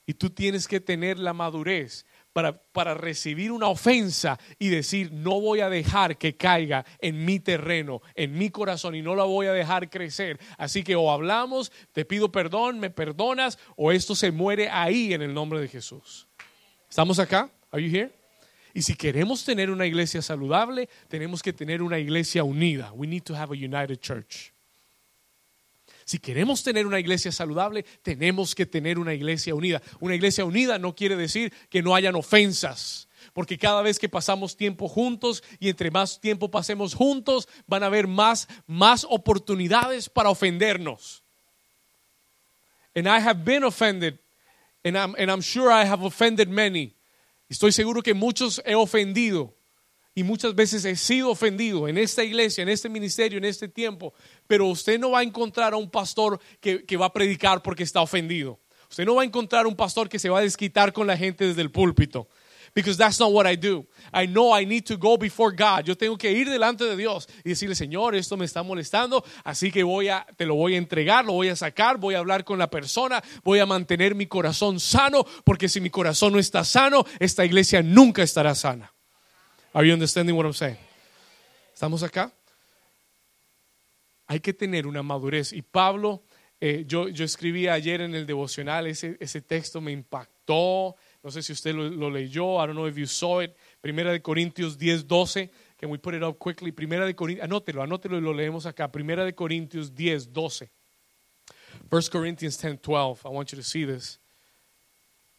Y 0.06 0.16
tú 0.16 0.32
tienes 0.32 0.68
que 0.68 0.82
tener 0.82 1.18
la 1.18 1.34
madurez 1.34 2.06
para, 2.34 2.52
para, 2.54 2.94
recibir 2.94 3.52
una 3.52 3.68
ofensa 3.68 4.38
y 4.60 4.68
decir, 4.68 5.14
no 5.14 5.40
voy 5.40 5.62
a 5.62 5.70
dejar 5.70 6.18
que 6.18 6.36
caiga 6.36 6.84
en 7.00 7.24
mi 7.24 7.40
terreno, 7.40 8.02
en 8.16 8.38
mi 8.38 8.50
corazón, 8.50 8.96
y 8.96 9.02
no 9.02 9.16
la 9.16 9.24
voy 9.24 9.48
a 9.48 9.54
dejar 9.54 9.90
crecer. 9.90 10.40
Así 10.58 10.84
que 10.84 10.96
o 10.96 11.12
hablamos, 11.12 11.72
te 11.94 12.04
pido 12.04 12.32
perdón, 12.32 12.80
me 12.80 12.90
perdonas, 12.90 13.60
o 13.78 13.92
esto 13.92 14.14
se 14.16 14.32
muere 14.32 14.68
ahí 14.70 15.14
en 15.14 15.22
el 15.22 15.34
nombre 15.34 15.62
de 15.62 15.70
Jesús. 15.70 16.28
¿Estamos 16.90 17.20
acá? 17.20 17.50
Are 17.72 17.82
you 17.82 17.96
here? 17.96 18.23
Y 18.74 18.82
si 18.82 18.96
queremos 18.96 19.46
tener 19.46 19.70
una 19.70 19.86
iglesia 19.86 20.22
saludable, 20.22 20.90
tenemos 21.08 21.44
que 21.44 21.54
tener 21.54 21.84
una 21.84 22.00
iglesia 22.00 22.44
unida. 22.44 22.92
We 22.94 23.06
need 23.06 23.24
to 23.24 23.36
have 23.36 23.54
a 23.54 23.58
united 23.58 24.00
church. 24.00 24.52
Si 26.06 26.20
queremos 26.20 26.64
tener 26.64 26.86
una 26.86 27.00
iglesia 27.00 27.32
saludable, 27.32 27.84
tenemos 28.02 28.56
que 28.56 28.66
tener 28.66 29.00
una 29.00 29.14
iglesia 29.14 29.56
unida. 29.56 29.82
Una 30.00 30.16
iglesia 30.16 30.44
unida 30.44 30.78
no 30.78 30.96
quiere 30.96 31.16
decir 31.16 31.54
que 31.70 31.82
no 31.82 31.96
hayan 31.96 32.16
ofensas, 32.16 33.08
porque 33.34 33.58
cada 33.58 33.82
vez 33.82 34.00
que 34.00 34.10
pasamos 34.10 34.58
tiempo 34.58 34.90
juntos 34.90 35.44
y 35.60 35.70
entre 35.70 35.92
más 35.92 36.20
tiempo 36.20 36.52
pasemos 36.52 36.94
juntos, 36.94 37.48
van 37.68 37.84
a 37.84 37.86
haber 37.86 38.08
más, 38.08 38.48
más 38.68 39.06
oportunidades 39.10 40.10
para 40.10 40.30
ofendernos. 40.30 41.24
And 42.96 43.08
I 43.08 43.20
have 43.20 43.44
been 43.44 43.64
offended, 43.64 44.20
and 44.84 44.98
I'm, 44.98 45.16
and 45.18 45.32
I'm 45.32 45.42
sure 45.42 45.72
I 45.72 45.86
have 45.86 46.04
offended 46.06 46.50
many. 46.50 46.94
Estoy 47.50 47.72
seguro 47.72 48.02
que 48.02 48.14
muchos 48.14 48.62
he 48.66 48.76
ofendido 48.76 49.56
y 50.16 50.24
muchas 50.24 50.54
veces 50.56 50.86
he 50.86 50.96
sido 50.96 51.32
ofendido 51.32 51.88
en 51.88 51.98
esta 51.98 52.24
iglesia, 52.24 52.62
en 52.62 52.70
este 52.70 52.90
ministerio, 52.90 53.38
en 53.38 53.46
este 53.46 53.68
tiempo, 53.68 54.14
pero 54.48 54.68
usted 54.68 55.00
no 55.00 55.12
va 55.12 55.20
a 55.20 55.24
encontrar 55.24 55.74
a 55.74 55.78
un 55.78 55.90
pastor 55.90 56.40
que, 56.60 56.86
que 56.86 56.98
va 56.98 57.08
a 57.08 57.14
predicar 57.14 57.62
porque 57.62 57.84
está 57.84 58.02
ofendido. 58.02 58.60
Usted 58.90 59.06
no 59.06 59.16
va 59.16 59.24
a 59.24 59.26
encontrar 59.26 59.66
un 59.66 59.76
pastor 59.76 60.08
que 60.08 60.20
se 60.20 60.30
va 60.30 60.40
a 60.40 60.44
desquitar 60.44 60.94
con 60.94 61.08
la 61.08 61.18
gente 61.18 61.48
desde 61.48 61.62
el 61.62 61.72
púlpito. 61.72 62.28
Because 62.74 62.98
that's 62.98 63.20
not 63.20 63.32
what 63.32 63.46
I 63.46 63.56
do. 63.56 63.86
I 64.12 64.26
know 64.26 64.52
I 64.52 64.66
need 64.66 64.88
to 64.88 64.98
go 64.98 65.16
before 65.16 65.52
God. 65.52 65.86
Yo 65.86 65.96
tengo 65.96 66.18
que 66.18 66.32
ir 66.32 66.50
delante 66.50 66.84
de 66.86 66.96
Dios 66.96 67.28
y 67.44 67.50
decirle, 67.50 67.76
Señor, 67.76 68.16
esto 68.16 68.36
me 68.36 68.46
está 68.46 68.64
molestando, 68.64 69.24
así 69.44 69.72
que 69.72 69.84
voy 69.84 70.10
a, 70.10 70.26
te 70.36 70.48
lo 70.48 70.56
voy 70.56 70.74
a 70.74 70.78
entregar, 70.78 71.24
lo 71.24 71.34
voy 71.34 71.50
a 71.50 71.56
sacar, 71.56 72.00
voy 72.00 72.16
a 72.16 72.20
hablar 72.20 72.44
con 72.44 72.58
la 72.58 72.72
persona, 72.72 73.24
voy 73.44 73.60
a 73.60 73.68
mantener 73.68 74.16
mi 74.16 74.26
corazón 74.26 74.80
sano, 74.80 75.24
porque 75.44 75.70
si 75.70 75.82
mi 75.82 75.92
corazón 75.92 76.34
no 76.34 76.40
está 76.40 76.64
sano, 76.64 77.06
esta 77.20 77.46
iglesia 77.46 77.84
nunca 77.84 78.24
estará 78.24 78.56
sana. 78.56 78.92
Are 79.74 79.88
you 79.88 79.94
understanding 79.94 80.36
what 80.36 80.46
I'm 80.46 80.54
saying? 80.54 80.78
¿Estamos 81.74 82.02
acá? 82.02 82.32
Hay 84.26 84.40
que 84.40 84.54
tener 84.54 84.88
una 84.88 85.04
madurez. 85.04 85.54
Y 85.54 85.62
Pablo, 85.62 86.24
eh, 86.60 86.86
yo, 86.88 87.10
yo 87.10 87.26
escribí 87.26 87.68
ayer 87.68 88.02
en 88.02 88.16
el 88.16 88.26
devocional, 88.26 88.88
ese, 88.88 89.18
ese 89.20 89.42
texto 89.42 89.80
me 89.82 89.92
impactó 89.92 90.96
no 91.24 91.32
sé 91.32 91.42
si 91.42 91.54
usted 91.54 91.74
lo, 91.74 92.10
leyó. 92.10 92.62
I 92.62 92.68
don't 92.68 92.76
know 92.76 92.86
if 92.86 92.98
you 92.98 93.08
saw 93.08 93.42
it. 93.42 93.56
Primera 93.82 94.12
de 94.12 94.22
Corintios 94.22 94.78
10, 94.78 95.08
12. 95.08 95.50
Can 95.80 95.90
we 95.90 95.98
put 95.98 96.14
it 96.14 96.22
up 96.22 96.38
quickly? 96.38 96.72
Primera 96.72 97.06
de 97.06 97.16
Corintios, 97.16 97.46
anótelo, 97.46 97.82
anótelo 97.82 98.18
y 98.18 98.22
lo 98.22 98.34
leemos 98.34 98.66
acá. 98.66 98.92
Primera 98.92 99.24
de 99.24 99.34
Corintios 99.34 99.96
10, 99.96 100.34
12. 100.34 100.70
1 101.90 102.02
Corinthians 102.12 102.58
10, 102.58 102.78
12. 102.78 103.26
I 103.26 103.30
want 103.30 103.52
you 103.54 103.56
to 103.58 103.64
see 103.64 103.86
this. 103.86 104.20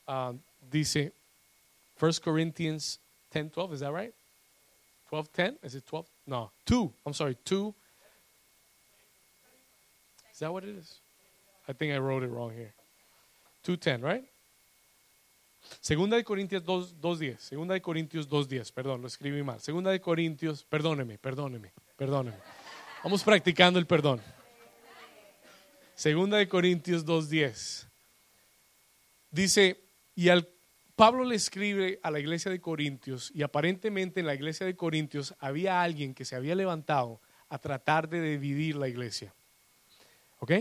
Uh, 0.09 0.33
dice 0.71 1.13
1 1.99 2.13
Corinthians 2.23 2.99
10, 3.31 3.51
12. 3.51 3.75
Is 3.75 3.81
that 3.81 3.93
right? 3.93 4.15
12, 5.11 5.33
10? 5.33 5.59
Is 5.63 5.75
it 5.75 5.87
12? 5.87 6.07
No, 6.27 6.51
2. 6.65 6.93
I'm 7.05 7.13
sorry, 7.13 7.37
2. 7.45 7.75
Is 10.33 10.39
that 10.41 10.51
what 10.51 10.65
it 10.65 10.71
is? 10.71 11.01
I 11.69 11.75
think 11.75 11.93
I 11.93 11.99
wrote 11.99 12.23
it 12.23 12.29
wrong 12.29 12.53
here. 12.53 12.73
210, 13.63 14.01
right? 14.01 14.25
Segunda 15.81 16.17
de 16.17 16.25
Corintios 16.25 16.65
2.10. 16.65 17.39
Segunda 17.39 17.75
de 17.75 17.83
Corintios 17.83 18.29
2.10. 18.29 18.73
Perdón, 18.73 19.03
lo 19.03 19.07
escribí 19.07 19.43
mal. 19.43 19.61
Segunda 19.61 19.91
de 19.91 20.01
Corintios, 20.01 20.65
perdóneme, 20.65 21.19
perdóneme, 21.19 21.73
perdóneme. 21.97 22.37
Vamos 23.03 23.23
practicando 23.23 23.79
el 23.79 23.87
perdón. 23.87 24.21
Segunda 25.95 26.39
de 26.39 26.49
Corintios 26.49 27.05
2.10. 27.05 27.89
Dice, 29.31 29.85
y 30.15 30.29
al 30.29 30.49
Pablo 30.97 31.25
le 31.25 31.35
escribe 31.35 31.99
a 32.03 32.11
la 32.11 32.21
iglesia 32.21 32.51
de 32.51 32.61
Corintios 32.61 33.33
y 33.35 33.43
aparentemente 33.43 34.21
en 34.21 34.27
la 34.27 34.35
iglesia 34.35 34.65
de 34.65 34.77
Corintios 34.77 35.35
había 35.39 35.83
alguien 35.83 36.15
que 36.15 36.25
se 36.25 36.37
había 36.37 36.55
levantado 36.55 37.21
a 37.49 37.59
tratar 37.59 38.09
de 38.09 38.23
dividir 38.23 38.77
la 38.77 38.89
iglesia. 38.89 39.35
¿Ok? 40.39 40.53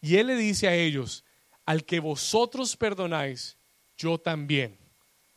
Y 0.00 0.16
él 0.16 0.28
le 0.28 0.36
dice 0.36 0.66
a 0.68 0.74
ellos, 0.74 1.24
al 1.66 1.84
que 1.84 2.00
vosotros 2.00 2.76
perdonáis, 2.76 3.58
yo 4.00 4.18
también. 4.18 4.78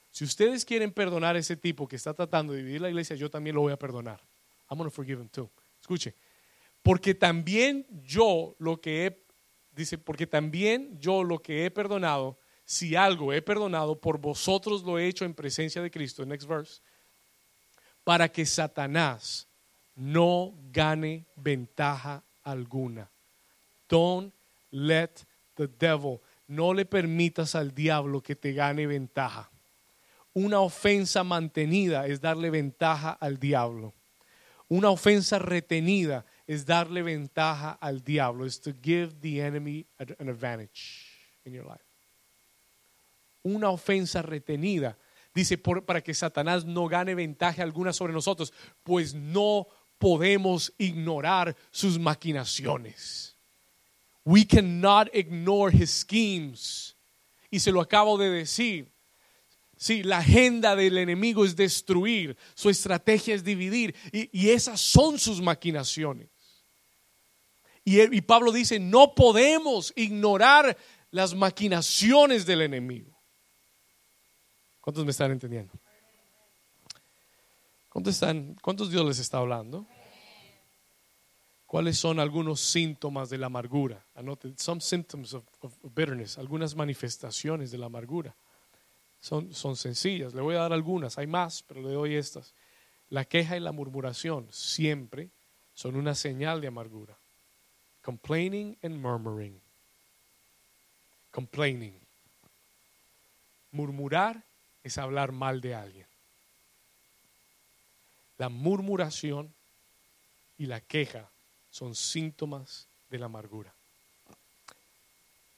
Si 0.09 0.23
ustedes 0.23 0.63
quieren 0.63 0.91
perdonar 0.91 1.35
a 1.35 1.39
ese 1.39 1.57
tipo 1.57 1.87
que 1.87 1.95
está 1.95 2.13
tratando 2.13 2.53
de 2.53 2.59
dividir 2.59 2.81
la 2.81 2.89
iglesia, 2.89 3.15
yo 3.15 3.29
también 3.29 3.55
lo 3.55 3.61
voy 3.61 3.73
a 3.73 3.77
perdonar. 3.77 4.21
I'm 4.69 4.77
going 4.77 4.89
to 4.89 4.95
forgive 4.95 5.21
him 5.21 5.29
too. 5.29 5.49
Escuche, 5.81 6.15
porque 6.81 7.13
también 7.13 7.85
yo 8.05 8.55
lo 8.59 8.79
que 8.79 9.05
he, 9.05 9.25
dice, 9.75 9.97
porque 9.97 10.27
también 10.27 10.97
yo 10.99 11.23
lo 11.23 11.41
que 11.41 11.65
he 11.65 11.71
perdonado, 11.71 12.37
si 12.63 12.95
algo 12.95 13.33
he 13.33 13.41
perdonado, 13.41 13.99
por 13.99 14.17
vosotros 14.17 14.83
lo 14.83 14.97
he 14.97 15.07
hecho 15.07 15.25
en 15.25 15.33
presencia 15.33 15.81
de 15.81 15.91
Cristo. 15.91 16.25
Next 16.25 16.47
verse. 16.47 16.81
Para 18.03 18.29
que 18.29 18.45
Satanás 18.45 19.47
no 19.95 20.53
gane 20.71 21.25
ventaja 21.35 22.23
alguna. 22.43 23.09
Don't 23.89 24.33
let 24.71 25.11
the 25.55 25.67
devil 25.67 26.21
no 26.47 26.73
le 26.73 26.85
permitas 26.85 27.55
al 27.55 27.73
diablo 27.73 28.21
que 28.21 28.35
te 28.35 28.53
gane 28.53 28.87
ventaja. 28.87 29.51
Una 30.33 30.59
ofensa 30.61 31.23
mantenida 31.23 32.07
es 32.07 32.19
darle 32.19 32.49
ventaja 32.49 33.11
al 33.11 33.39
diablo. 33.39 33.93
Una 34.67 34.89
ofensa 34.89 35.37
retenida 35.37 36.25
es 36.47 36.65
darle 36.65 37.03
ventaja 37.03 37.71
al 37.71 38.03
diablo. 38.03 38.45
Es 38.45 38.59
to 38.59 38.71
give 38.81 39.13
the 39.21 39.39
enemy 39.39 39.85
an 39.99 40.29
advantage 40.29 41.05
in 41.45 41.53
your 41.53 41.65
life. 41.65 41.83
Una 43.43 43.69
ofensa 43.69 44.21
retenida 44.21 44.97
dice 45.33 45.57
para 45.57 46.01
que 46.01 46.13
Satanás 46.13 46.65
no 46.65 46.87
gane 46.87 47.13
ventaja 47.15 47.63
alguna 47.63 47.93
sobre 47.93 48.13
nosotros, 48.13 48.53
pues 48.83 49.13
no 49.13 49.67
podemos 49.97 50.73
ignorar 50.77 51.55
sus 51.71 51.99
maquinaciones. 51.99 53.32
We 54.25 54.45
cannot 54.45 55.09
ignore 55.13 55.71
his 55.71 55.91
schemes. 55.91 56.95
Y 57.49 57.59
se 57.59 57.71
lo 57.71 57.81
acabo 57.81 58.17
de 58.17 58.29
decir. 58.29 58.91
Sí, 59.75 60.01
la 60.01 60.19
agenda 60.19 60.75
del 60.75 60.97
enemigo 60.97 61.43
es 61.43 61.55
destruir, 61.55 62.37
su 62.53 62.69
estrategia 62.69 63.35
es 63.35 63.43
dividir, 63.43 63.93
y, 64.13 64.49
esas 64.49 64.79
son 64.79 65.19
sus 65.19 65.41
maquinaciones. 65.41 66.29
Y, 67.83 67.99
y 68.15 68.21
Pablo 68.21 68.53
dice, 68.53 68.79
no 68.79 69.13
podemos 69.13 69.91
ignorar 69.97 70.77
las 71.11 71.35
maquinaciones 71.35 72.45
del 72.45 72.61
enemigo. 72.61 73.21
¿Cuántos 74.79 75.03
me 75.03 75.11
están 75.11 75.31
entendiendo? 75.31 75.73
¿Cuántos, 77.89 78.15
están, 78.15 78.55
¿Cuántos 78.61 78.89
Dios 78.89 79.05
les 79.05 79.19
está 79.19 79.37
hablando? 79.39 79.85
¿Cuáles 81.73 81.97
son 81.97 82.19
algunos 82.19 82.59
síntomas 82.59 83.31
de 83.31 83.39
la 83.39 83.47
amargura? 83.47 84.05
Anote, 84.13 84.53
some 84.57 84.79
symptoms 84.79 85.33
of, 85.33 85.43
bitterness, 85.95 86.37
algunas 86.37 86.75
manifestaciones 86.75 87.71
de 87.71 87.79
la 87.79 87.87
amargura. 87.87 88.35
Son, 89.19 89.51
son 89.55 89.75
sencillas, 89.75 90.35
le 90.35 90.41
voy 90.43 90.53
a 90.53 90.59
dar 90.59 90.71
algunas, 90.71 91.17
hay 91.17 91.25
más, 91.25 91.63
pero 91.63 91.81
le 91.81 91.89
doy 91.89 92.13
estas. 92.13 92.53
La 93.09 93.25
queja 93.25 93.57
y 93.57 93.59
la 93.59 93.71
murmuración 93.71 94.47
siempre 94.51 95.31
son 95.73 95.95
una 95.95 96.13
señal 96.13 96.61
de 96.61 96.67
amargura. 96.67 97.17
Complaining 98.03 98.77
and 98.83 98.97
murmuring. 98.97 99.59
Complaining. 101.31 101.99
Murmurar 103.71 104.45
es 104.83 104.99
hablar 104.99 105.31
mal 105.31 105.59
de 105.59 105.73
alguien. 105.73 106.07
La 108.37 108.49
murmuración 108.49 109.55
y 110.59 110.67
la 110.67 110.79
queja 110.79 111.32
son 111.73 111.95
síntomas 111.95 112.87
de 113.09 113.17
la 113.17 113.25
amargura. 113.25 113.73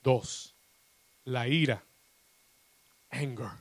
Dos, 0.01 0.55
La 1.26 1.45
ira, 1.45 1.84
anger, 3.11 3.51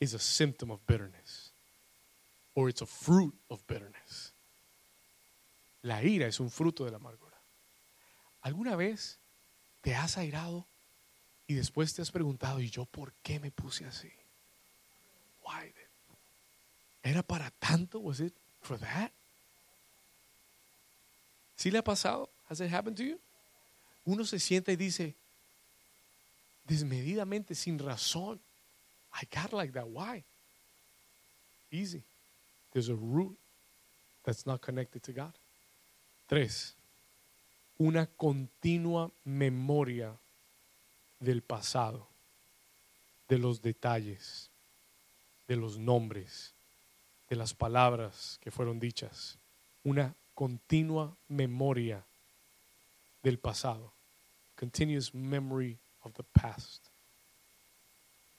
is 0.00 0.12
a 0.12 0.18
symptom 0.18 0.70
of 0.70 0.84
bitterness, 0.86 1.52
or 2.54 2.68
it's 2.68 2.82
a 2.82 2.86
fruit 2.86 3.32
of 3.48 3.66
bitterness. 3.66 4.34
La 5.82 6.02
ira 6.02 6.26
es 6.26 6.40
un 6.40 6.50
fruto 6.50 6.84
de 6.84 6.90
la 6.90 6.98
amargura. 6.98 7.40
¿Alguna 8.42 8.76
vez 8.76 9.18
te 9.80 9.94
has 9.94 10.18
airado 10.18 10.66
y 11.46 11.54
después 11.54 11.94
te 11.94 12.02
has 12.02 12.10
preguntado, 12.10 12.60
¿y 12.60 12.68
yo 12.68 12.84
por 12.84 13.14
qué 13.22 13.40
me 13.40 13.50
puse 13.50 13.86
así? 13.86 14.12
Why? 15.42 15.72
¿Era 17.02 17.22
para 17.22 17.50
tanto? 17.52 18.00
Was 18.00 18.20
it 18.20 18.34
for 18.60 18.78
that? 18.78 19.10
¿Sí 21.56 21.70
le 21.70 21.78
ha 21.78 21.82
pasado? 21.82 22.30
Has 22.48 22.60
it 22.60 22.70
happened 22.70 22.96
to 22.96 23.04
you? 23.04 23.20
Uno 24.06 24.24
se 24.24 24.38
sienta 24.38 24.70
y 24.72 24.76
dice, 24.76 25.14
desmedidamente, 26.66 27.54
sin 27.54 27.78
razón, 27.78 28.40
I 29.12 29.26
got 29.32 29.52
like 29.52 29.72
that. 29.72 29.88
Why? 29.88 30.24
Easy. 31.70 32.02
There's 32.72 32.88
a 32.88 32.94
root 32.94 33.38
that's 34.24 34.46
not 34.46 34.60
connected 34.60 35.02
to 35.04 35.12
God. 35.12 35.32
Tres, 36.28 36.74
una 37.78 38.06
continua 38.06 39.10
memoria 39.24 40.18
del 41.20 41.42
pasado, 41.42 42.08
de 43.28 43.38
los 43.38 43.60
detalles, 43.60 44.50
de 45.46 45.56
los 45.56 45.78
nombres, 45.78 46.54
de 47.28 47.36
las 47.36 47.54
palabras 47.54 48.38
que 48.40 48.50
fueron 48.50 48.80
dichas. 48.80 49.38
Una 49.84 50.14
continua 50.34 51.16
memoria 51.28 52.04
del 53.22 53.38
pasado. 53.38 53.92
Continuous 54.56 55.14
memory 55.14 55.78
of 56.00 56.12
the 56.14 56.22
past. 56.22 56.88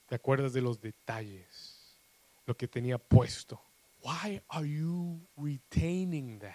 ¿Te 0.06 0.14
acuerdas 0.14 0.52
de 0.52 0.62
los 0.62 0.80
detalles? 0.80 1.98
Lo 2.46 2.56
que 2.56 2.68
tenía 2.68 2.98
puesto. 2.98 3.60
Why 4.02 4.40
are 4.48 4.68
you 4.68 5.20
retaining 5.36 6.38
that? 6.38 6.54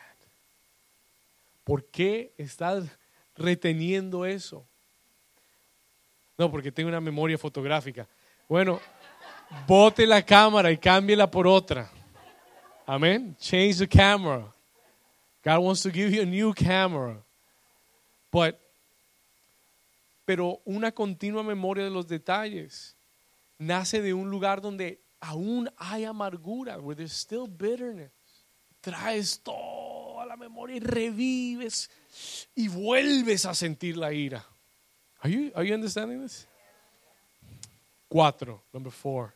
¿Por 1.63 1.85
qué 1.91 2.33
estás 2.37 2.85
reteniendo 3.35 4.25
eso? 4.25 4.67
No, 6.37 6.49
porque 6.49 6.71
tengo 6.71 6.89
una 6.89 7.01
memoria 7.01 7.37
fotográfica. 7.37 8.07
Bueno, 8.47 8.79
bote 9.67 10.07
la 10.07 10.25
cámara 10.25 10.71
y 10.71 10.77
cámbiela 10.77 11.29
por 11.29 11.45
otra. 11.45 11.91
Amén. 12.85 13.35
Change 13.37 13.79
the 13.79 13.87
camera. 13.87 14.50
God 15.43 15.59
wants 15.59 15.81
to 15.83 15.91
give 15.91 16.11
you 16.11 16.21
a 16.21 16.25
new 16.25 16.53
camera. 16.53 17.17
But, 18.31 18.59
pero 20.25 20.61
una 20.65 20.91
continua 20.91 21.43
memoria 21.43 21.83
de 21.83 21.89
los 21.89 22.07
detalles 22.07 22.95
nace 23.59 24.01
de 24.01 24.13
un 24.13 24.29
lugar 24.29 24.61
donde 24.61 24.99
aún 25.21 25.69
hay 25.77 26.05
amargura, 26.05 26.79
where 26.79 26.95
there's 26.95 27.13
still 27.13 27.47
bitterness. 27.47 28.11
Traes 28.81 29.41
toda 29.43 30.25
la 30.25 30.35
memoria 30.35 30.77
y 30.77 30.79
revives 30.79 31.89
y 32.55 32.67
vuelves 32.67 33.45
a 33.45 33.53
sentir 33.53 33.97
la 33.97 34.11
ira. 34.11 34.43
Are 35.23 35.29
you, 35.29 35.51
are 35.53 35.63
you 35.63 35.73
understanding 35.73 36.21
this? 36.21 36.47
Cuatro, 38.07 38.63
number 38.73 38.91
four. 38.91 39.33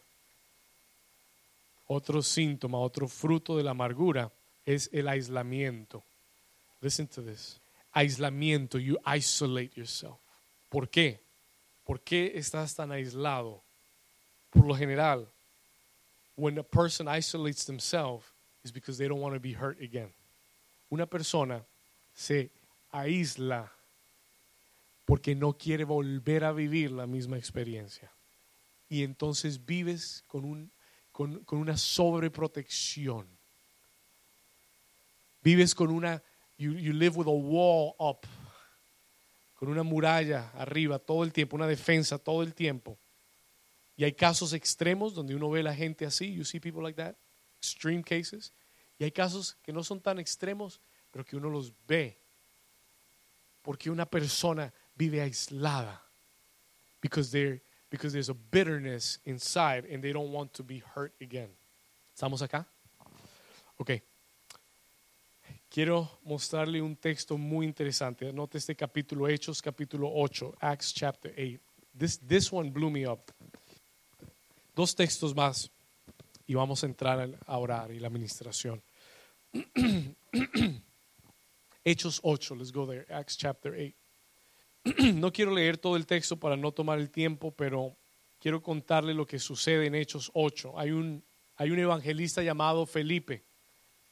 Otro 1.87 2.23
síntoma, 2.23 2.79
otro 2.79 3.07
fruto 3.07 3.55
de 3.55 3.63
la 3.63 3.71
amargura 3.71 4.31
es 4.65 4.89
el 4.91 5.07
aislamiento. 5.07 6.03
Listen 6.81 7.07
to 7.07 7.21
this. 7.21 7.59
Aislamiento, 7.93 8.77
you 8.77 8.97
isolate 9.05 9.75
yourself. 9.75 10.19
¿Por 10.69 10.89
qué? 10.89 11.19
¿Por 11.85 12.01
qué 12.01 12.33
estás 12.35 12.75
tan 12.75 12.91
aislado? 12.91 13.63
Por 14.49 14.65
lo 14.65 14.75
general, 14.75 15.27
when 16.35 16.57
a 16.57 16.63
person 16.63 17.07
isolates 17.07 17.65
themselves, 17.65 18.25
is 18.63 18.71
because 18.71 18.97
they 18.97 19.07
don't 19.07 19.21
want 19.21 19.35
to 19.35 19.39
be 19.39 19.53
hurt 19.53 19.79
again. 19.79 20.11
Una 20.89 21.05
persona 21.05 21.63
se 22.13 22.51
aísla 22.91 23.71
porque 25.05 25.35
no 25.35 25.53
quiere 25.53 25.85
volver 25.85 26.43
a 26.43 26.51
vivir 26.51 26.91
la 26.91 27.05
misma 27.05 27.37
experiencia. 27.37 28.11
Y 28.89 29.03
entonces 29.03 29.63
vives 29.65 30.23
con, 30.27 30.45
un, 30.45 30.71
con, 31.11 31.43
con 31.43 31.59
una 31.59 31.77
sobreprotección. 31.77 33.27
Vives 35.45 35.75
con 35.75 35.91
una, 35.91 36.23
you, 36.57 36.71
you 36.71 36.91
live 36.91 37.15
with 37.15 37.27
a 37.27 37.29
wall 37.29 37.95
up, 37.99 38.25
con 39.53 39.69
una 39.69 39.83
muralla 39.83 40.49
arriba 40.55 40.97
todo 40.97 41.23
el 41.23 41.31
tiempo, 41.31 41.55
una 41.55 41.67
defensa 41.67 42.17
todo 42.17 42.41
el 42.41 42.55
tiempo. 42.55 42.97
Y 43.95 44.05
hay 44.05 44.13
casos 44.13 44.53
extremos 44.53 45.13
donde 45.13 45.35
uno 45.35 45.51
ve 45.51 45.61
la 45.61 45.75
gente 45.75 46.03
así, 46.03 46.33
you 46.33 46.43
see 46.43 46.59
people 46.59 46.81
like 46.81 46.95
that, 46.97 47.15
extreme 47.59 48.03
cases. 48.03 48.53
Y 48.97 49.03
hay 49.03 49.11
casos 49.11 49.55
que 49.61 49.71
no 49.71 49.83
son 49.83 50.01
tan 50.01 50.17
extremos, 50.17 50.81
pero 51.11 51.23
que 51.23 51.35
uno 51.35 51.51
los 51.51 51.71
ve. 51.85 52.19
Porque 53.61 53.91
una 53.91 54.07
persona 54.07 54.73
vive 54.95 55.21
aislada. 55.21 56.01
Because, 57.01 57.29
they're, 57.29 57.61
because 57.91 58.13
there's 58.13 58.29
a 58.29 58.33
bitterness 58.33 59.19
inside 59.25 59.85
and 59.93 60.01
they 60.01 60.11
don't 60.11 60.31
want 60.31 60.53
to 60.53 60.63
be 60.63 60.79
hurt 60.95 61.13
again. 61.21 61.55
¿Estamos 62.15 62.41
acá? 62.41 62.65
Ok. 63.77 64.01
Quiero 65.75 66.09
mostrarle 66.23 66.81
un 66.81 66.95
texto 66.95 67.37
muy 67.37 67.65
interesante. 67.65 68.29
Anote 68.29 68.59
este 68.59 68.77
capítulo, 68.77 69.27
Hechos 69.27 69.61
capítulo 69.61 70.09
8, 70.09 70.55
Acts 70.61 70.93
chapter 70.93 71.33
8. 71.37 71.59
This, 71.99 72.17
this 72.25 72.53
one 72.53 72.69
blew 72.69 72.89
me 72.89 73.05
up. 73.05 73.19
Dos 74.73 74.95
textos 74.95 75.35
más 75.35 75.69
y 76.47 76.53
vamos 76.53 76.81
a 76.81 76.85
entrar 76.85 77.29
a 77.45 77.57
orar 77.57 77.91
y 77.91 77.99
la 77.99 78.07
administración. 78.07 78.81
Hechos 81.83 82.21
8, 82.23 82.55
let's 82.55 82.71
go 82.71 82.87
there, 82.87 83.05
Acts 83.13 83.35
chapter 83.35 83.73
8. 83.73 85.13
no 85.15 85.33
quiero 85.33 85.53
leer 85.53 85.77
todo 85.77 85.97
el 85.97 86.05
texto 86.05 86.39
para 86.39 86.55
no 86.55 86.71
tomar 86.71 86.99
el 86.99 87.09
tiempo, 87.09 87.51
pero 87.51 87.97
quiero 88.39 88.63
contarle 88.63 89.13
lo 89.13 89.27
que 89.27 89.39
sucede 89.39 89.87
en 89.87 89.95
Hechos 89.95 90.31
8. 90.35 90.79
Hay 90.79 90.91
un, 90.91 91.21
hay 91.57 91.71
un 91.71 91.79
evangelista 91.79 92.41
llamado 92.41 92.85
Felipe. 92.85 93.44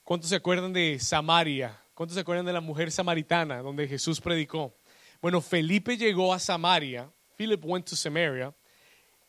¿Cuántos 0.03 0.29
se 0.29 0.35
acuerdan 0.35 0.73
de 0.73 0.99
Samaria? 0.99 1.79
¿Cuántos 1.93 2.15
se 2.15 2.21
acuerdan 2.21 2.45
de 2.45 2.51
la 2.51 2.59
mujer 2.59 2.91
samaritana 2.91 3.61
donde 3.61 3.87
Jesús 3.87 4.19
predicó? 4.19 4.75
Bueno, 5.21 5.39
Felipe 5.39 5.95
llegó 5.95 6.33
a 6.33 6.39
Samaria, 6.39 7.09
Philip 7.37 7.63
went 7.63 7.87
to 7.87 7.95
Samaria, 7.95 8.53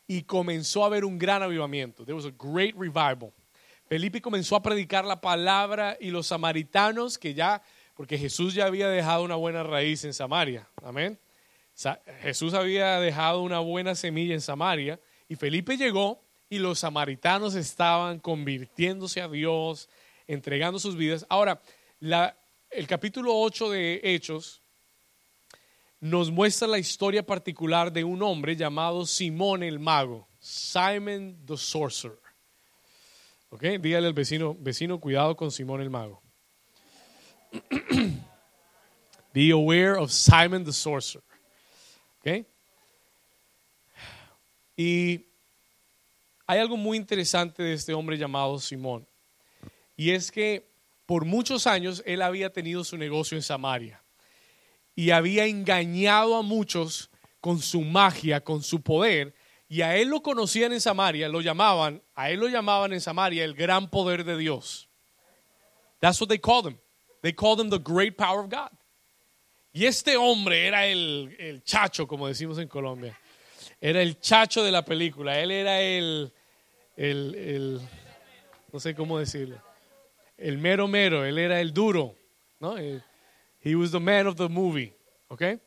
y 0.09 0.22
comenzó 0.22 0.83
a 0.83 0.87
haber 0.87 1.05
un 1.05 1.16
gran 1.16 1.45
avivamiento. 1.45 2.05
There 2.05 2.16
was 2.16 2.27
a 2.27 2.33
great 2.37 2.75
revival. 2.77 3.33
Felipe 3.89 4.20
comenzó 4.20 4.57
a 4.57 4.62
predicar 4.62 5.05
la 5.05 5.20
palabra 5.20 5.97
y 6.01 6.11
los 6.11 6.27
samaritanos 6.27 7.18
que 7.18 7.35
ya, 7.35 7.62
porque 7.95 8.18
Jesús 8.18 8.53
ya 8.53 8.66
había 8.66 8.89
dejado 8.89 9.22
una 9.22 9.37
buena 9.37 9.62
raíz 9.62 10.05
en 10.05 10.12
Samaria. 10.12 10.68
Amén. 10.83 11.20
Jesús 12.20 12.53
había 12.53 12.99
dejado 12.99 13.43
una 13.43 13.61
buena 13.61 13.95
semilla 13.95 14.35
en 14.35 14.41
Samaria 14.41 14.99
y 15.29 15.37
Felipe 15.37 15.77
llegó 15.77 16.20
y 16.49 16.59
los 16.59 16.81
samaritanos 16.81 17.55
estaban 17.55 18.18
convirtiéndose 18.18 19.20
a 19.20 19.29
Dios, 19.29 19.89
entregando 20.27 20.79
sus 20.79 20.97
vidas. 20.97 21.27
Ahora, 21.29 21.61
el 22.70 22.87
capítulo 22.87 23.35
8 23.35 23.70
de 23.70 24.01
Hechos 24.03 24.62
nos 26.01 26.31
muestra 26.31 26.68
la 26.68 26.79
historia 26.79 27.25
particular 27.25 27.91
de 27.91 28.05
un 28.05 28.22
hombre 28.22 28.57
llamado 28.57 29.07
Simón 29.07 29.62
el 29.62 29.79
mago, 29.79 30.29
Simon 30.39 31.39
the 31.47 31.57
Sorcerer. 31.57 32.18
¿Ok? 33.49 33.62
Dígale 33.81 34.09
al 34.09 34.12
vecino, 34.12 34.55
vecino, 34.59 35.01
cuidado 35.01 35.37
con 35.37 35.51
Simón 35.51 35.81
el 35.81 35.89
mago. 35.89 36.22
Be 39.33 39.51
aware 39.51 39.97
of 39.97 40.11
Simon 40.11 40.64
the 40.64 40.72
Sorcerer. 40.72 41.25
¿Ok? 42.18 42.47
Y 44.77 45.25
hay 46.47 46.59
algo 46.59 46.77
muy 46.77 46.99
interesante 46.99 47.62
de 47.62 47.72
este 47.72 47.95
hombre 47.95 48.18
llamado 48.18 48.59
Simón. 48.59 49.07
Y 49.97 50.11
es 50.11 50.30
que 50.32 50.70
por 51.07 51.24
muchos 51.24 51.66
años 51.66 52.03
él 52.07 52.22
había 52.22 52.53
tenido 52.53 52.84
su 52.84 52.97
negocio 52.97 53.36
en 53.36 53.42
Samaria. 53.42 54.03
Y 54.95 55.11
había 55.11 55.47
engañado 55.47 56.36
a 56.36 56.42
muchos 56.42 57.11
con 57.40 57.61
su 57.61 57.82
magia, 57.82 58.42
con 58.42 58.62
su 58.62 58.82
poder. 58.82 59.34
Y 59.68 59.82
a 59.82 59.97
él 59.97 60.09
lo 60.09 60.22
conocían 60.22 60.72
en 60.72 60.80
Samaria, 60.80 61.28
lo 61.28 61.40
llamaban, 61.40 62.03
a 62.14 62.30
él 62.30 62.40
lo 62.40 62.49
llamaban 62.49 62.92
en 62.92 63.01
Samaria 63.01 63.45
el 63.45 63.55
gran 63.55 63.90
poder 63.90 64.24
de 64.24 64.36
Dios. 64.36 64.88
That's 66.01 66.20
what 66.20 66.28
they 66.28 66.38
called 66.38 66.66
him. 66.66 66.78
They 67.22 67.32
called 67.32 67.61
him 67.61 67.70
the 67.70 67.78
great 67.78 68.16
power 68.16 68.40
of 68.40 68.51
God. 68.51 68.70
Y 69.72 69.86
este 69.86 70.16
hombre 70.16 70.66
era 70.66 70.86
el, 70.86 71.34
el 71.38 71.64
chacho, 71.64 72.07
como 72.07 72.28
decimos 72.28 72.59
en 72.59 72.68
Colombia. 72.68 73.18
Era 73.80 74.01
el 74.01 74.20
chacho 74.20 74.62
de 74.62 74.70
la 74.70 74.84
película. 74.84 75.40
Él 75.40 75.51
era 75.51 75.80
el, 75.80 76.32
el, 76.97 77.34
el 77.34 77.80
no 78.72 78.80
sé 78.80 78.95
cómo 78.95 79.18
decirlo, 79.18 79.61
el 80.37 80.59
mero 80.59 80.89
mero. 80.89 81.24
Él 81.24 81.39
era 81.39 81.61
el 81.61 81.72
duro, 81.72 82.14
¿no? 82.61 82.76
he 82.76 83.74
was 83.74 83.91
the 83.91 84.01
man 84.01 84.26
of 84.26 84.37
the 84.37 84.49
movie, 84.49 84.95
¿ok? 85.28 85.59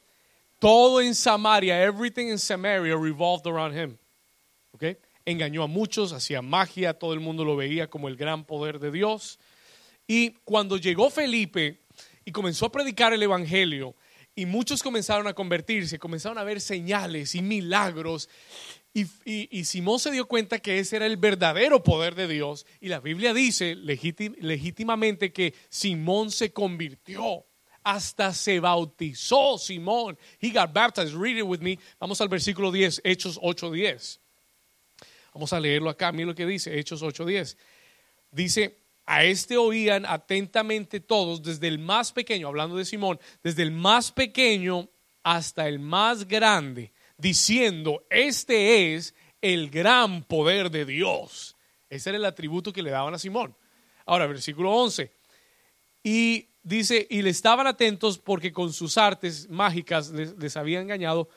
Todo 0.60 1.02
en 1.02 1.14
Samaria, 1.14 1.82
everything 1.82 2.28
in 2.30 2.38
Samaria 2.38 2.96
revolved 2.96 3.48
around 3.48 3.76
him. 3.76 3.98
¿Ok? 4.72 4.98
Engañó 5.26 5.64
a 5.64 5.68
muchos, 5.68 6.14
hacía 6.14 6.42
magia, 6.42 6.94
todo 6.94 7.14
el 7.14 7.20
mundo 7.20 7.44
lo 7.44 7.56
veía 7.56 7.90
como 7.90 8.08
el 8.08 8.16
gran 8.16 8.46
poder 8.46 8.80
de 8.80 8.92
Dios. 8.92 9.40
Y 10.08 10.32
cuando 10.46 10.78
llegó 10.78 11.10
Felipe 11.10 11.82
y 12.24 12.32
comenzó 12.32 12.68
a 12.68 12.72
predicar 12.72 13.14
el 13.14 13.22
Evangelio, 13.22 13.96
y 14.38 14.46
muchos 14.46 14.84
comenzaron 14.84 15.26
a 15.26 15.34
convertirse, 15.34 15.98
comenzaron 15.98 16.38
a 16.38 16.44
ver 16.44 16.62
señales 16.62 17.34
y 17.34 17.42
milagros, 17.42 18.30
y, 18.94 19.64
Simón 19.66 20.00
se 20.00 20.12
dio 20.12 20.28
cuenta 20.28 20.60
que 20.60 20.78
ese 20.78 20.96
era 20.96 21.08
el 21.08 21.18
verdadero 21.18 21.84
poder 21.84 22.14
de 22.14 22.28
Dios, 22.28 22.66
y 22.80 22.88
la 22.88 23.00
Biblia 23.00 23.34
dice 23.34 23.76
legítim- 23.76 24.36
legítimamente 24.40 25.34
que 25.34 25.56
Simón 25.70 26.30
se 26.32 26.54
convirtió. 26.54 27.46
Hasta 27.84 28.34
se 28.34 28.60
bautizó 28.60 29.58
Simón. 29.58 30.18
He 30.40 30.50
got 30.50 30.74
baptized. 30.74 31.16
Read 31.16 31.38
it 31.38 31.44
with 31.44 31.62
me. 31.62 31.80
Vamos 32.00 32.20
al 32.22 32.28
versículo 32.28 32.72
10, 32.72 33.02
Hechos 33.04 33.40
8:10. 33.42 34.20
Vamos 35.34 35.54
a 35.54 35.60
leerlo 35.60 35.90
acá. 35.90 36.12
Mira 36.12 36.28
lo 36.28 36.36
que 36.36 36.46
dice, 36.46 36.78
Hechos 36.78 37.02
8:10. 37.02 37.56
Dice, 38.32 38.78
a 39.08 39.24
este 39.24 39.56
oían 39.56 40.06
atentamente 40.06 41.00
todos, 41.00 41.42
desde 41.42 41.70
el 41.70 41.80
más 41.80 42.12
pequeño, 42.12 42.50
hablando 42.50 42.76
de 42.76 42.84
Simón, 42.84 43.20
desde 43.42 43.64
el 43.64 43.72
más 43.72 44.12
pequeño 44.12 44.90
hasta 45.24 45.68
el 45.70 45.80
más 45.80 46.28
grande, 46.28 46.92
diciendo, 47.18 48.06
este 48.10 48.94
es 48.94 49.16
el 49.42 49.70
gran 49.70 50.24
poder 50.24 50.70
de 50.70 50.86
Dios. 50.86 51.56
Ese 51.90 52.10
era 52.10 52.18
el 52.18 52.26
atributo 52.26 52.74
que 52.74 52.84
le 52.84 52.92
daban 52.92 53.14
a 53.14 53.18
Simón. 53.18 53.56
Ahora, 54.06 54.28
versículo 54.28 54.74
11. 54.74 55.10
Y 56.04 56.50
dice, 56.62 57.08
y 57.10 57.22
le 57.22 57.30
estaban 57.30 57.66
atentos 57.66 58.20
porque 58.20 58.52
con 58.52 58.74
sus 58.74 58.98
artes 58.98 59.50
mágicas 59.50 60.10
les, 60.10 60.38
les 60.38 60.58
había 60.58 60.82
engañado, 60.82 61.30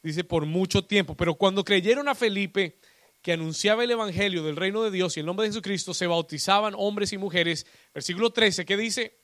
dice, 0.00 0.22
por 0.22 0.46
mucho 0.46 0.84
tiempo. 0.84 1.16
Pero 1.16 1.34
cuando 1.34 1.64
creyeron 1.64 2.08
a 2.08 2.14
Felipe, 2.14 2.78
que 3.24 3.32
anunciaba 3.32 3.82
el 3.82 3.90
evangelio 3.90 4.42
del 4.42 4.54
reino 4.54 4.82
de 4.82 4.90
Dios 4.90 5.16
y 5.16 5.20
el 5.20 5.24
nombre 5.24 5.44
de 5.44 5.48
Jesucristo, 5.48 5.94
se 5.94 6.06
bautizaban 6.06 6.74
hombres 6.76 7.10
y 7.14 7.16
mujeres. 7.16 7.66
Versículo 7.94 8.30
13, 8.30 8.66
¿qué 8.66 8.76
dice? 8.76 9.18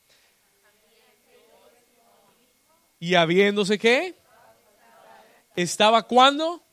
Y 2.99 3.15
habiéndose 3.15 3.79
qué? 3.79 4.15
¿Estaba 5.55 6.07
cuándo? 6.07 6.65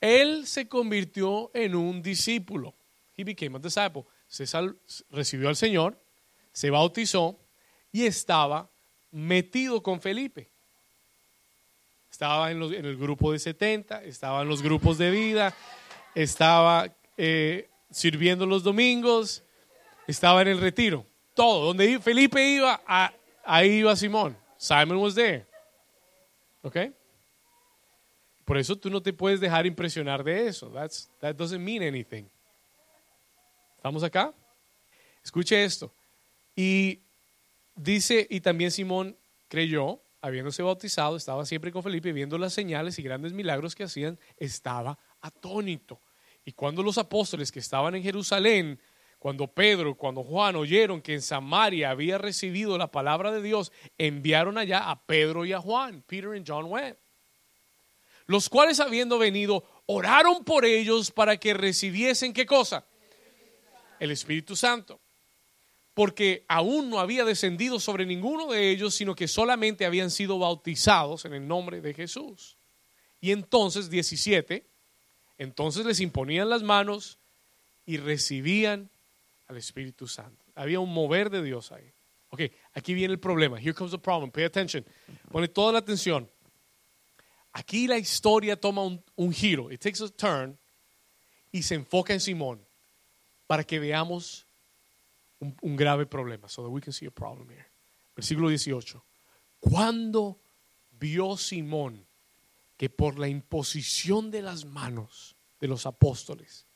Él 0.00 0.46
se 0.46 0.66
convirtió 0.66 1.50
en 1.52 1.74
un 1.74 2.00
discípulo. 2.00 2.74
He 3.14 3.22
became 3.22 3.58
a 3.58 3.58
disciple. 3.58 4.06
Se 4.28 4.46
recibió 5.10 5.50
al 5.50 5.56
Señor, 5.56 6.02
se 6.52 6.70
bautizó 6.70 7.38
y 7.92 8.06
estaba 8.06 8.72
metido 9.10 9.82
con 9.82 10.00
Felipe. 10.00 10.50
Estaba 12.18 12.50
en, 12.50 12.58
los- 12.58 12.72
en 12.72 12.84
el 12.84 12.96
grupo 12.96 13.30
de 13.30 13.38
70, 13.38 14.02
estaba 14.02 14.42
en 14.42 14.48
los 14.48 14.60
grupos 14.60 14.98
de 14.98 15.08
vida, 15.12 15.54
estaba 16.16 16.92
eh, 17.16 17.70
sirviendo 17.92 18.44
los 18.44 18.64
domingos, 18.64 19.44
estaba 20.08 20.42
en 20.42 20.48
el 20.48 20.60
retiro. 20.60 21.06
Todo. 21.34 21.66
Donde 21.66 22.00
Felipe 22.00 22.44
iba, 22.44 22.82
ahí 23.44 23.68
iba 23.70 23.94
Simón. 23.94 24.36
Simon 24.56 24.96
was 24.96 25.14
there. 25.14 25.46
¿Ok? 26.62 26.76
Por 28.44 28.58
eso 28.58 28.74
tú 28.74 28.90
no 28.90 29.00
te 29.00 29.12
puedes 29.12 29.38
dejar 29.38 29.64
impresionar 29.64 30.24
de 30.24 30.48
eso. 30.48 30.72
That 31.20 31.36
doesn't 31.36 31.60
mean 31.62 31.84
anything. 31.84 32.24
¿Estamos 33.76 34.02
acá? 34.02 34.34
Escuche 35.22 35.62
esto. 35.62 35.94
Y 36.56 36.98
dice, 37.76 38.26
y 38.28 38.40
también 38.40 38.72
Simón 38.72 39.16
creyó, 39.46 40.00
habiéndose 40.20 40.62
bautizado, 40.62 41.16
estaba 41.16 41.44
siempre 41.46 41.72
con 41.72 41.82
Felipe, 41.82 42.12
viendo 42.12 42.38
las 42.38 42.52
señales 42.52 42.98
y 42.98 43.02
grandes 43.02 43.32
milagros 43.32 43.74
que 43.74 43.84
hacían, 43.84 44.18
estaba 44.36 44.98
atónito. 45.20 46.00
Y 46.44 46.52
cuando 46.52 46.82
los 46.82 46.98
apóstoles 46.98 47.52
que 47.52 47.60
estaban 47.60 47.94
en 47.94 48.02
Jerusalén, 48.02 48.80
cuando 49.18 49.48
Pedro, 49.48 49.96
cuando 49.96 50.22
Juan 50.22 50.56
oyeron 50.56 51.02
que 51.02 51.14
en 51.14 51.22
Samaria 51.22 51.90
había 51.90 52.18
recibido 52.18 52.78
la 52.78 52.90
palabra 52.90 53.32
de 53.32 53.42
Dios, 53.42 53.72
enviaron 53.98 54.58
allá 54.58 54.90
a 54.90 55.04
Pedro 55.04 55.44
y 55.44 55.52
a 55.52 55.60
Juan, 55.60 56.02
Peter 56.06 56.30
and 56.30 56.44
John 56.46 56.66
went 56.66 56.96
los 58.28 58.50
cuales 58.50 58.78
habiendo 58.78 59.18
venido, 59.18 59.64
oraron 59.86 60.44
por 60.44 60.64
ellos 60.64 61.10
para 61.10 61.38
que 61.38 61.54
recibiesen 61.54 62.32
qué 62.32 62.46
cosa? 62.46 62.86
El 63.98 64.10
Espíritu 64.10 64.54
Santo. 64.54 65.00
Porque 65.98 66.44
aún 66.46 66.90
no 66.90 67.00
había 67.00 67.24
descendido 67.24 67.80
sobre 67.80 68.06
ninguno 68.06 68.46
de 68.52 68.70
ellos, 68.70 68.94
sino 68.94 69.16
que 69.16 69.26
solamente 69.26 69.84
habían 69.84 70.12
sido 70.12 70.38
bautizados 70.38 71.24
en 71.24 71.34
el 71.34 71.48
nombre 71.48 71.80
de 71.80 71.92
Jesús. 71.92 72.56
Y 73.20 73.32
entonces, 73.32 73.90
17, 73.90 74.64
entonces 75.38 75.84
les 75.84 75.98
imponían 75.98 76.48
las 76.48 76.62
manos 76.62 77.18
y 77.84 77.96
recibían 77.96 78.88
al 79.48 79.56
Espíritu 79.56 80.06
Santo. 80.06 80.44
Había 80.54 80.78
un 80.78 80.94
mover 80.94 81.30
de 81.30 81.42
Dios 81.42 81.72
ahí. 81.72 81.92
Ok, 82.28 82.42
aquí 82.74 82.94
viene 82.94 83.14
el 83.14 83.18
problema. 83.18 83.58
Here 83.58 83.74
comes 83.74 83.90
the 83.90 83.98
problem. 83.98 84.30
Pay 84.30 84.44
attention. 84.44 84.86
Pone 85.32 85.48
toda 85.48 85.72
la 85.72 85.80
atención. 85.80 86.30
Aquí 87.50 87.88
la 87.88 87.98
historia 87.98 88.54
toma 88.54 88.84
un, 88.84 89.02
un 89.16 89.32
giro, 89.32 89.68
it 89.72 89.80
takes 89.80 90.00
a 90.00 90.08
turn, 90.08 90.56
y 91.50 91.64
se 91.64 91.74
enfoca 91.74 92.12
en 92.12 92.20
Simón 92.20 92.64
para 93.48 93.64
que 93.64 93.80
veamos 93.80 94.47
un, 95.40 95.76
grave 95.76 96.06
problema, 96.06 96.48
so 96.48 96.62
that 96.62 96.70
we 96.70 96.80
can 96.80 96.92
see 96.92 97.06
a 97.06 97.10
problem 97.10 97.48
here. 97.50 97.66
Versículo 98.16 98.48
18. 98.48 99.02
Cuando 99.60 100.40
vio 100.98 101.36
Simón 101.36 102.06
que 102.76 102.88
por 102.88 103.18
la 103.18 103.28
imposición 103.28 104.30
de 104.30 104.42
las 104.42 104.64
manos 104.64 105.36
de 105.60 105.66
los 105.66 105.84
apóstoles 105.86 106.66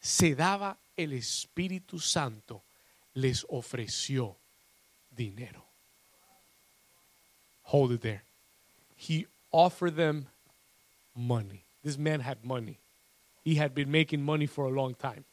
se 0.00 0.34
daba 0.34 0.78
el 0.96 1.12
Espíritu 1.12 1.98
Santo, 1.98 2.64
les 3.14 3.44
ofreció 3.48 4.38
dinero. 5.10 5.64
Hold 7.62 7.92
it 7.92 8.00
there. 8.00 8.24
He 8.94 9.26
offered 9.50 9.96
them 9.96 10.28
money. 11.14 11.66
This 11.82 11.98
man 11.98 12.20
had 12.20 12.44
money. 12.44 12.80
He 13.42 13.56
had 13.56 13.74
been 13.74 13.90
making 13.90 14.22
money 14.22 14.46
for 14.46 14.64
a 14.64 14.70
long 14.70 14.94
time. 14.94 15.24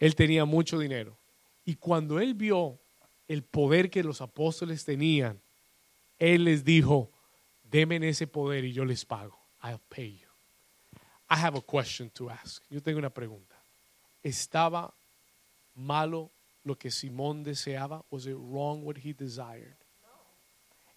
Él 0.00 0.14
tenía 0.14 0.44
mucho 0.44 0.78
dinero. 0.78 1.18
Y 1.64 1.74
cuando 1.76 2.20
él 2.20 2.34
vio 2.34 2.80
el 3.26 3.42
poder 3.42 3.90
que 3.90 4.02
los 4.02 4.20
apóstoles 4.20 4.84
tenían, 4.84 5.40
él 6.18 6.44
les 6.44 6.64
dijo, 6.64 7.12
denme 7.62 7.96
ese 8.08 8.26
poder 8.26 8.64
y 8.64 8.72
yo 8.72 8.84
les 8.84 9.04
pago. 9.04 9.38
I'll 9.62 9.80
pay 9.88 10.18
you. 10.18 10.28
I 11.30 11.36
have 11.36 11.56
a 11.58 11.60
question 11.60 12.10
to 12.10 12.30
ask. 12.30 12.64
Yo 12.70 12.80
tengo 12.80 12.98
una 12.98 13.10
pregunta. 13.10 13.54
¿Estaba 14.22 14.94
malo 15.74 16.30
lo 16.64 16.76
que 16.76 16.90
Simón 16.90 17.44
deseaba? 17.44 18.04
Was 18.10 18.26
it 18.26 18.36
wrong 18.36 18.84
what 18.84 18.96
he 18.96 19.12
desired? 19.12 19.76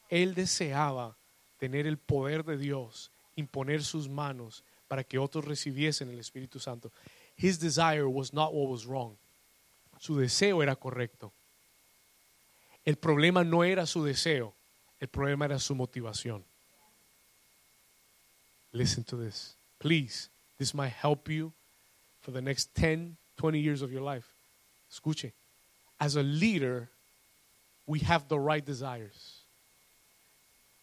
Él 0.10 0.34
deseaba 0.34 1.18
tener 1.58 1.86
el 1.86 1.97
poder 1.97 2.43
de 2.43 2.58
Dios, 2.58 3.12
imponer 3.36 3.84
sus 3.84 4.10
manos 4.10 4.64
para 4.88 5.04
que 5.04 5.18
otros 5.18 5.45
recibiesen 5.45 6.10
el 6.10 6.20
Espíritu 6.20 6.60
Santo. 6.60 6.91
His 7.42 7.58
desire 7.58 8.08
was 8.08 8.34
not 8.34 8.54
what 8.54 8.70
was 8.70 8.86
wrong. 8.86 9.18
Su 10.00 10.14
deseo 10.14 10.62
era 10.62 10.76
correcto. 10.76 11.32
El 12.86 12.98
problema 12.98 13.44
no 13.44 13.64
era 13.64 13.88
su 13.88 14.04
deseo, 14.04 14.54
el 15.00 15.08
problema 15.08 15.46
era 15.46 15.58
su 15.58 15.74
motivación. 15.74 16.44
Listen 18.72 19.04
to 19.06 19.18
this. 19.18 19.58
Please, 19.80 20.30
this 20.60 20.76
might 20.76 20.94
help 20.94 21.30
you 21.30 21.52
for 22.20 22.30
the 22.30 22.44
next 22.44 22.76
10, 22.76 23.18
20 23.38 23.60
years 23.60 23.82
of 23.82 23.92
your 23.92 24.04
life. 24.04 24.36
Escuche. 24.92 25.32
As 26.00 26.18
a 26.18 26.22
leader, 26.22 26.92
we 27.88 28.02
have 28.02 28.28
the 28.28 28.38
right 28.38 28.64
desires. 28.64 29.48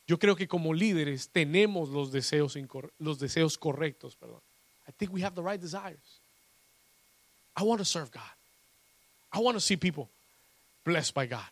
Yo 0.08 0.16
creo 0.16 0.36
que 0.36 0.48
como 0.48 0.70
líderes 0.70 1.28
tenemos 1.28 1.90
los 1.90 2.10
deseos, 2.10 2.56
los 2.98 3.20
deseos 3.20 3.56
correctos. 3.56 4.16
Perdón. 4.16 4.40
I 4.88 4.90
think 4.98 5.12
we 5.12 5.20
have 5.20 5.36
the 5.36 5.42
right 5.42 5.60
desires. 5.60 6.20
I 7.58 7.64
want 7.64 7.80
to 7.80 7.84
serve 7.84 8.12
God. 8.12 8.22
I 9.32 9.40
want 9.40 9.56
to 9.56 9.60
see 9.60 9.76
people 9.76 10.08
blessed 10.84 11.12
by 11.12 11.26
God. 11.26 11.50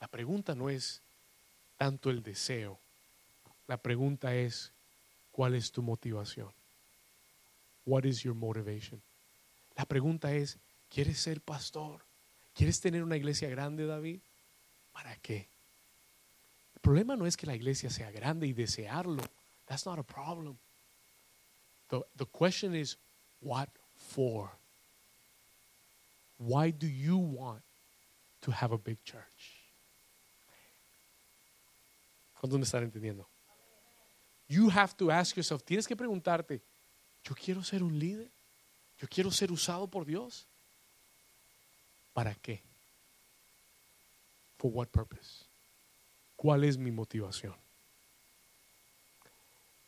La 0.00 0.06
pregunta 0.06 0.54
no 0.54 0.68
es 0.68 1.00
tanto 1.76 2.08
el 2.08 2.22
deseo. 2.22 2.78
La 3.66 3.78
pregunta 3.78 4.32
es, 4.34 4.70
¿cuál 5.32 5.56
es 5.56 5.72
tu 5.72 5.82
motivación? 5.82 6.52
What 7.84 8.04
is 8.04 8.22
your 8.22 8.34
motivation? 8.34 9.02
La 9.76 9.86
pregunta 9.86 10.32
es, 10.32 10.56
¿quieres 10.88 11.18
ser 11.18 11.40
pastor? 11.40 12.04
¿Quieres 12.54 12.80
tener 12.80 13.02
una 13.02 13.16
iglesia 13.16 13.48
grande, 13.48 13.86
David? 13.86 14.20
¿Para 14.92 15.16
qué? 15.16 15.48
El 16.74 16.80
problema 16.80 17.16
no 17.16 17.26
es 17.26 17.36
que 17.36 17.46
la 17.46 17.56
iglesia 17.56 17.90
sea 17.90 18.12
grande 18.12 18.46
y 18.46 18.52
desearlo. 18.52 19.22
That's 19.66 19.84
not 19.84 19.98
a 19.98 20.04
problem. 20.04 20.58
The, 21.88 22.02
the 22.16 22.26
question 22.26 22.76
is, 22.76 22.98
what 23.40 23.68
for? 24.12 24.50
Why 26.38 26.70
do 26.70 26.86
you 26.86 27.16
want 27.16 27.62
to 28.42 28.50
have 28.50 28.72
a 28.72 28.78
big 28.78 28.98
church? 29.04 29.62
¿Cuántos 32.40 32.58
me 32.58 32.64
están 32.64 32.82
entendiendo? 32.82 33.26
You 34.48 34.68
have 34.68 34.96
to 34.96 35.10
ask 35.10 35.36
yourself, 35.36 35.62
tienes 35.62 35.86
que 35.86 35.96
preguntarte, 35.96 36.60
¿yo 37.22 37.34
quiero 37.34 37.62
ser 37.62 37.82
un 37.82 37.98
líder? 37.98 38.30
¿Yo 38.98 39.08
quiero 39.08 39.30
ser 39.30 39.50
usado 39.50 39.88
por 39.88 40.04
Dios? 40.04 40.46
¿Para 42.12 42.34
qué? 42.34 42.62
For 44.58 44.70
what 44.70 44.88
purpose? 44.88 45.44
¿Cuál 46.36 46.64
es 46.64 46.76
mi 46.76 46.90
motivación? 46.90 47.54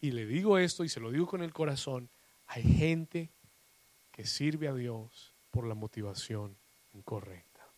Y 0.01 0.13
le 0.13 0.25
digo 0.27 0.57
esto 0.59 0.85
y 0.85 0.89
se 0.89 1.01
lo 1.01 1.11
digo 1.11 1.27
con 1.27 1.43
el 1.43 1.53
corazón, 1.53 2.09
hay 2.47 2.63
gente 2.63 3.34
que 4.15 4.25
sirve 4.25 4.69
a 4.69 4.75
Dios 4.75 5.35
por 5.51 5.67
la 5.67 5.75
motivación 5.75 6.57
incorrecta. 6.93 7.69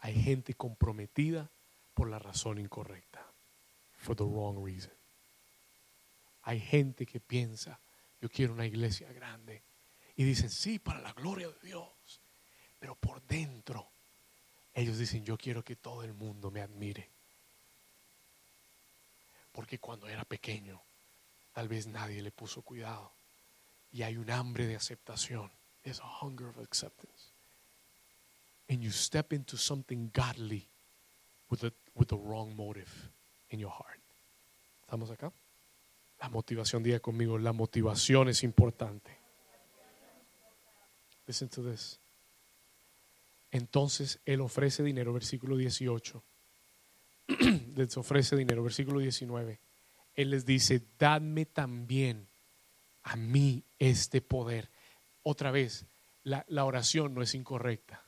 Hay 0.00 0.22
gente 0.22 0.52
comprometida 0.52 1.50
por 1.94 2.10
la 2.10 2.18
razón 2.18 2.58
incorrecta. 2.58 3.26
For 3.94 4.14
the 4.14 4.24
wrong 4.24 4.62
reason. 4.62 4.92
Hay 6.42 6.60
gente 6.60 7.06
que 7.06 7.20
piensa, 7.20 7.80
yo 8.20 8.28
quiero 8.28 8.52
una 8.52 8.66
iglesia 8.66 9.10
grande. 9.14 9.62
Y 10.14 10.24
dicen, 10.24 10.50
sí, 10.50 10.78
para 10.78 11.00
la 11.00 11.14
gloria 11.14 11.48
de 11.48 11.60
Dios. 11.60 12.20
Pero 12.78 12.96
por 12.96 13.22
dentro, 13.22 13.90
ellos 14.74 14.98
dicen, 14.98 15.24
yo 15.24 15.38
quiero 15.38 15.64
que 15.64 15.76
todo 15.76 16.02
el 16.02 16.12
mundo 16.12 16.50
me 16.50 16.60
admire. 16.60 17.08
Porque 19.52 19.78
cuando 19.78 20.06
era 20.06 20.26
pequeño, 20.26 20.82
tal 21.54 21.66
vez 21.66 21.86
nadie 21.86 22.20
le 22.20 22.30
puso 22.30 22.60
cuidado. 22.60 23.19
Y 23.92 24.02
hay 24.02 24.16
un 24.16 24.30
hambre 24.30 24.66
de 24.66 24.76
aceptación. 24.76 25.50
There's 25.82 26.00
a 26.00 26.24
hunger 26.24 26.48
of 26.48 26.58
acceptance. 26.58 27.32
And 28.68 28.82
you 28.82 28.90
step 28.90 29.32
into 29.32 29.56
something 29.56 30.10
godly 30.12 30.68
with 31.48 31.60
the, 31.60 31.72
with 31.94 32.08
the 32.08 32.16
wrong 32.16 32.54
motive 32.56 33.10
in 33.48 33.58
your 33.58 33.72
heart. 33.72 34.00
¿Estamos 34.82 35.10
acá? 35.10 35.32
La 36.20 36.28
motivación, 36.28 36.82
diga 36.82 37.00
conmigo, 37.00 37.38
la 37.38 37.52
motivación 37.52 38.28
es 38.28 38.44
importante. 38.44 39.18
Listen 41.26 41.48
to 41.48 41.62
this. 41.62 42.00
Entonces 43.50 44.20
él 44.24 44.40
ofrece 44.40 44.82
dinero, 44.82 45.12
versículo 45.12 45.56
18. 45.56 46.22
les 47.76 47.96
ofrece 47.96 48.36
dinero, 48.36 48.62
versículo 48.62 49.00
19. 49.00 49.60
Él 50.14 50.30
les 50.30 50.44
dice, 50.44 50.82
dadme 50.98 51.46
también 51.46 52.29
a 53.02 53.16
mí 53.16 53.64
este 53.78 54.20
poder. 54.20 54.70
Otra 55.22 55.50
vez, 55.50 55.86
la, 56.24 56.64
oración 56.64 57.14
no 57.14 57.22
es 57.22 57.34
incorrecta. 57.34 58.02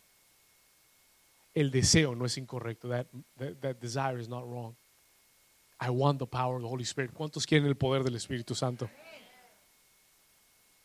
El 1.55 1.71
deseo 1.71 2.15
no 2.15 2.25
es 2.25 2.39
incorrecto. 2.39 2.89
That 2.89 3.77
desire 3.81 4.21
is 4.21 4.29
not 4.29 4.45
wrong. 4.45 4.75
I 5.81 5.91
want 5.91 6.19
the 6.19 6.27
power 6.27 6.57
of 6.57 6.63
the 6.63 6.69
Holy 6.69 6.85
Spirit. 6.85 7.13
¿Cuántos 7.13 7.45
quieren 7.45 7.67
el 7.67 7.77
poder 7.77 8.05
del 8.05 8.15
Espíritu 8.15 8.55
Santo? 8.55 8.89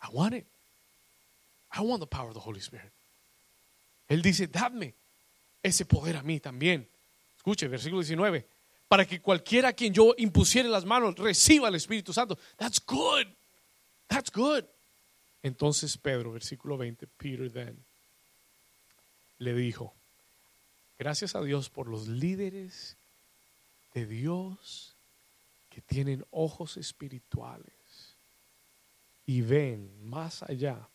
I 0.01 0.07
want 0.11 0.33
it. 0.33 0.47
I 1.71 1.81
want 1.81 2.01
the 2.01 2.07
power 2.07 2.29
of 2.29 2.33
the 2.33 2.39
Holy 2.39 2.59
Spirit. 2.59 2.91
Él 4.07 4.21
dice, 4.21 4.47
dadme 4.47 4.95
ese 5.61 5.85
poder 5.85 6.17
a 6.17 6.23
mí 6.23 6.39
también. 6.39 6.89
Escuche, 7.35 7.67
versículo 7.67 8.01
19. 8.01 8.47
Para 8.87 9.05
que 9.05 9.21
cualquiera 9.21 9.69
a 9.69 9.73
quien 9.73 9.93
yo 9.93 10.13
impusiere 10.17 10.69
las 10.69 10.85
manos 10.85 11.15
reciba 11.15 11.67
el 11.67 11.75
Espíritu 11.75 12.13
Santo. 12.13 12.37
That's 12.55 12.83
good. 12.85 13.27
That's 14.07 14.31
good. 14.31 14.65
Entonces 15.43 15.97
Pedro, 15.97 16.31
versículo 16.31 16.77
20, 16.77 17.07
Peter 17.07 17.51
then 17.51 17.85
le 19.39 19.53
dijo, 19.53 19.93
gracias 20.97 21.35
a 21.35 21.41
Dios 21.41 21.69
por 21.69 21.87
los 21.87 22.07
líderes 22.07 22.97
de 23.93 24.05
Dios 24.05 24.95
que 25.69 25.81
tienen 25.81 26.25
ojos 26.31 26.77
espirituales 26.77 28.17
y 29.25 29.41
ven 29.41 30.03
más 30.03 30.41
allá, 30.43 30.89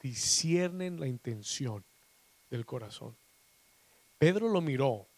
disciernen 0.00 0.98
la 0.98 1.06
intención 1.06 1.84
del 2.48 2.64
corazón. 2.64 3.16
Pedro 4.18 4.48
lo 4.48 4.60
miró 4.60 5.08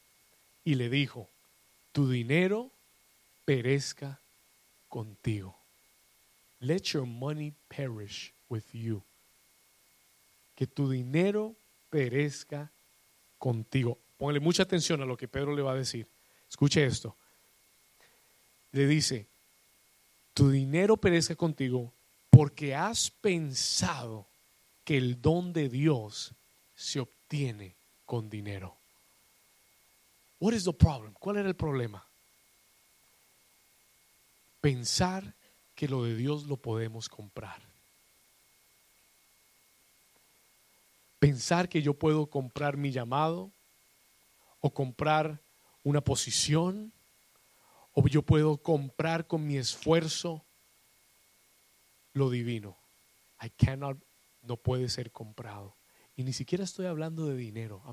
y 0.65 0.75
le 0.75 0.89
dijo, 0.89 1.31
tu 1.93 2.09
dinero 2.09 2.73
perezca 3.45 4.21
contigo. 4.89 5.58
Let 6.61 6.93
your 6.93 7.07
money 7.07 7.55
perish 7.69 8.35
with 8.49 8.65
you. 8.73 9.03
Que 10.55 10.67
tu 10.67 10.91
dinero 10.91 11.57
perezca 11.91 12.73
contigo. 13.39 13.99
Póngale 14.17 14.41
mucha 14.41 14.65
atención 14.65 15.01
a 15.01 15.05
lo 15.05 15.17
que 15.17 15.29
Pedro 15.29 15.55
le 15.55 15.63
va 15.63 15.73
a 15.73 15.77
decir. 15.77 16.09
Escuche 16.49 16.85
esto. 16.85 17.17
Le 18.73 18.87
dice, 18.87 19.29
tu 20.35 20.51
dinero 20.51 20.97
perezca 20.97 21.37
contigo 21.37 21.95
porque 22.31 22.75
has 22.75 23.11
pensado 23.11 24.29
que 24.85 24.97
el 24.97 25.21
don 25.21 25.53
de 25.53 25.69
Dios 25.69 26.35
se 26.75 27.01
obtiene 27.01 27.77
con 28.05 28.29
dinero. 28.29 28.79
What 30.41 30.55
is 30.55 30.65
the 30.65 30.73
problem? 30.73 31.13
¿Cuál 31.15 31.39
era 31.39 31.49
el 31.49 31.57
problema? 31.57 32.05
Pensar 34.61 35.35
que 35.79 35.87
lo 35.87 36.03
de 36.03 36.17
Dios 36.17 36.49
lo 36.49 36.57
podemos 36.57 37.09
comprar. 37.09 37.63
Pensar 41.21 41.69
que 41.69 41.83
yo 41.83 41.95
puedo 41.95 42.29
comprar 42.29 42.77
mi 42.77 42.91
llamado 42.91 43.53
o 44.59 44.75
comprar 44.75 45.41
una 45.85 46.01
posición 46.01 46.93
o 47.93 48.05
yo 48.09 48.23
puedo 48.23 48.61
comprar 48.61 49.29
con 49.29 49.47
mi 49.47 49.57
esfuerzo 49.57 50.45
lo 52.13 52.29
divino. 52.29 52.77
I 53.41 53.51
cannot, 53.51 54.03
no 54.43 54.57
puede 54.57 54.89
ser 54.89 55.13
comprado. 55.13 55.77
Y 56.17 56.25
ni 56.25 56.33
siquiera 56.33 56.65
estoy 56.65 56.87
hablando 56.87 57.25
de 57.27 57.37
dinero. 57.37 57.85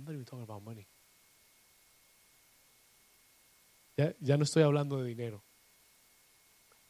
Ya, 3.95 4.15
ya 4.19 4.37
no 4.37 4.43
estoy 4.43 4.63
hablando 4.63 4.97
de 5.03 5.07
dinero. 5.07 5.43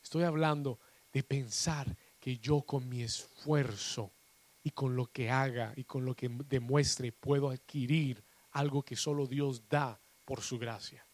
Estoy 0.02 0.24
hablando 0.24 0.80
de 1.16 1.24
pensar 1.24 1.96
que 2.20 2.40
yo 2.40 2.64
con 2.64 2.90
mi 2.90 3.02
esfuerzo 3.02 4.12
y 4.62 4.72
con 4.72 4.98
lo 4.98 5.06
que 5.06 5.32
haga 5.32 5.72
y 5.78 5.86
con 5.86 6.04
lo 6.04 6.14
que 6.14 6.28
demuestre 6.28 7.14
puedo 7.14 7.50
adquirir 7.50 8.22
algo 8.52 8.84
que 8.84 8.98
solo 8.98 9.26
Dios 9.26 9.70
da 9.70 9.98
por 10.26 10.42
su 10.42 10.60
gracia. 10.60 11.06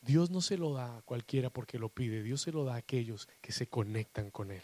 Dios 0.00 0.30
no 0.30 0.40
se 0.40 0.56
lo 0.56 0.72
da 0.72 0.96
a 0.96 1.02
cualquiera 1.02 1.50
porque 1.50 1.78
lo 1.78 1.90
pide, 1.90 2.22
Dios 2.22 2.40
se 2.40 2.52
lo 2.52 2.64
da 2.64 2.76
a 2.76 2.78
aquellos 2.78 3.28
que 3.42 3.52
se 3.52 3.66
conectan 3.66 4.30
con 4.30 4.50
Él. 4.50 4.62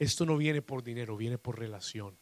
Esto 0.00 0.26
no 0.26 0.36
viene 0.36 0.60
por 0.60 0.82
dinero, 0.82 1.16
viene 1.16 1.38
por 1.38 1.56
relación. 1.56 2.18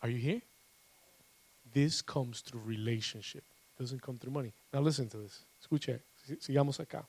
Are 0.00 0.12
you 0.12 0.18
here? 0.18 0.42
This 1.72 2.02
comes 2.02 2.42
through 2.42 2.66
relationship. 2.66 3.44
Doesn't 3.78 4.00
come 4.00 4.18
through 4.18 4.32
money. 4.32 4.52
Now 4.72 4.80
listen 4.80 5.08
to 5.10 5.18
this. 5.18 5.44
Escuche, 5.60 6.02
sigamos 6.40 6.80
acá. 6.80 7.06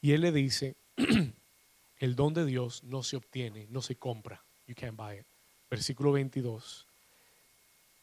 Y 0.00 0.12
él 0.12 0.22
le 0.22 0.32
dice, 0.32 0.76
el 1.98 2.14
don 2.16 2.34
de 2.34 2.44
Dios 2.44 2.82
no 2.84 3.02
se 3.02 3.16
obtiene, 3.16 3.66
no 3.70 3.80
se 3.80 3.96
compra. 3.96 4.44
You 4.66 4.74
can't 4.74 4.96
buy 4.96 5.18
it. 5.18 5.26
Versículo 5.70 6.12
22. 6.12 6.86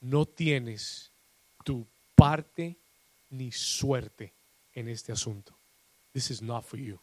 No 0.02 0.26
tienes 0.26 1.12
tu 1.64 1.86
parte 2.16 2.78
ni 3.30 3.52
suerte 3.52 4.34
en 4.74 4.88
este 4.88 5.12
asunto. 5.12 5.58
This 6.14 6.32
is 6.32 6.42
not 6.42 6.64
for 6.64 6.80
you. 6.80 7.00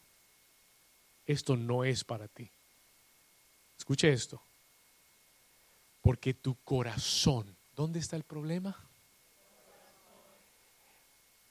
Esto 1.25 1.55
no 1.55 1.83
es 1.83 2.03
para 2.03 2.27
ti. 2.27 2.51
Escuche 3.77 4.11
esto. 4.11 4.41
Porque 6.01 6.33
tu 6.33 6.55
corazón, 6.63 7.55
¿dónde 7.75 7.99
está 7.99 8.15
el 8.15 8.23
problema? 8.23 8.88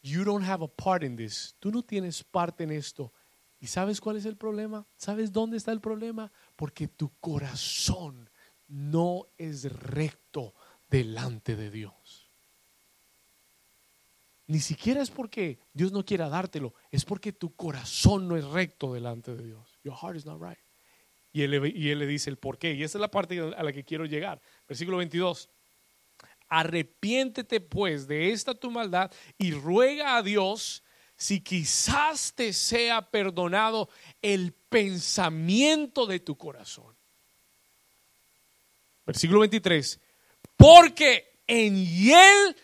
You 0.02 0.24
don't 0.24 0.44
have 0.44 0.64
a 0.64 0.68
part 0.68 1.02
in 1.02 1.16
this. 1.16 1.56
Tú 1.58 1.70
no 1.70 1.82
tienes 1.82 2.22
parte 2.24 2.64
en 2.64 2.70
esto. 2.70 3.12
¿Y 3.60 3.66
sabes 3.66 4.00
cuál 4.00 4.16
es 4.16 4.24
el 4.24 4.36
problema? 4.36 4.86
¿Sabes 4.96 5.32
dónde 5.32 5.56
está 5.56 5.72
el 5.72 5.80
problema? 5.80 6.30
Porque 6.54 6.86
tu 6.86 7.12
corazón 7.18 8.30
no 8.68 9.26
es 9.36 9.72
recto 9.72 10.54
delante 10.88 11.56
de 11.56 11.70
Dios. 11.70 12.30
Ni 14.46 14.60
siquiera 14.60 15.02
es 15.02 15.10
porque 15.10 15.58
Dios 15.74 15.92
no 15.92 16.04
quiera 16.04 16.28
dártelo, 16.28 16.74
es 16.90 17.04
porque 17.04 17.32
tu 17.32 17.54
corazón 17.54 18.28
no 18.28 18.36
es 18.36 18.44
recto 18.44 18.94
delante 18.94 19.34
de 19.34 19.44
Dios. 19.44 19.78
Your 19.82 19.94
heart 19.94 20.16
is 20.16 20.24
not 20.24 20.40
right. 20.40 20.58
Y 21.32 21.42
él, 21.42 21.76
y 21.76 21.90
él 21.90 21.98
le 21.98 22.06
dice 22.06 22.30
el 22.30 22.38
por 22.38 22.58
qué. 22.58 22.72
Y 22.72 22.82
esa 22.82 22.96
es 22.96 23.00
la 23.00 23.10
parte 23.10 23.38
a 23.40 23.62
la 23.62 23.72
que 23.72 23.84
quiero 23.84 24.06
llegar. 24.06 24.40
Versículo 24.66 24.96
22. 24.96 25.50
Arrepiéntete 26.48 27.60
pues 27.60 28.06
de 28.06 28.32
esta 28.32 28.54
tu 28.54 28.70
maldad 28.70 29.10
y 29.36 29.52
ruega 29.52 30.16
a 30.16 30.22
Dios 30.22 30.82
si 31.16 31.40
quizás 31.40 32.32
te 32.34 32.52
sea 32.52 33.02
perdonado 33.02 33.88
el 34.22 34.52
pensamiento 34.52 36.06
de 36.06 36.20
tu 36.20 36.36
corazón. 36.36 36.94
Versículo 39.04 39.40
23. 39.40 40.00
Porque 40.56 41.40
en 41.46 41.84
hiel 41.84 42.56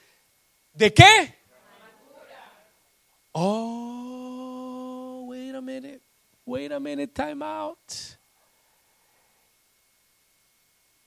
de 0.73 0.95
qué? 0.95 1.35
Oh, 3.33 5.25
wait 5.27 5.55
a 5.55 5.61
minute. 5.61 6.01
Wait 6.47 6.71
a 6.71 6.79
minute, 6.79 7.13
time 7.13 7.45
out. 7.45 7.79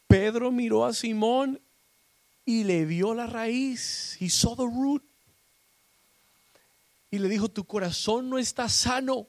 Pedro 0.07 0.51
miró 0.51 0.85
a 0.85 0.93
Simón 0.93 1.61
y 2.47 2.63
le 2.63 2.85
vio 2.85 3.13
la 3.13 3.27
raíz. 3.27 4.17
He 4.21 4.29
saw 4.29 4.55
the 4.55 4.63
root. 4.63 5.03
Y 7.11 7.19
le 7.19 7.27
dijo, 7.27 7.49
tu 7.49 7.65
corazón 7.67 8.29
no 8.29 8.37
está 8.37 8.69
sano 8.69 9.27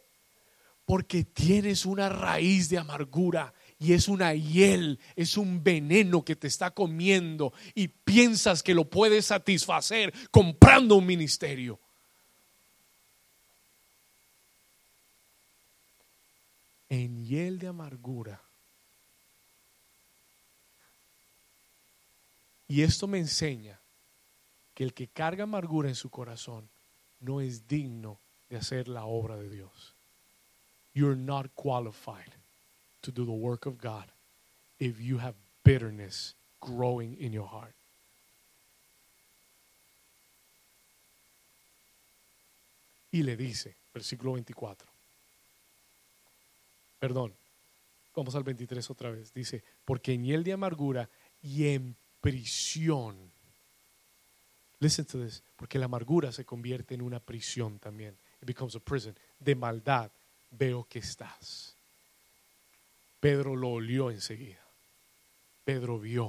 porque 0.85 1.25
tienes 1.25 1.85
una 1.85 2.09
raíz 2.09 2.69
de 2.69 2.79
amargura 2.79 3.53
y 3.77 3.93
es 3.93 4.07
una 4.07 4.35
hiel, 4.35 5.01
es 5.17 5.37
un 5.37 5.65
veneno 5.65 6.25
que 6.25 6.37
te 6.37 6.47
está 6.47 6.71
comiendo 6.71 7.53
y 7.75 7.89
piensas 7.89 8.63
que 8.63 8.73
lo 8.73 8.89
puedes 8.89 9.27
satisfacer 9.27 10.15
comprando 10.31 10.95
un 10.95 11.05
ministerio. 11.05 11.81
En 16.89 17.27
hiel 17.27 17.59
de 17.59 17.67
amargura. 17.67 18.48
Y 22.69 22.83
esto 22.83 23.07
me 23.07 23.19
enseña 23.19 23.81
que 24.75 24.85
el 24.85 24.93
que 24.93 25.09
carga 25.09 25.45
amargura 25.45 25.89
en 25.89 25.95
su 25.95 26.11
corazón 26.11 26.69
no 27.19 27.41
es 27.41 27.67
digno 27.67 28.21
de 28.51 28.59
hacer 28.59 28.89
la 28.89 29.07
obra 29.07 29.37
de 29.37 29.49
Dios. 29.49 29.97
You're 30.93 31.17
not 31.17 31.51
qualified 31.55 32.33
to 33.01 33.11
do 33.11 33.25
the 33.25 33.33
work 33.33 33.67
of 33.67 33.79
God 33.83 34.13
if 34.79 35.01
you 35.01 35.19
have 35.19 35.35
bitterness 35.65 36.37
growing 36.61 37.17
in 37.19 37.33
your 37.33 37.49
heart. 37.49 37.75
Y 43.11 43.23
le 43.23 43.37
dice, 43.37 43.77
versículo 43.95 44.35
24. 44.35 44.87
Perdón, 46.99 47.35
vamos 48.15 48.35
al 48.35 48.43
23 48.43 48.91
otra 48.91 49.11
vez. 49.11 49.33
Dice, 49.33 49.65
porque 49.85 50.13
en 50.13 50.25
hiel 50.25 50.45
de 50.45 50.53
amargura 50.53 51.09
y 51.41 51.69
en 51.69 51.97
prisión. 52.21 53.33
Listen 54.81 55.05
to 55.07 55.25
this, 55.25 55.43
porque 55.57 55.79
la 55.79 55.87
amargura 55.87 56.31
se 56.31 56.45
convierte 56.45 56.95
en 56.95 57.03
una 57.03 57.21
prisión 57.21 57.79
también. 57.79 58.19
It 58.41 58.47
becomes 58.47 58.77
a 58.77 58.81
prison. 58.81 59.17
De 59.39 59.55
maldad 59.55 60.11
veo 60.51 60.85
que 60.85 61.01
estás. 61.01 61.77
Pedro 63.21 63.57
lo 63.57 63.71
olió 63.71 64.11
enseguida. 64.11 64.65
Pedro 65.65 65.99
vio 65.99 66.29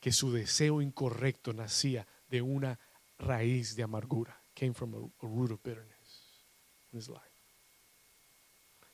que 0.00 0.12
su 0.12 0.30
deseo 0.30 0.80
incorrecto 0.82 1.52
nacía 1.52 2.06
de 2.28 2.42
una 2.42 2.78
raíz 3.18 3.74
de 3.76 3.82
amargura. 3.82 4.40
Came 4.54 4.74
from 4.74 4.94
a, 4.94 5.26
root 5.26 5.50
of 5.52 5.62
bitterness 5.62 6.44
in 6.92 6.98
his 6.98 7.08
life. 7.08 7.20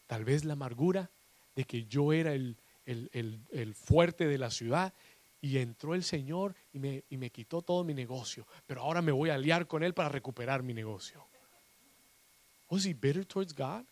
Tal 0.06 0.24
vez 0.24 0.44
la 0.44 0.54
amargura 0.54 1.10
de 1.54 1.64
que 1.64 1.84
yo 1.84 2.12
era 2.12 2.32
el, 2.32 2.56
el, 2.84 3.74
fuerte 3.74 4.26
de 4.26 4.38
la 4.38 4.50
ciudad 4.50 4.94
y 5.42 5.58
entró 5.58 5.94
el 5.94 6.04
Señor 6.04 6.54
y 6.72 6.78
me, 6.78 7.04
y 7.10 7.16
me 7.16 7.30
quitó 7.30 7.62
todo 7.62 7.82
mi 7.82 7.92
negocio, 7.92 8.46
pero 8.64 8.80
ahora 8.80 9.02
me 9.02 9.10
voy 9.10 9.28
a 9.28 9.34
aliar 9.34 9.66
con 9.66 9.82
Él 9.82 9.92
para 9.92 10.08
recuperar 10.08 10.62
mi 10.62 10.72
negocio. 10.72 11.26
Was 12.70 12.86
he 12.86 12.94
bitter 12.94 13.26
towards 13.26 13.52
God? 13.52 13.84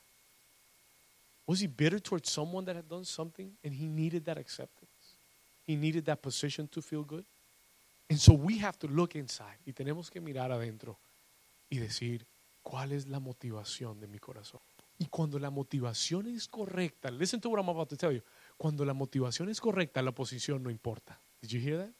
Was 1.46 1.60
he 1.60 1.66
bitter 1.66 2.00
towards 2.00 2.30
someone 2.30 2.64
that 2.64 2.76
had 2.76 2.88
done 2.88 3.04
something 3.04 3.58
and 3.64 3.74
he 3.74 3.88
needed 3.88 4.24
that 4.24 4.38
acceptance? 4.38 5.18
He 5.66 5.76
needed 5.76 6.04
that 6.04 6.22
position 6.22 6.68
to 6.68 6.80
feel 6.80 7.02
good? 7.02 7.26
And 8.08 8.18
so 8.18 8.32
we 8.32 8.58
have 8.58 8.78
to 8.78 8.86
look 8.86 9.16
inside 9.16 9.58
y 9.66 9.72
tenemos 9.72 10.08
que 10.08 10.20
mirar 10.20 10.52
adentro 10.52 11.00
y 11.68 11.78
decir, 11.78 12.26
¿cuál 12.62 12.92
es 12.92 13.08
la 13.08 13.18
motivación 13.18 13.98
de 13.98 14.06
mi 14.06 14.20
corazón? 14.20 14.60
Y 14.98 15.06
cuando 15.06 15.38
la 15.40 15.50
motivación 15.50 16.28
es 16.28 16.46
correcta, 16.46 17.10
listen 17.10 17.40
to 17.40 17.48
what 17.48 17.58
I'm 17.58 17.68
about 17.68 17.88
to 17.88 17.96
tell 17.96 18.12
you. 18.12 18.22
Cuando 18.56 18.84
la 18.84 18.94
motivación 18.94 19.48
es 19.48 19.60
correcta, 19.60 20.00
la 20.00 20.12
posición 20.12 20.62
no 20.62 20.70
importa. 20.70 21.20
Did 21.40 21.52
you 21.52 21.60
hear 21.60 21.78
that? 21.78 21.94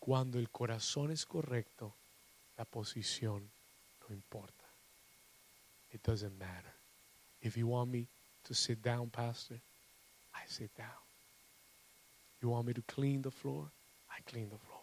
Cuando 0.00 0.38
el 0.38 0.48
corazón 0.50 1.12
es 1.12 1.24
correcto, 1.24 1.94
la 2.58 2.64
posición 2.64 3.48
no 4.08 4.14
importa. 4.14 4.64
It 5.92 6.02
doesn't 6.02 6.36
matter. 6.38 6.74
If 7.40 7.56
you 7.56 7.66
want 7.68 7.90
me 7.90 8.08
to 8.44 8.54
sit 8.54 8.82
down, 8.82 9.10
Pastor, 9.10 9.60
I 10.34 10.40
sit 10.46 10.74
down. 10.76 10.88
You 12.40 12.48
want 12.48 12.66
me 12.66 12.72
to 12.72 12.82
clean 12.82 13.22
the 13.22 13.30
floor? 13.30 13.70
I 14.10 14.20
clean 14.28 14.48
the 14.48 14.58
floor. 14.58 14.80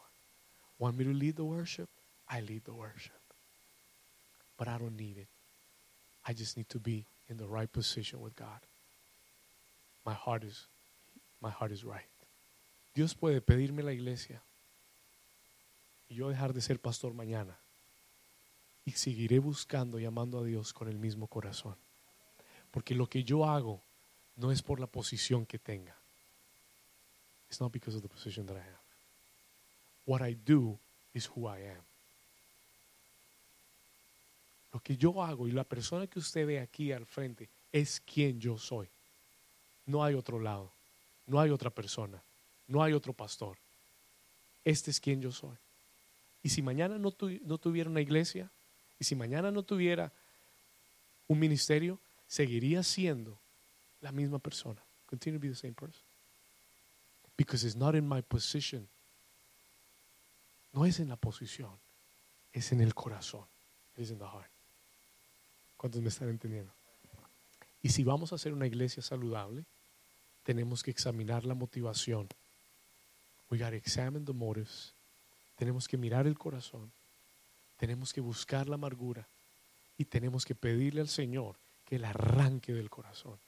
Want 0.78 0.98
me 0.98 1.04
to 1.04 1.14
lead 1.14 1.36
the 1.36 1.44
worship? 1.44 1.90
I 2.30 2.40
lead 2.40 2.64
the 2.64 2.74
worship. 2.74 3.20
But 4.58 4.68
I 4.68 4.78
don't 4.78 4.96
need 4.96 5.18
it. 5.18 5.28
I 6.26 6.34
just 6.34 6.56
need 6.56 6.70
to 6.70 6.80
be 6.80 7.06
in 7.28 7.38
the 7.38 7.48
right 7.48 7.72
position 7.72 8.22
with 8.22 8.36
God. 8.36 8.60
My 10.06 10.14
heart 10.14 10.44
is 10.44 10.68
my 11.42 11.50
heart 11.50 11.72
is 11.72 11.84
right. 11.84 12.08
Dios 12.94 13.16
puede 13.16 13.42
pedirme 13.42 13.84
la 13.84 13.94
iglesia 13.94 14.42
y 16.10 16.16
yo 16.16 16.30
dejar 16.30 16.54
de 16.54 16.62
ser 16.62 16.80
pastor 16.80 17.14
mañana 17.14 17.58
y 18.86 18.92
seguiré 18.92 19.40
buscando 19.40 20.00
y 20.00 20.06
amando 20.06 20.40
a 20.40 20.44
Dios 20.44 20.74
con 20.74 20.88
el 20.88 20.98
mismo 20.98 21.28
corazón. 21.28 21.78
Porque 22.72 22.96
lo 22.96 23.08
que 23.08 23.24
yo 23.24 23.46
hago 23.46 23.84
no 24.36 24.52
es 24.52 24.62
por 24.62 24.80
la 24.80 24.88
posición 24.88 25.46
que 25.46 25.60
tenga. 25.60 25.96
It's 27.48 27.60
not 27.60 27.72
because 27.72 27.96
of 27.96 28.04
the 28.04 28.10
position 28.10 28.46
that 28.48 28.56
I 28.56 28.62
have. 28.62 28.80
What 30.06 30.28
I 30.28 30.36
do 30.36 30.80
is 31.14 31.28
who 31.28 31.48
I 31.48 31.62
am. 31.68 31.84
Lo 34.72 34.80
que 34.80 34.98
yo 34.98 35.24
hago 35.24 35.48
y 35.48 35.52
la 35.52 35.64
persona 35.64 36.08
que 36.08 36.20
usted 36.20 36.46
ve 36.46 36.60
aquí 36.60 36.92
al 36.92 37.06
frente 37.06 37.50
es 37.72 38.00
quien 38.00 38.40
yo 38.40 38.58
soy. 38.58 38.90
No 39.86 40.04
hay 40.04 40.14
otro 40.14 40.40
lado. 40.40 40.72
No 41.26 41.40
hay 41.40 41.50
otra 41.50 41.70
persona. 41.70 42.24
No 42.70 42.84
hay 42.84 42.94
otro 42.94 43.14
pastor. 43.14 43.58
Este 44.64 44.92
es 44.92 45.00
quien 45.00 45.20
yo 45.20 45.32
soy. 45.32 45.58
Y 46.44 46.50
si 46.50 46.62
mañana 46.62 47.00
no, 47.00 47.12
tuviera 47.12 47.90
una 47.90 48.00
iglesia, 48.00 48.52
y 49.00 49.04
si 49.04 49.16
mañana 49.16 49.52
no 49.52 49.64
tuviera 49.64 50.14
un 51.28 51.40
ministerio, 51.40 52.00
seguiría 52.28 52.84
siendo 52.84 53.42
la 54.02 54.12
misma 54.12 54.38
persona. 54.38 54.82
Continue 55.08 55.40
to 55.40 55.42
be 55.42 55.50
the 55.50 55.56
same 55.56 55.74
person. 55.74 56.04
Because 57.36 57.66
it's 57.66 57.76
not 57.76 57.96
in 57.96 58.08
my 58.08 58.22
position. 58.22 58.88
No 60.72 60.86
es 60.86 61.00
en 61.00 61.10
la 61.10 61.16
posición, 61.16 61.76
es 62.54 62.72
en 62.72 62.82
el 62.82 62.94
corazón. 62.94 63.48
Es 63.96 64.12
in 64.12 64.20
the 64.20 64.26
heart. 64.26 64.52
¿Cuántos 65.76 66.02
me 66.02 66.10
están 66.10 66.30
entendiendo? 66.30 66.72
Y 67.82 67.90
si 67.90 68.04
vamos 68.04 68.32
a 68.32 68.36
hacer 68.36 68.54
una 68.54 68.68
iglesia 68.68 69.02
saludable, 69.02 69.66
tenemos 70.44 70.84
que 70.84 70.92
examinar 70.92 71.46
la 71.46 71.56
motivación. 71.56 72.28
We 73.50 73.58
got 73.58 73.72
to 73.72 73.76
examine 73.76 74.26
the 74.26 74.34
motives. 74.34 74.94
Tenemos 75.56 75.88
que 75.88 75.98
mirar 75.98 76.28
el 76.28 76.38
corazón. 76.38 76.92
Tenemos 77.78 78.14
que 78.14 78.22
buscar 78.22 78.70
la 78.70 78.76
amargura. 78.76 79.28
Y 79.98 80.06
tenemos 80.06 80.46
que 80.46 80.56
pedirle 80.56 81.02
al 81.02 81.10
Señor 81.10 81.58
que 81.84 81.96
el 81.96 82.06
arranque 82.06 82.74
del 82.74 82.90
corazón. 82.90 83.40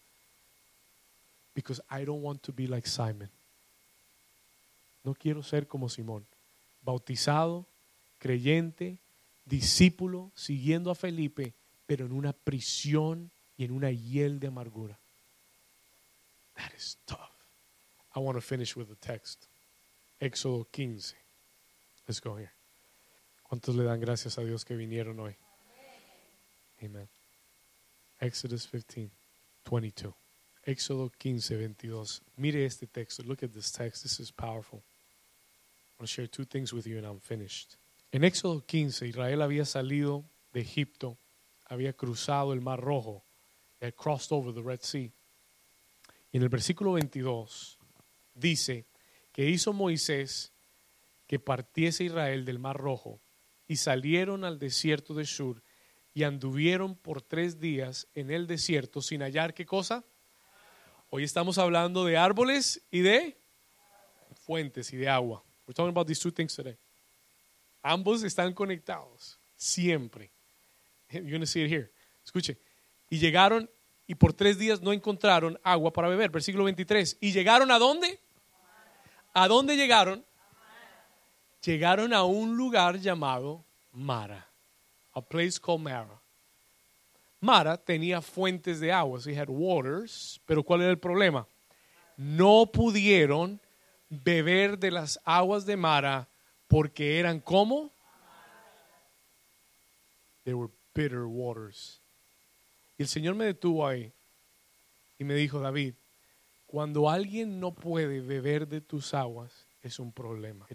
Because 1.54 1.82
I 1.90 2.06
don't 2.06 2.24
want 2.24 2.42
to 2.42 2.54
be 2.54 2.68
like 2.68 2.88
Simon. 2.88 3.30
No 5.04 5.14
quiero 5.14 5.44
ser 5.44 5.68
como 5.68 5.90
Simón, 5.90 6.26
bautizado, 6.82 7.68
creyente, 8.20 9.00
discípulo, 9.46 10.32
siguiendo 10.36 10.92
a 10.92 10.96
Felipe, 10.96 11.56
pero 11.86 12.06
en 12.06 12.12
una 12.12 12.34
prisión 12.34 13.32
y 13.58 13.66
en 13.66 13.72
una 13.72 13.92
hiel 13.92 14.40
de 14.40 14.48
amargura. 14.48 15.00
That 16.56 16.72
is 16.78 16.98
tough. 17.06 17.32
I 18.16 18.20
want 18.20 18.38
to 18.38 18.42
finish 18.42 18.76
with 18.76 18.88
the 18.88 18.96
text. 18.96 19.51
Éxodo 20.22 20.68
15. 20.72 21.16
Let's 22.08 22.22
go 22.22 22.38
here. 22.38 22.52
¿Cuántos 23.42 23.76
le 23.76 23.84
dan 23.84 24.00
gracias 24.00 24.38
a 24.38 24.44
Dios 24.44 24.64
que 24.64 24.76
vinieron 24.76 25.20
hoy? 25.20 25.36
Amen. 26.84 27.10
Exodus 28.20 28.68
15, 28.68 29.12
22. 29.66 30.14
Éxodo 30.64 31.10
15, 31.10 31.58
22. 31.58 32.22
Mire 32.38 32.66
este 32.66 32.86
texto. 32.86 33.24
Look 33.24 33.44
at 33.44 33.52
this 33.52 33.72
text. 33.72 34.04
This 34.04 34.20
is 34.20 34.32
powerful. 34.32 34.80
I 34.80 36.04
want 36.04 36.08
to 36.10 36.14
share 36.14 36.28
two 36.28 36.46
things 36.46 36.72
with 36.72 36.86
you 36.86 36.98
and 36.98 37.06
I'm 37.08 37.20
finished. 37.20 37.78
En 38.12 38.24
Éxodo 38.24 38.64
15, 38.66 39.08
Israel 39.08 39.42
había 39.42 39.66
salido 39.66 40.24
de 40.54 40.62
Egipto, 40.62 41.18
había 41.66 41.94
cruzado 41.94 42.54
el 42.54 42.62
Mar 42.62 42.80
Rojo, 42.80 43.24
had 43.82 43.96
crossed 43.96 44.32
over 44.32 44.54
the 44.54 44.62
Red 44.62 44.84
Sea. 44.84 45.12
Y 46.32 46.38
en 46.38 46.44
el 46.44 46.50
versículo 46.50 46.94
22 46.94 47.80
dice 48.36 48.86
que 49.32 49.50
hizo 49.50 49.74
Moisés 49.74 50.54
que 51.28 51.40
partiese 51.40 52.04
Israel 52.04 52.46
del 52.46 52.60
Mar 52.60 52.78
Rojo 52.78 53.22
y 53.68 53.78
salieron 53.78 54.44
al 54.44 54.60
desierto 54.60 55.14
de 55.14 55.24
Shur 55.24 55.64
y 56.14 56.24
anduvieron 56.24 56.96
por 56.96 57.22
tres 57.22 57.60
días 57.60 58.08
en 58.14 58.32
el 58.32 58.48
desierto 58.48 59.02
sin 59.02 59.22
hallar 59.22 59.54
qué 59.54 59.66
cosa. 59.66 60.04
Hoy 61.10 61.24
estamos 61.24 61.58
hablando 61.58 62.06
de 62.06 62.18
árboles 62.18 62.82
y 62.92 63.00
de 63.00 63.38
fuentes 64.46 64.92
y 64.92 64.98
de 64.98 65.08
agua. 65.08 65.44
We're 65.66 65.74
talking 65.74 65.92
about 65.92 66.08
these 66.08 66.22
two 66.22 66.34
things 66.34 66.54
today. 66.54 66.78
Ambos 67.82 68.24
están 68.24 68.54
conectados 68.54 69.40
siempre. 69.56 70.32
You're 71.10 71.30
going 71.30 71.46
see 71.46 71.64
it 71.64 71.72
here. 71.72 71.92
Escuche. 72.24 72.58
Y 73.10 73.20
llegaron 73.20 73.70
y 74.08 74.16
por 74.16 74.34
tres 74.34 74.58
días 74.58 74.82
no 74.82 74.92
encontraron 74.92 75.60
agua 75.64 75.94
para 75.94 76.10
beber. 76.10 76.30
Versículo 76.30 76.66
23. 76.66 77.18
¿Y 77.22 77.32
llegaron 77.32 77.72
a 77.72 77.80
dónde? 77.80 78.20
¿A 79.34 79.48
dónde 79.48 79.76
llegaron? 79.76 80.26
Llegaron 81.64 82.14
a 82.14 82.24
un 82.24 82.58
lugar 82.58 82.98
llamado 82.98 83.64
Mara. 83.92 84.48
A 85.14 85.22
place 85.22 85.60
called 85.60 85.82
Mara. 85.82 86.22
Mara 87.40 87.78
tenía 87.78 88.22
fuentes 88.22 88.80
de 88.80 88.92
agua, 88.92 89.20
he 89.26 89.36
had 89.38 89.50
waters, 89.50 90.40
pero 90.46 90.64
¿cuál 90.64 90.82
era 90.82 90.92
el 90.92 91.00
problema? 91.00 91.48
No 92.16 92.68
pudieron 92.72 93.60
beber 94.10 94.78
de 94.78 94.92
las 94.92 95.20
aguas 95.24 95.66
de 95.66 95.76
Mara 95.76 96.30
porque 96.68 97.20
eran 97.20 97.40
como 97.40 97.92
They 100.44 100.54
were 100.54 100.72
bitter 100.94 101.26
waters. 101.26 102.02
Y 102.98 103.04
el 103.04 103.08
Señor 103.08 103.36
me 103.36 103.46
detuvo 103.46 103.86
ahí 103.88 104.12
y 105.18 105.24
me 105.24 105.36
dijo, 105.36 105.60
David, 105.60 105.96
cuando 106.72 107.10
alguien 107.10 107.60
no 107.60 107.76
puede 107.76 108.22
beber 108.22 108.66
de 108.66 108.80
tus 108.80 109.14
aguas, 109.14 109.68
es 109.82 110.00
un 110.00 110.14
problema. 110.14 110.66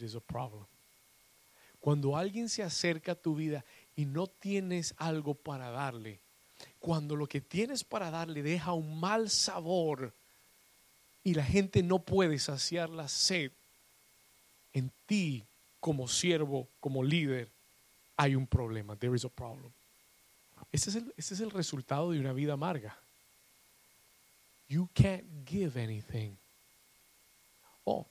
Cuando 1.81 2.19
alguien 2.19 2.51
se 2.51 2.63
acerca 2.63 3.13
a 3.13 3.15
tu 3.15 3.35
vida 3.35 3.65
y 3.95 4.05
no 4.05 4.27
tienes 4.27 4.95
algo 4.99 5.35
para 5.35 5.71
darle, 5.71 6.21
cuando 6.79 7.17
lo 7.17 7.27
que 7.27 7.41
tienes 7.41 7.83
para 7.83 8.11
darle 8.11 8.43
deja 8.43 8.75
un 8.75 9.01
mal 9.01 9.31
sabor 9.31 10.15
y 11.25 11.33
la 11.33 11.45
gente 11.45 11.83
no 11.83 12.05
puede 12.05 12.39
saciar 12.41 12.91
la 12.91 13.09
sed, 13.09 13.53
en 14.75 14.93
ti 15.07 15.47
como 15.81 16.09
siervo, 16.09 16.69
como 16.79 17.03
líder, 17.03 17.51
hay 18.19 18.35
un 18.35 18.47
problema. 18.47 18.97
There 18.97 19.17
is 19.17 19.25
a 19.25 19.31
problem. 19.31 19.73
Ese 20.71 20.91
es 21.17 21.41
el 21.41 21.51
resultado 21.51 22.11
de 22.11 22.21
una 22.21 22.35
vida 22.35 22.53
amarga. 22.53 22.99
You 24.69 24.89
can't 24.95 25.45
give 25.45 25.77
anything. 25.77 26.39
Oh, 27.85 28.07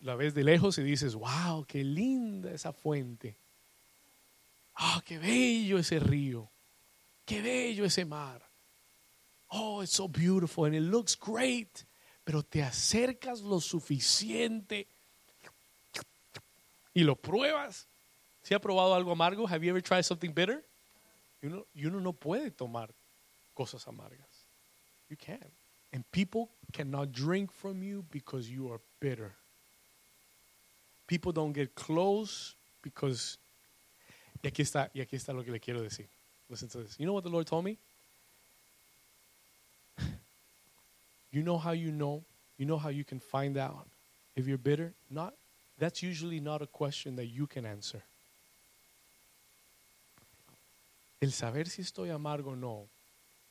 la 0.00 0.14
ves 0.14 0.34
de 0.34 0.44
lejos 0.44 0.78
y 0.78 0.82
dices, 0.82 1.14
wow, 1.14 1.64
qué 1.66 1.82
linda 1.82 2.52
esa 2.52 2.72
fuente. 2.72 3.38
Ah, 4.76 5.02
qué 5.04 5.18
bello 5.18 5.78
ese 5.78 5.98
río. 5.98 6.50
Qué 7.24 7.40
bello 7.42 7.84
ese 7.84 8.04
mar. 8.04 8.42
Oh, 9.50 9.82
it's 9.82 9.92
so 9.92 10.08
beautiful 10.08 10.66
and 10.66 10.74
it 10.74 10.82
looks 10.82 11.16
great. 11.16 11.84
Pero 12.24 12.42
te 12.42 12.62
acercas 12.62 13.40
lo 13.40 13.60
suficiente 13.60 14.86
y 16.92 17.02
lo 17.02 17.16
pruebas. 17.16 17.88
¿Si 18.42 18.54
ha 18.54 18.60
probado 18.60 18.94
algo 18.94 19.12
amargo? 19.12 19.46
Have 19.46 19.64
you 19.64 19.70
ever 19.70 19.82
tried 19.82 20.02
something 20.04 20.32
bitter? 20.32 20.64
Y 21.40 21.46
uno, 21.46 21.66
y 21.72 21.86
uno 21.86 22.00
no 22.00 22.12
puede 22.12 22.50
tomar 22.50 22.94
cosas 23.54 23.86
amargas. 23.88 24.46
You 25.08 25.16
can't. 25.16 25.54
And 25.92 26.04
people 26.12 26.50
cannot 26.72 27.12
drink 27.12 27.50
from 27.52 27.82
you 27.82 28.04
because 28.10 28.50
you 28.50 28.70
are 28.72 28.80
bitter. 29.00 29.34
People 31.06 31.32
don't 31.32 31.52
get 31.52 31.74
close 31.74 32.54
because. 32.82 33.38
Y 34.42 34.48
aquí 34.48 34.62
está, 34.62 34.90
y 34.94 35.00
aquí 35.00 35.16
está 35.16 35.34
lo 35.34 35.42
que 35.42 35.50
le 35.50 35.58
quiero 35.58 35.82
decir. 35.82 36.06
Listen 36.48 36.68
to 36.68 36.78
this. 36.78 36.96
You 36.98 37.06
know 37.06 37.12
what 37.12 37.24
the 37.24 37.30
Lord 37.30 37.46
told 37.46 37.64
me? 37.64 37.78
You 41.30 41.42
know 41.42 41.58
how 41.58 41.72
you 41.72 41.90
know? 41.90 42.24
You 42.56 42.66
know 42.66 42.78
how 42.78 42.88
you 42.88 43.04
can 43.04 43.20
find 43.20 43.58
out 43.58 43.86
if 44.34 44.46
you're 44.46 44.58
bitter? 44.58 44.94
Not 45.10 45.34
that's 45.78 46.02
usually 46.02 46.40
not 46.40 46.60
a 46.60 46.66
question 46.66 47.16
that 47.16 47.26
you 47.26 47.46
can 47.46 47.64
answer. 47.64 48.02
El 51.20 51.32
saber 51.32 51.68
si 51.68 51.82
estoy 51.82 52.10
amargo 52.10 52.50
o 52.50 52.56
no, 52.56 52.88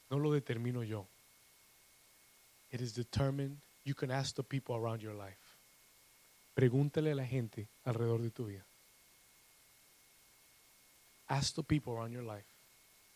no 0.09 0.17
lo 0.17 0.31
determino 0.31 0.83
yo. 0.87 1.07
It 2.71 2.81
is 2.81 2.93
determined. 2.93 3.57
You 3.83 3.93
can 3.93 4.11
ask 4.11 4.35
the 4.35 4.43
people 4.43 4.75
around 4.75 5.01
your 5.01 5.13
life. 5.13 5.57
Pregúntale 6.55 7.11
a 7.11 7.15
la 7.15 7.23
gente 7.23 7.69
alrededor 7.85 8.21
de 8.21 8.29
tu 8.31 8.45
vida. 8.45 8.65
Ask 11.29 11.55
the 11.55 11.63
people 11.63 11.93
around 11.93 12.11
your 12.11 12.23
life 12.23 12.47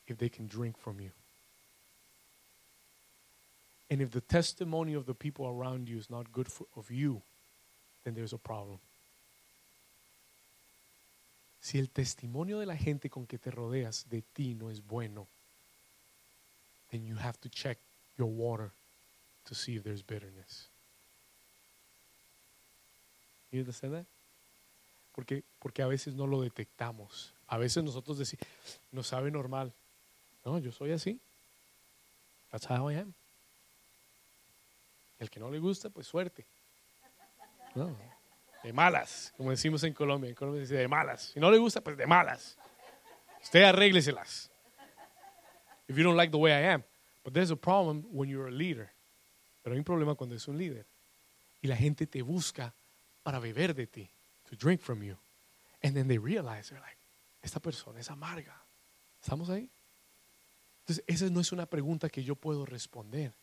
if 0.08 0.18
they 0.18 0.30
can 0.30 0.48
drink 0.48 0.78
from 0.78 1.00
you. 1.00 1.12
And 3.90 4.02
if 4.02 4.12
the 4.12 4.22
testimony 4.22 4.94
of 4.94 5.06
the 5.06 5.14
people 5.14 5.48
around 5.48 5.90
you 5.90 5.98
is 5.98 6.10
not 6.10 6.32
good 6.32 6.50
for, 6.50 6.66
of 6.78 6.90
you, 6.92 7.22
then 8.06 8.14
there's 8.14 8.34
a 8.34 8.38
problem. 8.38 8.80
Si 11.60 11.78
el 11.78 11.88
testimonio 11.88 12.60
de 12.60 12.66
la 12.66 12.76
gente 12.76 13.10
con 13.10 13.26
que 13.28 13.38
te 13.38 13.52
rodeas 13.52 14.06
de 14.10 14.24
ti 14.34 14.56
no 14.56 14.70
es 14.70 14.80
bueno, 14.80 15.28
then 16.90 17.06
you 17.06 17.16
have 17.16 17.40
to 17.42 17.50
check 17.50 17.78
your 18.18 18.28
water 18.28 18.72
to 19.46 19.56
see 19.56 19.76
if 19.76 19.84
there's 19.84 20.02
bitterness. 20.02 20.70
You 23.52 23.60
understand 23.60 23.94
that? 23.94 24.06
Porque, 25.14 25.44
porque 25.60 25.82
a 25.82 25.88
veces 25.88 26.16
no 26.16 26.26
lo 26.26 26.42
detectamos. 26.42 27.34
A 27.48 27.58
veces 27.58 27.84
nosotros 27.84 28.18
decimos, 28.18 28.48
no 28.92 29.04
sabe 29.04 29.30
normal. 29.30 29.74
No, 30.46 30.58
yo 30.58 30.72
soy 30.72 30.92
así. 30.92 31.20
That's 32.50 32.66
how 32.66 32.90
I 32.90 32.96
am. 32.96 33.14
El 35.20 35.30
que 35.30 35.40
no 35.40 35.52
le 35.52 35.60
gusta, 35.60 35.90
pues 35.90 36.08
suerte. 36.08 36.46
No, 37.76 37.96
de 38.64 38.74
malas, 38.74 39.34
como 39.38 39.52
decimos 39.52 39.84
en 39.84 39.94
Colombia. 39.94 40.30
En 40.30 40.36
Colombia 40.36 40.62
dice 40.62 40.76
de 40.76 40.88
malas. 40.88 41.32
Si 41.34 41.40
no 41.40 41.52
le 41.52 41.58
gusta, 41.58 41.82
pues 41.82 41.98
de 41.98 42.06
malas. 42.06 42.58
Usted 43.42 43.64
arrégleselas. 43.64 44.50
If 45.88 45.98
you 45.98 46.04
don't 46.04 46.18
like 46.18 46.32
the 46.32 46.38
way 46.38 46.52
I 46.52 46.74
am. 46.74 46.84
But 47.24 47.34
there's 47.34 47.52
a 47.52 47.56
problem 47.56 48.06
when 48.12 48.30
you're 48.30 48.48
a 48.48 48.52
leader. 48.52 48.92
Pero 49.62 49.74
hay 49.74 49.80
un 49.80 49.86
problema 49.86 50.16
cuando 50.16 50.36
es 50.36 50.48
un 50.48 50.58
líder. 50.58 50.86
Y 51.62 51.68
la 51.68 51.76
gente 51.76 52.08
te 52.08 52.22
busca 52.22 52.74
para 53.24 53.40
beber 53.40 53.76
de 53.76 53.88
ti. 53.88 54.10
To 54.50 54.56
drink 54.56 54.82
from 54.82 55.04
you. 55.04 55.18
And 55.84 55.96
then 55.96 56.08
they 56.08 56.18
realize, 56.18 56.70
they're 56.70 56.82
like, 56.82 56.98
esta 57.42 57.60
persona 57.60 58.00
es 58.00 58.10
amarga. 58.10 58.64
¿Estamos 59.22 59.50
ahí? 59.50 59.70
Entonces, 60.82 61.04
esa 61.08 61.30
no 61.30 61.40
es 61.40 61.52
una 61.52 61.66
pregunta 61.66 62.10
que 62.10 62.24
yo 62.24 62.36
puedo 62.36 62.66
responder. 62.66 63.34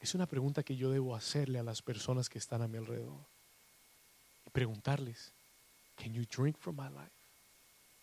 Es 0.00 0.14
una 0.14 0.26
pregunta 0.26 0.62
que 0.62 0.76
yo 0.76 0.90
debo 0.90 1.14
hacerle 1.14 1.58
a 1.58 1.62
las 1.62 1.82
personas 1.82 2.28
que 2.28 2.38
están 2.38 2.62
a 2.62 2.68
mi 2.68 2.78
alrededor. 2.78 3.26
Y 4.46 4.50
preguntarles, 4.50 5.32
can 5.96 6.12
you 6.12 6.24
drink 6.24 6.58
from 6.58 6.76
my 6.76 6.88
life? 6.88 7.14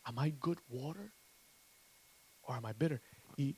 Am 0.04 0.18
I 0.24 0.32
good 0.40 0.60
water? 0.70 1.12
Or 2.44 2.56
am 2.56 2.66
I 2.66 2.74
bitter? 2.74 3.02
Y 3.38 3.56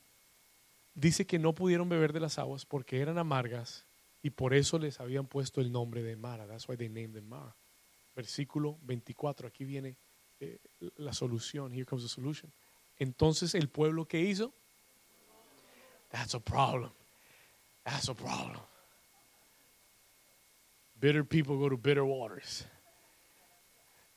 dice 0.94 1.26
que 1.26 1.38
no 1.38 1.54
pudieron 1.54 1.88
beber 1.88 2.12
de 2.12 2.20
las 2.20 2.38
aguas 2.38 2.64
porque 2.64 3.00
eran 3.00 3.18
amargas 3.18 3.86
y 4.22 4.30
por 4.30 4.54
eso 4.54 4.78
les 4.78 5.00
habían 5.00 5.26
puesto 5.26 5.60
el 5.60 5.70
nombre 5.70 6.02
de 6.02 6.16
Mara. 6.16 6.46
That's 6.46 6.68
why 6.68 6.76
they 6.76 6.88
named 6.88 7.14
them 7.14 7.28
Mara. 7.28 7.54
Versículo 8.14 8.78
24, 8.82 9.48
aquí 9.48 9.64
viene 9.64 9.96
eh, 10.40 10.58
la 10.96 11.12
solución. 11.12 11.72
Here 11.72 11.84
comes 11.84 12.04
the 12.04 12.08
solution. 12.08 12.52
Entonces 12.96 13.54
el 13.54 13.68
pueblo 13.68 14.06
que 14.06 14.20
hizo, 14.20 14.54
that's 16.10 16.34
a 16.34 16.40
problem. 16.40 16.92
That's 17.84 18.08
a 18.08 18.14
problem. 18.14 18.62
Bitter 20.98 21.24
people 21.24 21.58
go 21.58 21.68
to 21.68 21.76
bitter 21.76 22.04
waters. 22.04 22.66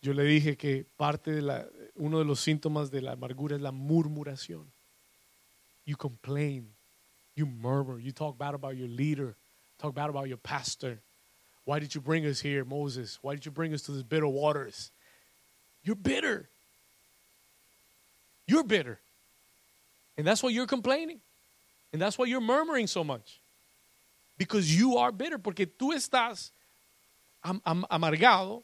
Yo 0.02 0.14
le 0.14 0.24
dije 0.24 0.56
que 0.56 0.86
parte 0.86 1.32
de 1.32 1.42
la, 1.42 1.68
uno 1.96 2.20
de 2.20 2.26
los 2.26 2.40
síntomas 2.40 2.92
de 2.92 3.02
la 3.02 3.14
amargura 3.14 3.56
es 3.56 3.62
la 3.62 3.72
murmuración. 3.72 4.72
You 5.88 5.96
complain, 5.96 6.68
you 7.34 7.46
murmur, 7.46 7.98
you 7.98 8.12
talk 8.12 8.38
bad 8.38 8.54
about 8.54 8.76
your 8.76 8.90
leader, 8.90 9.38
talk 9.80 9.96
bad 9.96 10.10
about 10.10 10.28
your 10.28 10.38
pastor. 10.38 11.00
Why 11.64 11.80
did 11.80 11.96
you 11.96 12.02
bring 12.02 12.26
us 12.26 12.42
here, 12.42 12.66
Moses? 12.66 13.18
Why 13.22 13.36
did 13.36 13.46
you 13.46 13.52
bring 13.52 13.74
us 13.74 13.84
to 13.84 13.94
these 13.94 14.04
bitter 14.04 14.28
waters? 14.28 14.92
You're 15.84 15.96
bitter. 15.96 16.50
You're 18.46 18.66
bitter. 18.66 19.00
And 20.18 20.28
that's 20.28 20.44
why 20.44 20.50
you're 20.50 20.68
complaining. 20.68 21.22
And 21.94 22.02
that's 22.02 22.18
why 22.18 22.26
you're 22.26 22.42
murmuring 22.42 22.88
so 22.88 23.06
much. 23.06 23.42
Because 24.38 24.78
you 24.78 24.98
are 24.98 25.14
bitter. 25.14 25.38
Porque 25.38 25.66
tú 25.66 25.94
estás 25.94 26.52
am 27.44 27.62
am 27.66 27.86
amargado. 27.90 28.64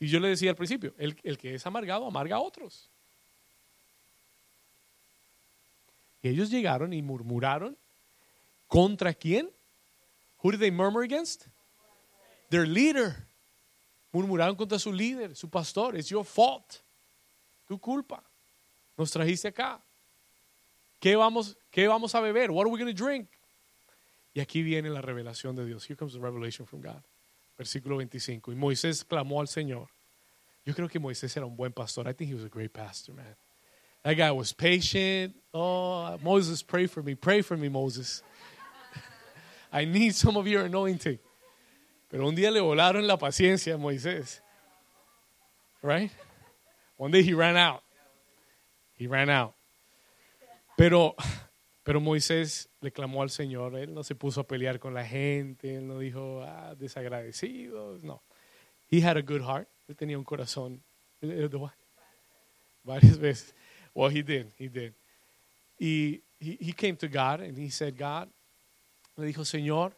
Y 0.00 0.06
yo 0.06 0.20
le 0.20 0.28
decía 0.28 0.50
al 0.50 0.56
principio, 0.56 0.94
el, 0.96 1.16
el 1.24 1.36
que 1.36 1.54
es 1.54 1.66
amargado 1.66 2.06
amarga 2.06 2.36
a 2.36 2.40
otros. 2.40 2.88
Y 6.22 6.28
ellos 6.28 6.50
llegaron 6.50 6.92
y 6.92 7.02
murmuraron. 7.02 7.76
¿Contra 8.66 9.14
quién? 9.14 9.50
Who 10.42 10.52
did 10.52 10.60
they 10.60 10.70
murmur 10.70 11.02
against? 11.02 11.46
Their 12.50 12.66
leader. 12.66 13.28
Murmuraron 14.12 14.56
contra 14.56 14.78
su 14.78 14.92
líder, 14.92 15.34
su 15.36 15.48
pastor. 15.48 15.96
It's 15.96 16.08
your 16.08 16.24
fault. 16.24 16.82
Tu 17.66 17.78
culpa. 17.78 18.22
Nos 18.96 19.10
trajiste 19.10 19.48
acá. 19.48 19.80
¿Qué 21.00 21.16
vamos, 21.16 21.56
qué 21.70 21.86
vamos 21.86 22.14
a 22.14 22.20
beber? 22.20 22.50
What 22.50 22.66
are 22.66 22.70
we 22.70 22.78
going 22.78 22.92
to 22.92 23.04
drink? 23.04 23.28
Y 24.34 24.40
aquí 24.40 24.62
viene 24.62 24.90
la 24.90 25.00
revelación 25.00 25.54
de 25.54 25.64
Dios. 25.64 25.88
Here 25.88 25.96
comes 25.96 26.12
the 26.12 26.20
revelation 26.20 26.66
from 26.66 26.80
God. 26.80 27.02
versículo 27.58 27.96
25. 27.96 28.52
Y 28.52 28.54
Moisés 28.54 29.04
clamó 29.04 29.40
al 29.40 29.48
Señor. 29.48 29.88
Yo 30.64 30.74
creo 30.74 30.88
que 30.88 30.98
Moisés 30.98 31.36
era 31.36 31.44
un 31.44 31.56
buen 31.56 31.72
pastor. 31.72 32.08
I 32.08 32.14
think 32.14 32.30
he 32.30 32.34
was 32.34 32.44
a 32.44 32.48
great 32.48 32.72
pastor, 32.72 33.14
man. 33.14 33.36
That 34.04 34.14
guy 34.14 34.30
was 34.30 34.52
patient. 34.52 35.34
Oh, 35.52 36.16
Moses, 36.22 36.62
pray 36.62 36.86
for 36.86 37.02
me. 37.02 37.14
Pray 37.14 37.42
for 37.42 37.56
me, 37.56 37.68
Moses. 37.68 38.22
I 39.72 39.84
need 39.84 40.14
some 40.14 40.36
of 40.36 40.46
your 40.46 40.64
anointing. 40.64 41.18
Pero 42.08 42.26
un 42.26 42.34
día 42.34 42.50
le 42.50 42.60
volaron 42.60 43.06
la 43.06 43.16
paciencia 43.16 43.74
a 43.74 43.78
Moisés. 43.78 44.40
Right? 45.82 46.10
One 46.96 47.10
day 47.10 47.22
he 47.22 47.34
ran 47.34 47.56
out. 47.56 47.82
He 48.94 49.06
ran 49.06 49.30
out. 49.30 49.54
Pero, 50.76 51.14
pero 51.84 52.00
Moisés 52.00 52.68
le 52.80 52.90
clamó 52.90 53.22
al 53.22 53.30
Señor. 53.30 53.76
Él 53.76 53.92
no 53.92 54.02
se 54.02 54.14
puso 54.14 54.40
a 54.40 54.46
pelear 54.46 54.78
con 54.78 54.94
la 54.94 55.04
gente. 55.04 55.76
Él 55.76 55.86
no 55.86 55.98
dijo, 55.98 56.42
ah, 56.42 56.74
desagradecidos. 56.76 58.02
No. 58.02 58.22
He 58.86 59.00
had 59.00 59.16
a 59.16 59.22
good 59.22 59.42
heart. 59.42 59.68
Él 59.86 59.96
tenía 59.96 60.18
un 60.18 60.24
corazón. 60.24 60.82
Varias 62.82 63.18
veces. 63.18 63.54
Well, 63.98 64.10
he 64.10 64.22
did. 64.22 64.52
He 64.56 64.68
did. 64.68 64.94
Y 65.76 66.20
he, 66.38 66.56
he 66.60 66.72
came 66.72 66.94
to 66.98 67.08
God 67.08 67.40
and 67.40 67.58
he 67.58 67.68
said, 67.68 67.98
God, 67.98 68.28
le 69.16 69.26
dijo, 69.26 69.44
Señor, 69.44 69.90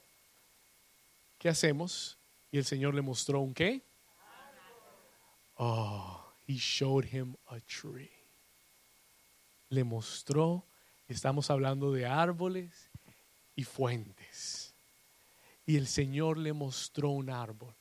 ¿qué 1.39 1.51
hacemos? 1.51 2.17
Y 2.51 2.57
el 2.57 2.65
Señor 2.65 2.95
le 2.95 3.03
mostró 3.03 3.41
un 3.41 3.53
qué? 3.53 3.83
Oh, 5.59 6.33
he 6.47 6.57
showed 6.57 7.05
him 7.05 7.37
a 7.51 7.61
tree. 7.61 8.09
Le 9.69 9.85
mostró, 9.85 10.65
estamos 11.07 11.51
hablando 11.51 11.93
de 11.93 12.07
árboles 12.07 12.89
y 13.55 13.65
fuentes. 13.65 14.73
Y 15.67 15.77
el 15.77 15.87
Señor 15.87 16.39
le 16.39 16.55
mostró 16.55 17.11
un 17.11 17.29
árbol. 17.29 17.75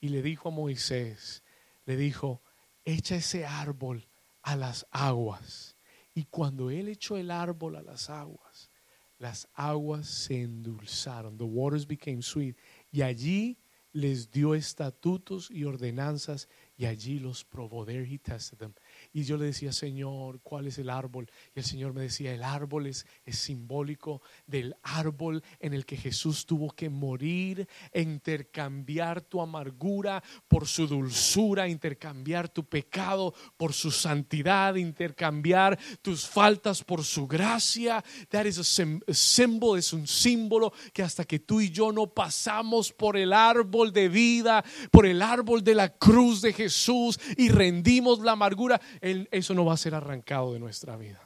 Y 0.00 0.10
le 0.10 0.22
dijo 0.22 0.50
a 0.50 0.52
Moisés, 0.52 1.42
le 1.84 1.96
dijo, 1.96 2.40
echa 2.84 3.16
ese 3.16 3.44
árbol 3.44 4.06
a 4.44 4.56
las 4.56 4.86
aguas. 4.90 5.76
Y 6.14 6.24
cuando 6.26 6.70
él 6.70 6.88
echó 6.88 7.16
el 7.16 7.30
árbol 7.30 7.76
a 7.76 7.82
las 7.82 8.08
aguas, 8.08 8.70
las 9.18 9.48
aguas 9.54 10.06
se 10.06 10.42
endulzaron. 10.42 11.36
The 11.36 11.44
waters 11.44 11.86
became 11.86 12.22
sweet. 12.22 12.56
Y 12.92 13.02
allí 13.02 13.58
les 13.92 14.30
dio 14.30 14.54
estatutos 14.54 15.50
y 15.50 15.64
ordenanzas 15.64 16.48
y 16.76 16.84
allí 16.84 17.18
los 17.18 17.44
probó. 17.44 17.84
There 17.84 18.04
he 18.04 18.18
tested 18.18 18.58
them. 18.58 18.74
Y 19.16 19.22
yo 19.22 19.36
le 19.36 19.44
decía, 19.44 19.72
Señor, 19.72 20.40
¿cuál 20.42 20.66
es 20.66 20.76
el 20.78 20.90
árbol? 20.90 21.30
Y 21.54 21.60
el 21.60 21.64
Señor 21.64 21.94
me 21.94 22.02
decía, 22.02 22.34
el 22.34 22.42
árbol 22.42 22.88
es, 22.88 23.06
es 23.24 23.38
simbólico 23.38 24.22
del 24.44 24.74
árbol 24.82 25.40
en 25.60 25.72
el 25.72 25.86
que 25.86 25.96
Jesús 25.96 26.44
tuvo 26.46 26.72
que 26.72 26.90
morir, 26.90 27.68
intercambiar 27.94 29.22
tu 29.22 29.40
amargura 29.40 30.20
por 30.48 30.66
su 30.66 30.88
dulzura, 30.88 31.68
intercambiar 31.68 32.48
tu 32.48 32.64
pecado 32.64 33.32
por 33.56 33.72
su 33.72 33.92
santidad, 33.92 34.74
intercambiar 34.74 35.78
tus 36.02 36.26
faltas 36.26 36.82
por 36.82 37.04
su 37.04 37.28
gracia. 37.28 38.02
That 38.30 38.46
is 38.46 38.58
a, 38.58 39.14
symbol, 39.14 39.78
es 39.78 39.92
un 39.92 40.08
símbolo 40.08 40.72
que 40.92 41.04
hasta 41.04 41.24
que 41.24 41.38
tú 41.38 41.60
y 41.60 41.70
yo 41.70 41.92
no 41.92 42.08
pasamos 42.08 42.92
por 42.92 43.16
el 43.16 43.32
árbol 43.32 43.92
de 43.92 44.08
vida, 44.08 44.64
por 44.90 45.06
el 45.06 45.22
árbol 45.22 45.62
de 45.62 45.76
la 45.76 45.90
cruz 45.90 46.42
de 46.42 46.52
Jesús 46.52 47.20
y 47.36 47.48
rendimos 47.48 48.18
la 48.18 48.32
amargura, 48.32 48.80
eso 49.04 49.54
no 49.54 49.64
va 49.64 49.74
a 49.74 49.76
ser 49.76 49.94
arrancado 49.94 50.52
de 50.52 50.58
nuestra 50.58 50.96
vida. 50.96 51.20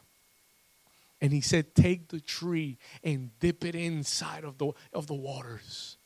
And 1.21 1.33
he 1.33 1.41
said, 1.41 1.75
take 1.75 2.09
the 2.09 2.21
tree 2.21 2.79
and 3.03 3.31
dip 3.41 3.65
it 3.65 3.75
inside 3.75 4.45
of 4.45 4.59
the, 4.59 4.73
of 4.93 5.07
the 5.07 5.15
waters. 5.15 5.97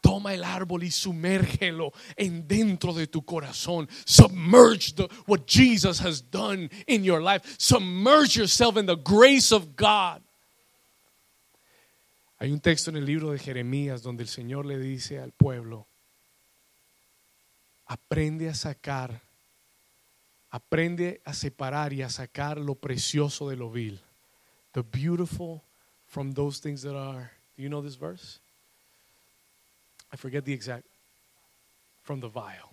Toma 0.00 0.32
el 0.32 0.42
árbol 0.44 0.84
y 0.84 0.90
sumérgelo 0.90 1.92
en 2.16 2.46
dentro 2.46 2.92
de 2.92 3.06
tu 3.06 3.22
corazón. 3.22 3.88
Submerge 4.06 4.94
what 5.26 5.46
Jesus 5.46 5.98
has 5.98 6.20
done 6.20 6.70
in 6.86 7.02
your 7.02 7.20
life. 7.20 7.56
Submerge 7.58 8.36
yourself 8.36 8.76
in 8.76 8.86
the 8.86 8.96
grace 8.96 9.52
of 9.52 9.76
God. 9.76 10.22
Hay 12.40 12.52
un 12.52 12.60
texto 12.60 12.90
en 12.90 12.96
el 12.96 13.04
libro 13.04 13.32
de 13.32 13.38
Jeremías 13.38 14.02
donde 14.02 14.22
el 14.22 14.28
Señor 14.28 14.64
le 14.64 14.78
dice 14.78 15.18
al 15.18 15.32
pueblo, 15.32 15.88
aprende 17.86 18.48
a 18.48 18.54
sacar 18.54 19.20
aprende 20.50 21.20
a 21.24 21.34
separar 21.34 21.92
y 21.92 22.02
a 22.02 22.08
sacar 22.08 22.58
lo 22.58 22.74
precioso 22.74 23.48
de 23.48 23.56
lo 23.56 23.70
vil. 23.70 24.00
The 24.72 24.82
beautiful 24.82 25.62
from 26.06 26.32
those 26.32 26.60
things 26.60 26.82
that 26.82 26.94
are. 26.94 27.30
Do 27.56 27.62
you 27.62 27.68
know 27.68 27.82
this 27.82 27.96
verse? 27.96 28.40
I 30.12 30.16
forget 30.16 30.44
the 30.44 30.52
exact. 30.52 30.86
From 32.02 32.20
the 32.20 32.28
vile. 32.28 32.70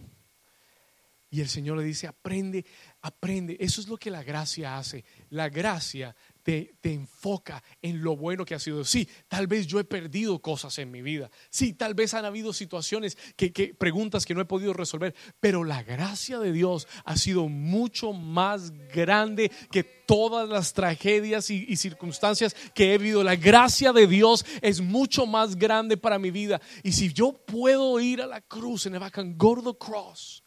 Y 1.30 1.42
el 1.42 1.50
Señor 1.50 1.78
le 1.78 1.84
dice, 1.84 2.08
aprende, 2.08 2.66
aprende. 3.02 3.58
Eso 3.60 3.82
es 3.82 3.90
lo 3.90 3.98
que 3.98 4.10
la 4.10 4.24
gracia 4.24 4.78
hace. 4.78 5.04
La 5.32 5.50
gracia 5.50 6.16
te, 6.46 6.78
enfoca 6.84 7.64
en 7.82 8.04
lo 8.04 8.16
bueno 8.16 8.46
que 8.46 8.54
ha 8.54 8.60
sido. 8.60 8.86
Sí, 8.86 9.10
tal 9.28 9.48
vez 9.48 9.66
yo 9.66 9.80
he 9.80 9.84
perdido 9.84 10.40
cosas 10.40 10.78
en 10.78 10.92
mi 10.92 11.02
vida. 11.02 11.32
Sí, 11.50 11.74
tal 11.74 11.96
vez 11.96 12.14
han 12.14 12.24
habido 12.24 12.54
situaciones, 12.54 13.18
que, 13.36 13.50
preguntas 13.76 14.28
que 14.28 14.36
no 14.36 14.42
he 14.42 14.46
podido 14.46 14.72
resolver. 14.72 15.16
Pero 15.40 15.64
la 15.64 15.82
gracia 15.82 16.38
de 16.38 16.52
Dios 16.52 16.88
ha 17.04 17.18
sido 17.18 17.50
mucho 17.50 18.14
más 18.14 18.72
grande 18.94 19.52
que 19.72 19.84
todas 19.84 20.48
las 20.48 20.74
tragedias 20.74 21.50
y, 21.50 21.76
circunstancias 21.76 22.56
que 22.76 22.94
he 22.94 23.00
vivido. 23.00 23.24
La 23.24 23.36
gracia 23.36 23.92
de 23.92 24.06
Dios 24.06 24.46
es 24.62 24.82
mucho 24.82 25.26
más 25.26 25.56
grande 25.56 25.98
para 25.98 26.20
mi 26.20 26.30
vida. 26.30 26.62
Y 26.84 26.92
si 26.92 27.12
yo 27.12 27.34
puedo 27.34 28.00
ir 28.00 28.22
a 28.22 28.28
la 28.28 28.42
cruz, 28.42 28.86
en 28.86 28.94
el 28.94 29.36
gordo 29.36 29.80
cross, 29.80 30.44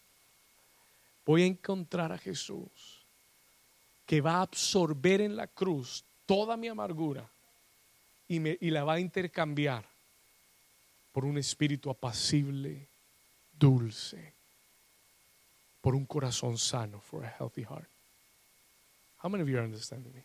voy 1.27 1.43
a 1.43 1.47
encontrar 1.47 2.13
a 2.13 2.19
Jesús 2.19 2.88
que 4.09 4.23
va 4.23 4.37
a 4.37 4.43
absorber 4.43 5.21
en 5.21 5.37
la 5.37 5.47
cruz 5.49 6.03
toda 6.25 6.57
mi 6.57 6.67
amargura 6.67 7.31
y, 8.27 8.41
me, 8.41 8.57
y 8.59 8.71
la 8.71 8.83
va 8.83 8.95
a 8.95 9.01
intercambiar 9.01 9.85
por 11.13 11.27
un 11.27 11.37
espíritu 11.37 11.91
apacible, 11.91 12.89
dulce, 13.53 14.33
por 15.83 15.95
un 15.95 16.07
corazón 16.07 16.57
sano, 16.57 17.01
for 17.01 17.23
a 17.23 17.29
healthy 17.29 17.65
heart. 17.65 17.91
How 19.23 19.29
many 19.29 19.43
of 19.43 19.49
you 19.51 19.59
are 19.59 19.65
understanding 19.65 20.15
me? 20.15 20.25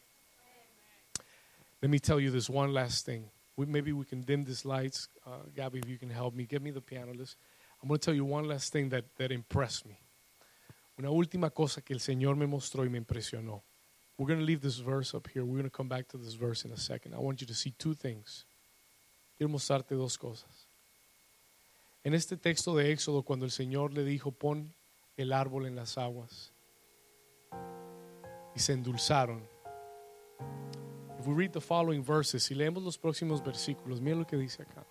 Let 1.81 1.91
me 1.91 1.99
tell 1.99 2.21
you 2.21 2.31
this 2.31 2.49
one 2.49 2.71
last 2.71 3.05
thing. 3.05 3.29
We, 3.57 3.65
maybe 3.65 3.91
we 3.91 4.05
can 4.05 4.21
dim 4.21 4.45
these 4.45 4.63
lights. 4.63 5.09
Uh, 5.25 5.39
Gabby, 5.53 5.79
if 5.79 5.89
you 5.89 5.97
can 5.97 6.09
help 6.09 6.33
me, 6.33 6.45
give 6.45 6.61
me 6.61 6.71
the 6.71 6.79
piano 6.79 7.13
list. 7.13 7.35
I'm 7.81 7.89
going 7.89 7.99
to 7.99 8.05
tell 8.05 8.15
you 8.15 8.23
one 8.23 8.47
last 8.47 8.71
thing 8.71 8.87
that, 8.89 9.03
that 9.17 9.33
impressed 9.33 9.85
me. 9.85 9.99
Una 10.97 11.09
última 11.09 11.49
cosa 11.49 11.81
que 11.81 11.93
el 11.93 11.99
Señor 11.99 12.37
me 12.37 12.45
mostró 12.45 12.85
y 12.85 12.89
me 12.89 12.97
impresionó. 12.97 13.61
We're 14.17 14.27
going 14.27 14.39
to 14.39 14.45
leave 14.45 14.61
this 14.61 14.77
verse 14.77 15.15
up 15.15 15.27
here. 15.27 15.43
We're 15.43 15.57
going 15.57 15.63
to 15.63 15.75
come 15.75 15.87
back 15.87 16.07
to 16.09 16.17
this 16.17 16.35
verse 16.35 16.65
in 16.65 16.71
a 16.71 16.77
second. 16.77 17.13
I 17.15 17.19
want 17.19 17.41
you 17.41 17.47
to 17.47 17.53
see 17.53 17.73
two 17.77 17.95
things. 17.95 18.45
Quiero 19.37 19.51
mostrarte 19.51 19.95
dos 19.95 20.17
cosas. 20.17 20.67
En 22.03 22.13
este 22.13 22.37
texto 22.37 22.75
de 22.75 22.91
Éxodo, 22.91 23.23
cuando 23.23 23.45
el 23.45 23.51
Señor 23.51 23.93
le 23.93 24.03
dijo, 24.03 24.31
pon 24.31 24.73
el 25.17 25.31
árbol 25.31 25.65
en 25.65 25.75
las 25.75 25.97
aguas, 25.97 26.51
y 28.55 28.59
se 28.59 28.73
endulzaron. 28.73 29.41
If 31.19 31.27
we 31.27 31.33
read 31.33 31.53
the 31.53 31.61
following 31.61 32.03
verses, 32.03 32.43
si 32.43 32.53
leemos 32.53 32.83
los 32.83 32.97
próximos 32.97 33.41
versículos, 33.41 34.01
mira 34.01 34.17
lo 34.17 34.27
que 34.27 34.37
dice 34.37 34.63
acá. 34.63 34.85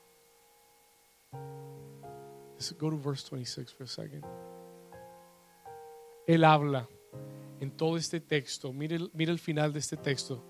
Let's 2.55 2.73
go 2.73 2.91
to 2.91 2.97
verse 2.97 3.23
26 3.25 3.73
for 3.73 3.85
a 3.85 3.87
second. 3.87 4.25
Él 6.27 6.45
habla 6.45 6.89
en 7.63 7.71
todo 7.71 7.97
este 7.97 8.21
texto, 8.21 8.73
mire, 8.73 8.97
el 8.97 9.39
final 9.39 9.73
de 9.73 9.79
este 9.79 9.97
texto, 9.97 10.45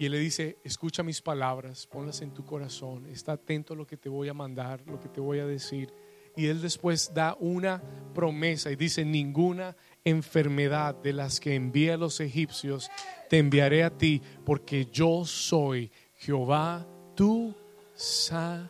y 0.00 0.06
él 0.06 0.12
le 0.12 0.18
dice, 0.18 0.58
escucha 0.64 1.04
mis 1.04 1.22
palabras, 1.22 1.86
ponlas 1.86 2.20
en 2.22 2.34
tu 2.34 2.44
corazón, 2.44 3.06
está 3.06 3.32
atento 3.32 3.74
a 3.74 3.76
lo 3.76 3.86
que 3.86 3.96
te 3.96 4.08
voy 4.08 4.28
a 4.28 4.34
mandar, 4.34 4.82
lo 4.84 4.98
que 4.98 5.08
te 5.08 5.20
voy 5.20 5.38
a 5.38 5.46
decir. 5.46 5.94
Y 6.34 6.46
él 6.46 6.60
después 6.60 7.14
da 7.14 7.36
una 7.38 7.80
promesa 8.12 8.72
y 8.72 8.76
dice, 8.76 9.04
ninguna 9.04 9.76
enfermedad 10.04 10.96
de 10.96 11.12
las 11.12 11.38
que 11.38 11.54
envié 11.54 11.92
a 11.92 11.96
los 11.96 12.18
egipcios 12.18 12.90
te 13.30 13.38
enviaré 13.38 13.84
a 13.84 13.96
ti, 13.96 14.20
porque 14.44 14.86
yo 14.86 15.24
soy 15.24 15.92
Jehová, 16.16 16.84
tu 17.14 17.54
sanador. 17.94 18.66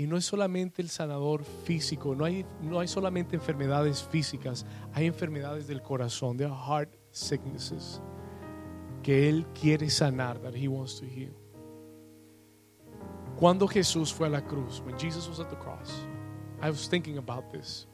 Y 0.00 0.06
no 0.06 0.16
es 0.16 0.24
solamente 0.24 0.80
el 0.80 0.88
sanador 0.88 1.44
físico, 1.44 2.14
no 2.14 2.24
hay, 2.24 2.46
no 2.62 2.80
hay 2.80 2.88
solamente 2.88 3.36
enfermedades 3.36 4.02
físicas, 4.02 4.64
hay 4.94 5.04
enfermedades 5.04 5.66
del 5.66 5.82
corazón, 5.82 6.38
de 6.38 6.48
heart 6.48 6.96
sicknesses, 7.10 8.00
que 9.02 9.28
Él 9.28 9.46
quiere 9.48 9.90
sanar, 9.90 10.38
that 10.38 10.54
He 10.54 10.68
wants 10.68 10.98
to 11.00 11.04
heal. 11.04 11.34
Cuando 13.36 13.68
Jesús 13.68 14.10
fue 14.10 14.28
a 14.28 14.30
la 14.30 14.40
cruz, 14.40 14.80
when 14.86 14.98
Jesus 14.98 15.28
was 15.28 15.38
at 15.38 15.50
the 15.50 15.56
cross, 15.56 15.92
I 16.62 16.70
was 16.70 16.88
thinking 16.88 17.18
about 17.18 17.50
this. 17.52 17.86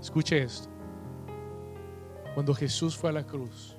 Escuche 0.00 0.42
esto. 0.42 0.70
Cuando 2.32 2.54
Jesús 2.54 2.96
fue 2.96 3.10
a 3.10 3.12
la 3.12 3.26
cruz, 3.26 3.73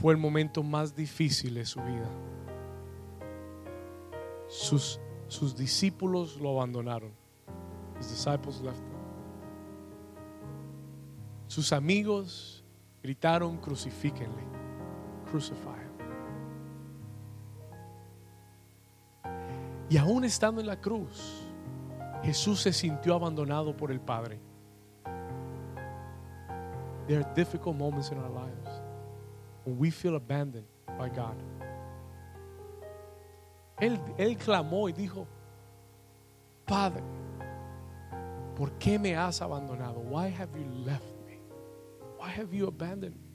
fue 0.00 0.12
el 0.12 0.18
momento 0.18 0.62
más 0.62 0.94
difícil 0.94 1.54
de 1.54 1.64
su 1.66 1.80
vida. 1.80 2.08
sus, 4.46 5.00
sus 5.26 5.56
discípulos 5.56 6.40
lo 6.40 6.50
abandonaron. 6.50 7.12
His 7.98 8.10
disciples 8.10 8.60
left 8.60 8.78
him. 8.78 8.98
Sus 11.48 11.72
amigos 11.72 12.64
gritaron, 13.02 13.58
crucifíquenle. 13.58 14.44
Crucify 15.30 15.76
him. 15.80 15.88
Y 19.90 19.96
aún 19.96 20.24
estando 20.24 20.60
en 20.60 20.68
la 20.68 20.80
cruz, 20.80 21.42
Jesús 22.22 22.60
se 22.60 22.72
sintió 22.72 23.14
abandonado 23.14 23.76
por 23.76 23.90
el 23.90 24.00
Padre. 24.00 24.38
There 27.06 27.20
are 27.20 27.34
difficult 27.34 27.76
moments 27.76 28.12
in 28.12 28.18
our 28.18 28.30
lives 28.30 28.67
when 29.64 29.78
we 29.78 29.90
feel 29.90 30.16
abandoned 30.16 30.66
by 30.98 31.08
God. 31.08 31.36
Él, 33.80 33.98
él 34.18 34.36
clamó 34.36 34.88
y 34.88 34.92
dijo, 34.92 35.26
Padre, 36.66 37.02
¿por 38.56 38.70
qué 38.78 38.98
me 38.98 39.14
has 39.14 39.40
abandonado? 39.40 40.00
Why 40.00 40.28
have 40.28 40.50
you 40.56 40.66
left 40.84 41.04
me? 41.26 41.38
Why 42.18 42.28
have 42.30 42.52
you 42.52 42.66
abandoned 42.66 43.14
me? 43.14 43.28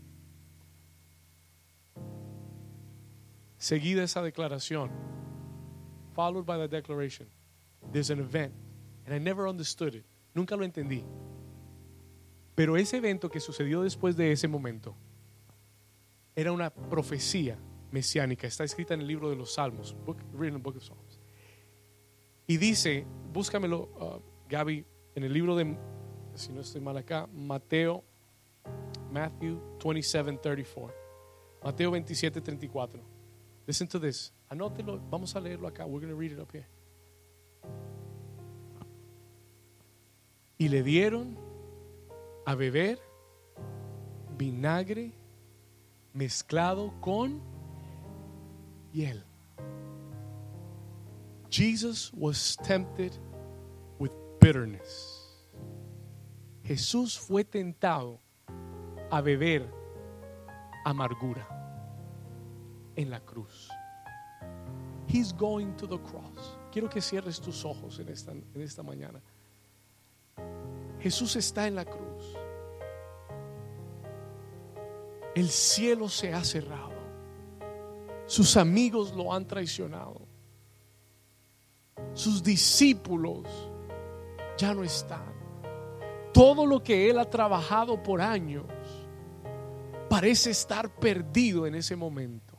Seguida 3.57 4.03
esa 4.03 4.21
declaración, 4.21 4.89
followed 6.13 6.45
by 6.45 6.57
the 6.57 6.67
declaration, 6.67 7.27
there's 7.93 8.09
an 8.09 8.19
event, 8.19 8.53
and 9.05 9.15
I 9.15 9.19
never 9.19 9.47
understood 9.47 9.95
it. 9.95 10.03
Nunca 10.35 10.57
lo 10.57 10.65
entendí. 10.65 11.03
Pero 12.55 12.75
ese 12.75 12.97
evento 12.97 13.29
que 13.29 13.39
sucedió 13.39 13.81
después 13.81 14.15
de 14.17 14.33
ese 14.33 14.49
momento 14.49 14.95
era 16.35 16.51
una 16.51 16.69
profecía 16.69 17.57
mesiánica. 17.91 18.47
Está 18.47 18.63
escrita 18.63 18.93
en 18.93 19.01
el 19.01 19.07
libro 19.07 19.29
de 19.29 19.35
los 19.35 19.53
Salmos, 19.53 19.95
book, 20.05 20.17
written 20.33 20.55
in 20.55 20.61
the 20.61 20.63
book 20.63 20.77
of 20.77 20.83
Psalms. 20.83 21.19
Y 22.47 22.57
dice, 22.57 23.05
búscamelo, 23.31 23.89
uh, 23.99 24.21
Gaby, 24.49 24.85
en 25.15 25.23
el 25.23 25.31
libro 25.31 25.55
de, 25.55 25.77
si 26.35 26.51
no 26.51 26.61
estoy 26.61 26.81
mal 26.81 26.97
acá, 26.97 27.27
Mateo, 27.27 28.03
Matthew 29.11 29.61
27, 29.79 30.37
34. 30.37 30.93
Mateo 31.63 31.91
27, 31.91 32.41
34. 32.41 33.01
Listen 33.65 33.87
to 33.87 33.99
this. 33.99 34.33
Anótelo, 34.49 34.99
vamos 35.09 35.35
a 35.35 35.39
leerlo 35.39 35.67
acá. 35.67 35.85
We're 35.85 36.01
going 36.05 36.09
to 36.09 36.15
read 36.15 36.31
it 36.31 36.39
up 36.39 36.51
here. 36.51 36.67
Y 40.57 40.67
le 40.67 40.83
dieron 40.83 41.37
a 42.45 42.55
beber 42.55 42.99
vinagre 44.37 45.13
mezclado 46.13 46.93
con 47.01 47.41
hiel. 48.93 49.23
Jesus 51.49 52.11
was 52.13 52.57
tempted 52.63 53.15
with 53.99 54.11
bitterness. 54.39 55.19
Jesús 56.63 57.17
fue 57.17 57.43
tentado 57.43 58.19
a 59.11 59.21
beber 59.21 59.69
amargura 60.85 61.45
en 62.95 63.09
la 63.09 63.19
cruz. 63.19 63.69
He's 65.07 65.31
going 65.31 65.75
to 65.75 65.85
the 65.85 65.99
cross. 65.99 66.57
Quiero 66.71 66.89
que 66.89 67.01
cierres 67.01 67.39
tus 67.39 67.65
ojos 67.65 67.99
en 67.99 68.09
esta, 68.09 68.31
en 68.31 68.61
esta 68.61 68.81
mañana. 68.81 69.21
Jesús 70.99 71.35
está 71.35 71.67
en 71.67 71.75
la 71.75 71.85
cruz. 71.85 72.12
El 75.35 75.49
cielo 75.49 76.09
se 76.09 76.33
ha 76.33 76.43
cerrado. 76.43 76.93
Sus 78.25 78.55
amigos 78.57 79.13
lo 79.13 79.33
han 79.33 79.47
traicionado. 79.47 80.21
Sus 82.13 82.43
discípulos 82.43 83.47
ya 84.57 84.73
no 84.73 84.83
están. 84.83 85.33
Todo 86.33 86.65
lo 86.65 86.83
que 86.83 87.09
él 87.09 87.19
ha 87.19 87.29
trabajado 87.29 88.01
por 88.01 88.21
años 88.21 88.65
parece 90.09 90.51
estar 90.51 90.93
perdido 90.95 91.67
en 91.67 91.75
ese 91.75 91.95
momento. 91.95 92.52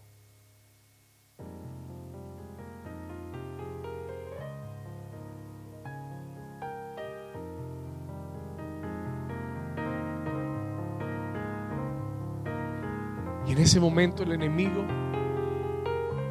En 13.55 13.61
ese 13.61 13.79
momento 13.79 14.25
el 14.25 14.33
enemigo 14.33 14.83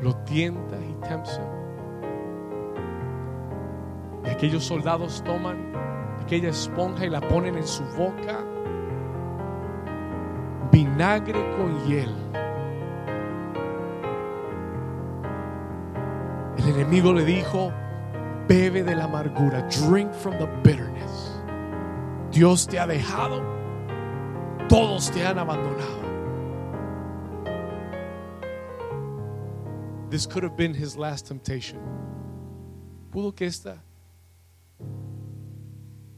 lo 0.01 0.13
tienta 0.25 0.75
y 0.75 0.93
tempta. 1.07 1.39
Y 4.25 4.29
aquellos 4.29 4.65
soldados 4.65 5.23
toman 5.23 5.71
aquella 6.21 6.49
esponja 6.49 7.05
y 7.05 7.09
la 7.09 7.21
ponen 7.21 7.55
en 7.55 7.65
su 7.65 7.81
boca. 7.95 8.43
Vinagre 10.69 11.39
con 11.55 11.85
hiel. 11.85 12.13
El 16.57 16.67
enemigo 16.75 17.13
le 17.13 17.23
dijo, 17.23 17.71
bebe 18.49 18.83
de 18.83 18.97
la 18.97 19.05
amargura, 19.05 19.65
drink 19.69 20.11
from 20.11 20.37
the 20.39 20.47
bitterness. 20.61 21.41
Dios 22.31 22.67
te 22.67 22.79
ha 22.79 22.85
dejado, 22.85 23.41
todos 24.67 25.09
te 25.09 25.25
han 25.25 25.39
abandonado. 25.39 26.02
This 30.13 30.27
could 30.27 30.43
have 30.43 30.55
been 30.55 30.75
his 30.75 30.95
last 30.95 31.27
temptation. 31.27 31.79
Pudo 33.09 33.33
que 33.33 33.47
esta 33.47 33.81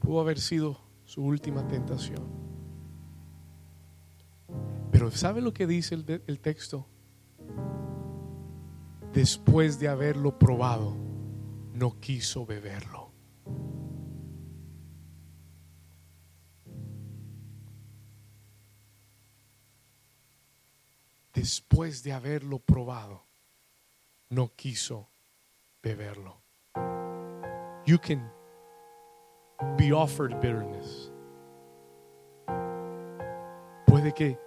pudo 0.02 0.20
haber 0.20 0.38
sido 0.38 0.78
su 1.06 1.24
última 1.24 1.66
tentación. 1.66 2.28
Pero 4.92 5.12
¿sabe 5.12 5.40
lo 5.40 5.54
que 5.54 5.66
dice 5.66 5.96
el, 5.96 6.22
el 6.28 6.42
texto? 6.42 6.86
Después 9.14 9.80
de 9.80 9.88
haberlo 9.88 10.38
probado, 10.38 10.98
no 11.74 11.98
quiso 12.02 12.46
beberlo. 12.46 13.14
Después 21.34 22.04
de 22.04 22.12
haberlo 22.12 22.60
probado, 22.60 23.25
no 24.36 24.52
quiso 24.54 25.10
beberlo. 25.82 26.44
You 27.86 27.98
can 27.98 28.30
be 29.78 29.94
offered 29.94 30.42
bitterness. 30.42 31.12
Puede 33.88 34.14
que 34.14 34.38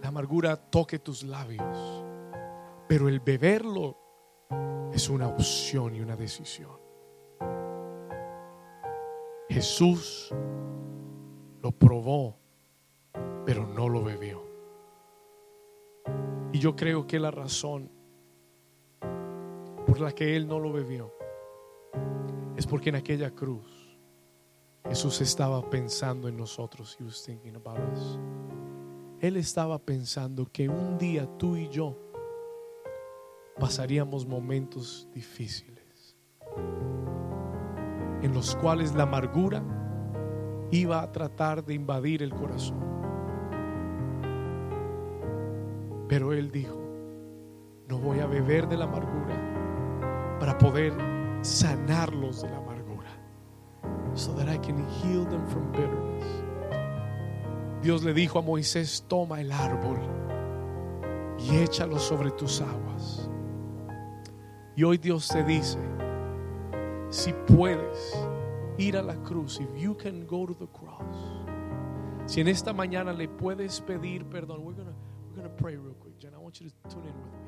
la 0.00 0.08
amargura 0.08 0.56
toque 0.56 1.00
tus 1.00 1.24
labios, 1.24 2.04
pero 2.88 3.08
el 3.08 3.18
beberlo 3.18 3.98
es 4.92 5.08
una 5.08 5.26
opción 5.26 5.96
y 5.96 6.00
una 6.00 6.14
decisión. 6.14 6.78
Jesús 9.48 10.32
lo 11.62 11.72
probó, 11.72 12.38
pero 13.44 13.66
no 13.66 13.88
lo 13.88 14.04
bebió. 14.04 14.45
Y 16.52 16.58
yo 16.58 16.74
creo 16.76 17.06
que 17.06 17.18
la 17.18 17.30
razón 17.30 17.90
por 19.86 20.00
la 20.00 20.12
que 20.12 20.36
Él 20.36 20.48
no 20.48 20.58
lo 20.58 20.72
bebió 20.72 21.12
es 22.56 22.66
porque 22.66 22.88
en 22.88 22.96
aquella 22.96 23.30
cruz 23.30 23.98
Jesús 24.88 25.20
estaba 25.20 25.68
pensando 25.68 26.28
en 26.28 26.36
nosotros. 26.36 26.96
He 26.98 27.04
was 27.04 27.22
thinking. 27.24 27.56
Él 29.20 29.36
estaba 29.36 29.78
pensando 29.78 30.46
que 30.50 30.68
un 30.68 30.98
día 30.98 31.26
tú 31.38 31.56
y 31.56 31.68
yo 31.68 31.96
pasaríamos 33.58 34.26
momentos 34.26 35.08
difíciles 35.12 36.16
en 38.22 38.34
los 38.34 38.54
cuales 38.56 38.94
la 38.94 39.04
amargura 39.04 39.62
iba 40.70 41.02
a 41.02 41.12
tratar 41.12 41.64
de 41.64 41.74
invadir 41.74 42.22
el 42.22 42.34
corazón. 42.34 42.95
Pero 46.08 46.32
Él 46.32 46.50
dijo, 46.50 46.78
no 47.88 47.98
voy 47.98 48.20
a 48.20 48.26
beber 48.26 48.68
de 48.68 48.76
la 48.76 48.84
amargura 48.84 50.36
para 50.38 50.56
poder 50.58 50.92
sanarlos 51.42 52.42
de 52.42 52.50
la 52.50 52.58
amargura. 52.58 53.10
So 54.14 54.32
that 54.34 54.48
I 54.48 54.58
can 54.58 54.78
heal 55.02 55.24
them 55.24 55.46
from 55.46 55.70
bitterness. 55.72 56.24
Dios 57.82 58.02
le 58.02 58.14
dijo 58.14 58.38
a 58.38 58.42
Moisés, 58.42 59.04
toma 59.06 59.40
el 59.40 59.52
árbol 59.52 59.98
y 61.38 61.56
échalo 61.56 61.98
sobre 61.98 62.30
tus 62.32 62.60
aguas. 62.60 63.30
Y 64.74 64.82
hoy 64.84 64.98
Dios 64.98 65.28
te 65.28 65.44
dice, 65.44 65.78
si 67.10 67.32
puedes 67.46 68.16
ir 68.78 68.96
a 68.96 69.02
la 69.02 69.14
cruz, 69.22 69.60
if 69.60 69.68
you 69.76 69.96
can 69.96 70.26
go 70.26 70.46
to 70.46 70.54
the 70.54 70.66
cross, 70.66 71.16
si 72.26 72.40
en 72.40 72.48
esta 72.48 72.72
mañana 72.72 73.12
le 73.12 73.28
puedes 73.28 73.80
pedir 73.80 74.24
perdón, 74.24 74.62
we're 74.64 74.74
pray 75.66 75.76
real 75.76 75.94
quick. 75.94 76.16
Jen, 76.20 76.30
I 76.32 76.38
want 76.38 76.60
you 76.60 76.68
to 76.68 76.94
tune 76.94 77.02
in 77.02 77.20
with 77.20 77.32
me. 77.32 77.45